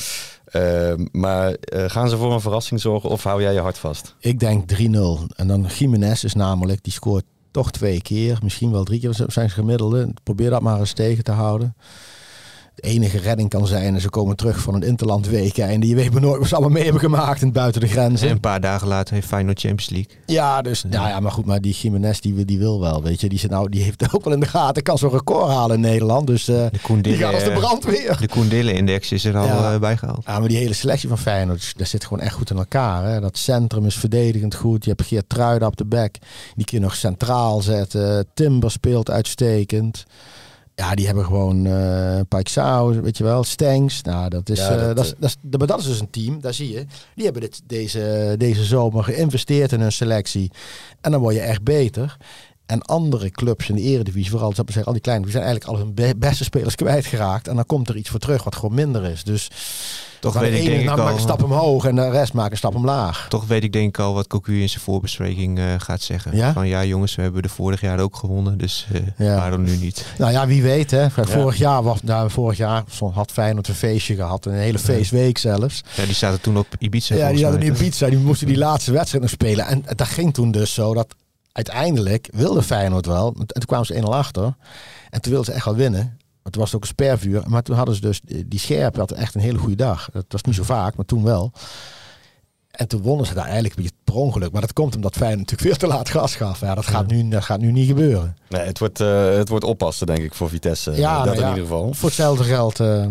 Eh, 0.50 0.92
maar 1.12 1.52
eh, 1.52 1.84
gaan 1.90 2.08
ze 2.08 2.16
voor 2.16 2.32
een 2.32 2.40
verrassing 2.40 2.80
zorgen 2.80 3.10
of 3.10 3.22
hou 3.22 3.42
jij 3.42 3.52
je 3.52 3.60
hart 3.60 3.78
vast? 3.78 4.14
ik 4.18 4.40
denk 4.40 4.68
3-0. 4.68 4.76
En 5.36 5.46
dan 5.46 5.66
Jiménez 5.78 6.24
is 6.24 6.34
namelijk, 6.34 6.84
die 6.84 6.92
scoort 6.92 7.24
toch 7.50 7.70
twee 7.70 8.02
keer. 8.02 8.38
Misschien 8.42 8.70
wel 8.70 8.84
drie 8.84 9.00
keer 9.00 9.24
zijn 9.26 9.50
gemiddelde. 9.50 10.14
Probeer 10.22 10.50
dat 10.50 10.62
maar 10.62 10.78
eens 10.78 10.92
tegen 10.92 11.24
te 11.24 11.32
houden. 11.32 11.74
De 12.80 12.86
enige 12.88 13.18
redding 13.18 13.48
kan 13.48 13.66
zijn, 13.66 13.94
en 13.94 14.00
ze 14.00 14.08
komen 14.10 14.36
terug 14.36 14.60
van 14.60 14.74
een 14.74 14.82
interland 14.82 15.26
weekend. 15.28 15.84
Je 15.86 15.94
weet 15.94 16.12
maar 16.12 16.20
nooit 16.20 16.38
wat 16.38 16.48
ze 16.48 16.54
allemaal 16.54 16.72
mee 16.72 16.82
hebben 16.82 17.00
gemaakt 17.00 17.42
in 17.42 17.52
buiten 17.52 17.80
de 17.80 17.86
grenzen. 17.88 18.26
En 18.28 18.34
een 18.34 18.40
paar 18.40 18.60
dagen 18.60 18.88
later 18.88 19.14
heeft 19.14 19.26
Feyenoord 19.26 19.60
Champions 19.60 19.90
League. 19.90 20.10
Ja, 20.26 20.62
dus, 20.62 20.84
ja. 20.90 21.08
ja, 21.08 21.20
maar 21.20 21.32
goed, 21.32 21.44
maar 21.46 21.60
die 21.60 21.72
Jiménez 21.74 22.18
die, 22.20 22.44
die 22.44 22.58
wil 22.58 22.80
wel, 22.80 23.02
weet 23.02 23.20
je. 23.20 23.28
Die, 23.28 23.38
zit 23.38 23.50
nou, 23.50 23.68
die 23.68 23.82
heeft 23.82 24.14
ook 24.14 24.24
wel 24.24 24.32
in 24.32 24.40
de 24.40 24.46
gaten, 24.46 24.82
kan 24.82 24.98
zo'n 24.98 25.10
record 25.10 25.48
halen 25.50 25.74
in 25.76 25.80
Nederland. 25.82 26.26
Dus 26.26 26.48
eh, 26.48 26.56
De 26.72 26.78
Koen 26.82 27.02
die 27.02 27.16
gaat 27.16 27.34
als 27.34 27.44
de 27.44 27.52
brandweer. 27.52 28.16
De 28.20 28.28
Koen 28.28 28.48
Dille-index 28.48 29.12
is 29.12 29.24
er 29.24 29.36
al 29.36 29.46
Ja. 29.46 29.72
eh, 29.72 29.80
bijgehaald. 29.80 30.22
Ja, 30.26 30.38
maar 30.38 30.48
die 30.48 30.56
hele 30.58 30.74
selectie 30.74 31.08
van 31.08 31.18
Feyenoord, 31.18 31.72
dat 31.78 31.88
zit 31.88 32.04
gewoon 32.04 32.20
echt 32.22 32.34
goed 32.34 32.50
in 32.50 32.56
elkaar. 32.56 33.04
Hè? 33.04 33.20
Dat 33.20 33.38
centrum 33.38 33.86
is 33.86 33.94
verdedigend 33.96 34.54
goed. 34.54 34.84
Je 34.84 34.90
hebt 34.90 35.02
Geert 35.06 35.28
Truida 35.28 35.66
op 35.66 35.76
de 35.76 35.84
back. 35.84 36.14
Die 36.56 36.64
kun 36.64 36.78
je 36.78 36.84
nog 36.84 36.94
centraal 36.96 37.62
zetten. 37.62 38.26
Timber 38.34 38.70
speelt 38.70 39.10
uitstekend. 39.10 40.04
Ja, 40.80 40.94
die 40.94 41.06
hebben 41.06 41.24
gewoon 41.24 41.66
eh 41.66 42.20
Paixão, 42.20 43.00
weet 43.00 43.16
je 43.16 43.24
wel, 43.24 43.44
Stengs. 43.44 44.02
Nou, 44.02 44.28
dat 44.28 44.48
is, 44.48 44.58
Ja, 44.58 44.70
eh, 44.70 44.86
dat, 44.86 44.96
dat, 44.96 45.04
is, 45.04 45.12
eh, 45.12 45.18
dat, 45.20 45.30
is, 45.30 45.58
maar 45.58 45.66
dat 45.66 45.78
is 45.78 45.86
dus 45.86 46.00
een 46.00 46.10
team, 46.10 46.40
daar 46.40 46.54
zie 46.54 46.72
je. 46.72 46.86
Die 47.14 47.24
hebben 47.24 47.42
dit, 47.42 47.62
deze, 47.66 48.34
deze 48.38 48.64
zomer 48.64 49.04
geïnvesteerd 49.04 49.72
in 49.72 49.80
hun 49.80 49.92
selectie. 49.92 50.50
En 51.00 51.10
dan 51.10 51.20
word 51.20 51.34
je 51.34 51.40
echt 51.40 51.62
beter. 51.62 52.16
En 52.70 52.82
andere 52.82 53.30
clubs 53.30 53.68
in 53.68 53.74
de 53.74 53.80
eredivisie, 53.82 54.30
vooral 54.30 54.48
zou 54.50 54.60
ik 54.66 54.66
zeggen, 54.72 54.84
al 54.86 54.92
die 54.92 55.02
kleine, 55.02 55.22
die 55.24 55.32
zijn 55.32 55.44
eigenlijk 55.44 55.72
al 55.74 55.78
hun 55.84 55.94
be- 55.94 56.14
beste 56.16 56.44
spelers 56.44 56.74
kwijtgeraakt. 56.74 57.48
En 57.48 57.54
dan 57.56 57.66
komt 57.66 57.88
er 57.88 57.96
iets 57.96 58.08
voor 58.10 58.18
terug 58.20 58.44
wat 58.44 58.54
gewoon 58.56 58.74
minder 58.74 59.04
is. 59.04 59.24
Dus 59.24 59.50
Toch 60.20 60.38
weet 60.38 60.50
de 60.52 60.58
ik 60.58 60.64
denk 60.66 60.80
ik 60.82 60.98
al... 60.98 61.08
een 61.08 61.20
stap 61.20 61.42
omhoog 61.42 61.84
en 61.84 61.94
de 61.94 62.10
rest 62.10 62.32
maakt 62.32 62.50
een 62.50 62.56
stap 62.56 62.74
omlaag. 62.74 63.26
Toch 63.28 63.46
weet 63.46 63.62
ik 63.64 63.72
denk 63.72 63.88
ik 63.88 63.98
al 63.98 64.14
wat 64.14 64.26
Cocu 64.26 64.60
in 64.60 64.68
zijn 64.68 64.82
voorbespreking 64.82 65.58
eh, 65.58 65.64
gaat 65.78 66.02
zeggen. 66.02 66.36
Ja? 66.36 66.52
Van 66.52 66.68
ja 66.68 66.84
jongens, 66.84 67.14
we 67.14 67.22
hebben 67.22 67.42
de 67.42 67.48
vorig 67.48 67.80
jaar 67.80 67.98
ook 68.00 68.16
gewonnen. 68.16 68.58
Dus 68.58 68.86
eh, 68.92 69.00
Ja. 69.26 69.36
waarom 69.36 69.62
nu 69.62 69.76
niet? 69.76 70.04
Nou 70.18 70.32
ja, 70.32 70.46
wie 70.46 70.62
weet 70.62 70.90
hè. 70.90 71.10
Vorig 71.10 71.56
jaar, 71.56 71.82
was, 71.82 72.02
nou, 72.02 72.30
vorig 72.30 72.56
jaar 72.58 72.82
had 73.12 73.32
Feyenoord 73.32 73.68
een 73.68 73.74
feestje 73.74 74.14
gehad. 74.14 74.46
Een 74.46 74.52
hele 74.52 74.78
feestweek 74.78 75.38
zelfs. 75.38 75.82
Ja, 75.96 76.04
die 76.04 76.14
zaten 76.14 76.40
toen 76.40 76.58
op 76.58 76.66
Ibiza. 76.78 77.14
Ja, 77.14 77.32
die 77.32 77.46
mij. 77.48 77.58
die 77.58 77.72
pizza. 77.72 78.08
Die 78.08 78.18
moesten 78.18 78.46
die 78.46 78.58
laatste 78.58 78.92
wedstrijd 78.92 79.22
nog 79.22 79.32
spelen. 79.32 79.66
En 79.66 79.84
dat 79.96 80.08
ging 80.08 80.34
toen 80.34 80.50
dus 80.50 80.74
zo 80.74 80.94
dat 80.94 81.14
uiteindelijk 81.52 82.28
wilde 82.32 82.62
Feyenoord 82.62 83.06
wel. 83.06 83.26
En 83.26 83.46
toen 83.46 83.64
kwamen 83.66 83.86
ze 83.86 83.94
1-0 83.94 84.04
achter. 84.04 84.54
En 85.10 85.20
toen 85.20 85.32
wilden 85.32 85.44
ze 85.44 85.52
echt 85.52 85.64
wel 85.64 85.74
winnen. 85.74 86.18
Toen 86.42 86.60
was 86.60 86.72
het 86.72 86.74
ook 86.74 86.82
een 86.82 86.94
spervuur. 86.94 87.42
Maar 87.46 87.62
toen 87.62 87.76
hadden 87.76 87.94
ze 87.94 88.00
dus, 88.00 88.20
die 88.46 88.58
Scherp 88.58 88.96
had 88.96 89.10
echt 89.10 89.34
een 89.34 89.40
hele 89.40 89.58
goede 89.58 89.76
dag. 89.76 90.08
Dat 90.12 90.24
was 90.28 90.42
niet 90.42 90.54
zo 90.54 90.62
vaak, 90.62 90.96
maar 90.96 91.04
toen 91.04 91.24
wel. 91.24 91.52
En 92.70 92.88
toen 92.88 93.02
wonnen 93.02 93.26
ze 93.26 93.34
daar 93.34 93.44
eigenlijk 93.44 93.76
een 93.76 93.82
beetje 93.82 93.98
per 94.04 94.14
ongeluk. 94.14 94.52
Maar 94.52 94.60
dat 94.60 94.72
komt 94.72 94.94
omdat 94.94 95.16
Feyenoord 95.16 95.50
natuurlijk 95.50 95.68
veel 95.68 95.88
te 95.88 95.96
laat 95.96 96.08
gas 96.08 96.34
gaf. 96.36 96.60
Ja, 96.60 96.74
dat, 96.74 96.86
gaat 96.86 97.06
nu, 97.06 97.28
dat 97.28 97.44
gaat 97.44 97.60
nu 97.60 97.72
niet 97.72 97.88
gebeuren. 97.88 98.36
Nee, 98.48 98.62
het 98.62 98.78
wordt, 98.78 99.00
eh, 99.00 99.28
het 99.28 99.48
wordt 99.48 99.64
oppassen, 99.64 100.06
denk 100.06 100.22
ik, 100.22 100.34
voor 100.34 100.48
Vitesse. 100.48 100.90
Ja, 100.90 101.16
dat 101.16 101.24
nou 101.24 101.36
in 101.36 101.42
ja. 101.42 101.48
ieder 101.48 101.62
geval. 101.62 101.94
Voor 101.94 102.08
hetzelfde 102.08 102.44
geld, 102.44 102.80
eh, 102.80 103.06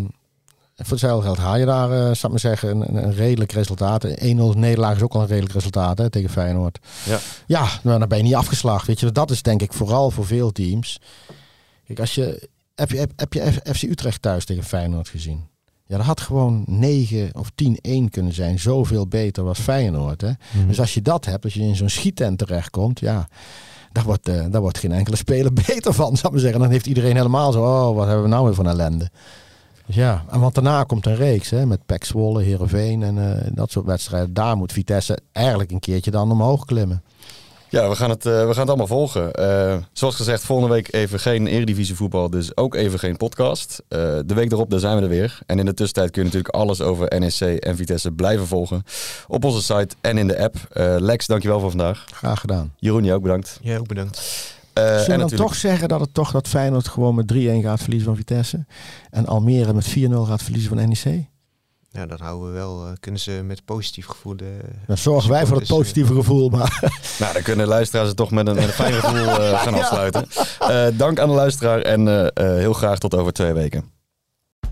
voor 0.81 0.91
hetzelfde 0.91 1.25
geld 1.25 1.37
haal 1.37 1.57
je 1.57 1.65
daar, 1.65 1.91
eh 1.91 2.15
zou 2.15 2.33
ik 2.33 2.39
zeggen, 2.39 2.69
een, 2.69 3.03
een 3.03 3.13
redelijk 3.13 3.51
resultaat. 3.51 4.07
1-0 4.07 4.11
nederlaag 4.55 4.95
is 4.95 5.01
ook 5.01 5.13
al 5.13 5.21
een 5.21 5.27
redelijk 5.27 5.53
resultaat 5.53 5.97
hè, 5.97 6.09
tegen 6.09 6.29
Feyenoord. 6.29 6.79
Ja. 7.05 7.19
Ja, 7.47 7.67
nou, 7.83 7.99
dan 7.99 8.07
ben 8.07 8.17
je 8.17 8.23
niet 8.23 8.35
afgeslagen. 8.35 8.87
Weet 8.87 8.99
je, 8.99 9.11
dat 9.11 9.31
is 9.31 9.41
denk 9.41 9.61
ik 9.61 9.73
vooral 9.73 10.11
voor 10.11 10.25
veel 10.25 10.51
teams. 10.51 10.99
Kijk, 11.85 11.99
als 11.99 12.15
je, 12.15 12.49
heb, 12.75 12.91
je, 12.91 12.97
heb, 12.97 13.11
heb 13.15 13.33
je 13.33 13.51
FC 13.73 13.83
Utrecht 13.83 14.21
thuis 14.21 14.45
tegen 14.45 14.63
Feyenoord 14.63 15.07
gezien? 15.07 15.47
Ja, 15.85 15.97
dat 15.97 16.05
had 16.05 16.21
gewoon 16.21 16.63
9 16.67 17.29
of 17.35 17.51
10-1 17.51 17.75
kunnen 18.09 18.33
zijn. 18.33 18.59
Zoveel 18.59 19.07
beter 19.07 19.43
was 19.43 19.59
Feyenoord. 19.59 20.21
Hè? 20.21 20.31
Mhm. 20.51 20.67
Dus 20.67 20.79
als 20.79 20.93
je 20.93 21.01
dat 21.01 21.25
hebt, 21.25 21.43
als 21.43 21.53
je 21.53 21.61
in 21.61 21.75
zo'n 21.75 21.89
schiettent 21.89 22.37
terechtkomt, 22.37 22.99
ja, 22.99 23.27
daar 23.91 24.03
wordt, 24.03 24.27
eh, 24.27 24.45
daar 24.49 24.61
wordt 24.61 24.77
geen 24.77 24.91
enkele 24.91 25.15
speler 25.15 25.53
beter 25.67 25.93
van, 25.93 26.15
zou 26.17 26.27
ik 26.27 26.31
maar 26.31 26.39
zeggen. 26.39 26.59
Dan 26.59 26.69
heeft 26.69 26.87
iedereen 26.87 27.15
helemaal 27.15 27.51
zo, 27.51 27.61
oh, 27.61 27.95
wat 27.95 28.05
hebben 28.05 28.23
we 28.23 28.29
nou 28.29 28.45
weer 28.45 28.53
van 28.53 28.67
ellende. 28.67 29.09
Dus 29.89 29.97
ja, 29.97 30.23
en 30.29 30.39
want 30.39 30.55
daarna 30.55 30.83
komt 30.83 31.05
een 31.05 31.15
reeks 31.15 31.49
hè, 31.49 31.65
met 31.65 31.85
Pek 31.85 32.03
Zwolle, 32.03 32.43
Heerenveen 32.43 33.03
en 33.03 33.17
eh, 33.17 33.51
dat 33.53 33.71
soort 33.71 33.85
wedstrijden. 33.85 34.33
Daar 34.33 34.57
moet 34.57 34.71
Vitesse 34.71 35.17
eigenlijk 35.31 35.71
een 35.71 35.79
keertje 35.79 36.11
dan 36.11 36.31
omhoog 36.31 36.65
klimmen. 36.65 37.03
Ja, 37.69 37.89
we 37.89 37.95
gaan 37.95 38.09
het, 38.09 38.25
eh, 38.25 38.31
we 38.31 38.51
gaan 38.51 38.59
het 38.59 38.67
allemaal 38.67 38.87
volgen. 38.87 39.33
Eh, 39.33 39.77
zoals 39.93 40.15
gezegd, 40.15 40.43
volgende 40.43 40.73
week 40.73 40.93
even 40.93 41.19
geen 41.19 41.47
Eredivisie 41.47 41.95
voetbal, 41.95 42.29
dus 42.29 42.57
ook 42.57 42.75
even 42.75 42.99
geen 42.99 43.17
podcast. 43.17 43.83
Eh, 43.87 43.99
de 44.25 44.33
week 44.33 44.51
erop, 44.51 44.69
daar 44.69 44.79
zijn 44.79 44.95
we 44.95 45.01
er 45.01 45.09
weer. 45.09 45.39
En 45.45 45.59
in 45.59 45.65
de 45.65 45.73
tussentijd 45.73 46.11
kun 46.11 46.21
je 46.21 46.27
natuurlijk 46.27 46.55
alles 46.55 46.81
over 46.81 47.19
NEC 47.19 47.39
en 47.59 47.75
Vitesse 47.75 48.11
blijven 48.11 48.47
volgen. 48.47 48.83
Op 49.27 49.43
onze 49.43 49.61
site 49.61 49.95
en 50.01 50.17
in 50.17 50.27
de 50.27 50.39
app. 50.39 50.55
Eh, 50.71 50.95
Lex, 50.99 51.27
dankjewel 51.27 51.59
voor 51.59 51.69
vandaag. 51.69 52.05
Graag 52.13 52.39
gedaan. 52.39 52.73
Jeroen, 52.77 53.03
je 53.03 53.13
ook 53.13 53.21
bedankt. 53.21 53.59
Ja, 53.61 53.77
ook 53.77 53.87
bedankt. 53.87 54.57
Eh, 54.79 54.85
Zullen 54.87 55.01
we 55.01 55.07
dan 55.07 55.19
natuurlijk... 55.19 55.49
toch 55.49 55.55
zeggen 55.55 55.87
dat 55.87 55.99
het 55.99 56.13
toch 56.13 56.31
dat 56.31 56.47
Feyenoord 56.47 56.87
gewoon 56.87 57.15
met 57.15 57.33
3-1 57.33 57.35
gaat 57.61 57.79
verliezen 57.79 58.07
van 58.07 58.15
Vitesse? 58.15 58.65
En 59.09 59.25
Almere 59.25 59.73
met 59.73 59.87
4-0 59.89 59.91
gaat 60.27 60.43
verliezen 60.43 60.77
van 60.77 60.89
NEC? 60.89 61.25
Ja, 61.91 62.05
dat 62.05 62.19
houden 62.19 62.47
we 62.47 62.53
wel. 62.53 62.85
eh, 62.85 62.91
kunnen 62.99 63.19
ze 63.21 63.41
met 63.43 63.65
positief 63.65 64.05
gevoel 64.05 64.37
de... 64.37 64.59
Dan 64.87 64.97
zorgen 64.97 65.29
wij 65.29 65.45
voor 65.45 65.57
het 65.57 65.67
positieve 65.67 66.13
gevoel. 66.13 66.49
Maar 66.49 66.79
Nou, 67.19 67.33
dan 67.33 67.41
kunnen 67.41 67.67
luisteraars 67.67 68.07
het 68.07 68.17
toch 68.17 68.31
met 68.31 68.47
een, 68.47 68.55
met 68.55 68.63
een 68.63 68.69
fijn 68.69 68.93
gevoel 68.93 69.27
eh, 69.41 69.61
gaan 69.61 69.73
afsluiten. 69.81 70.27
Eh, 70.59 70.87
dank 70.97 71.19
aan 71.19 71.27
de 71.29 71.35
luisteraar 71.35 71.81
en 71.81 72.07
eh, 72.07 72.25
eh, 72.25 72.57
heel 72.57 72.73
graag 72.73 72.97
tot 72.99 73.15
over 73.15 73.33
twee 73.33 73.53
weken. 73.53 73.91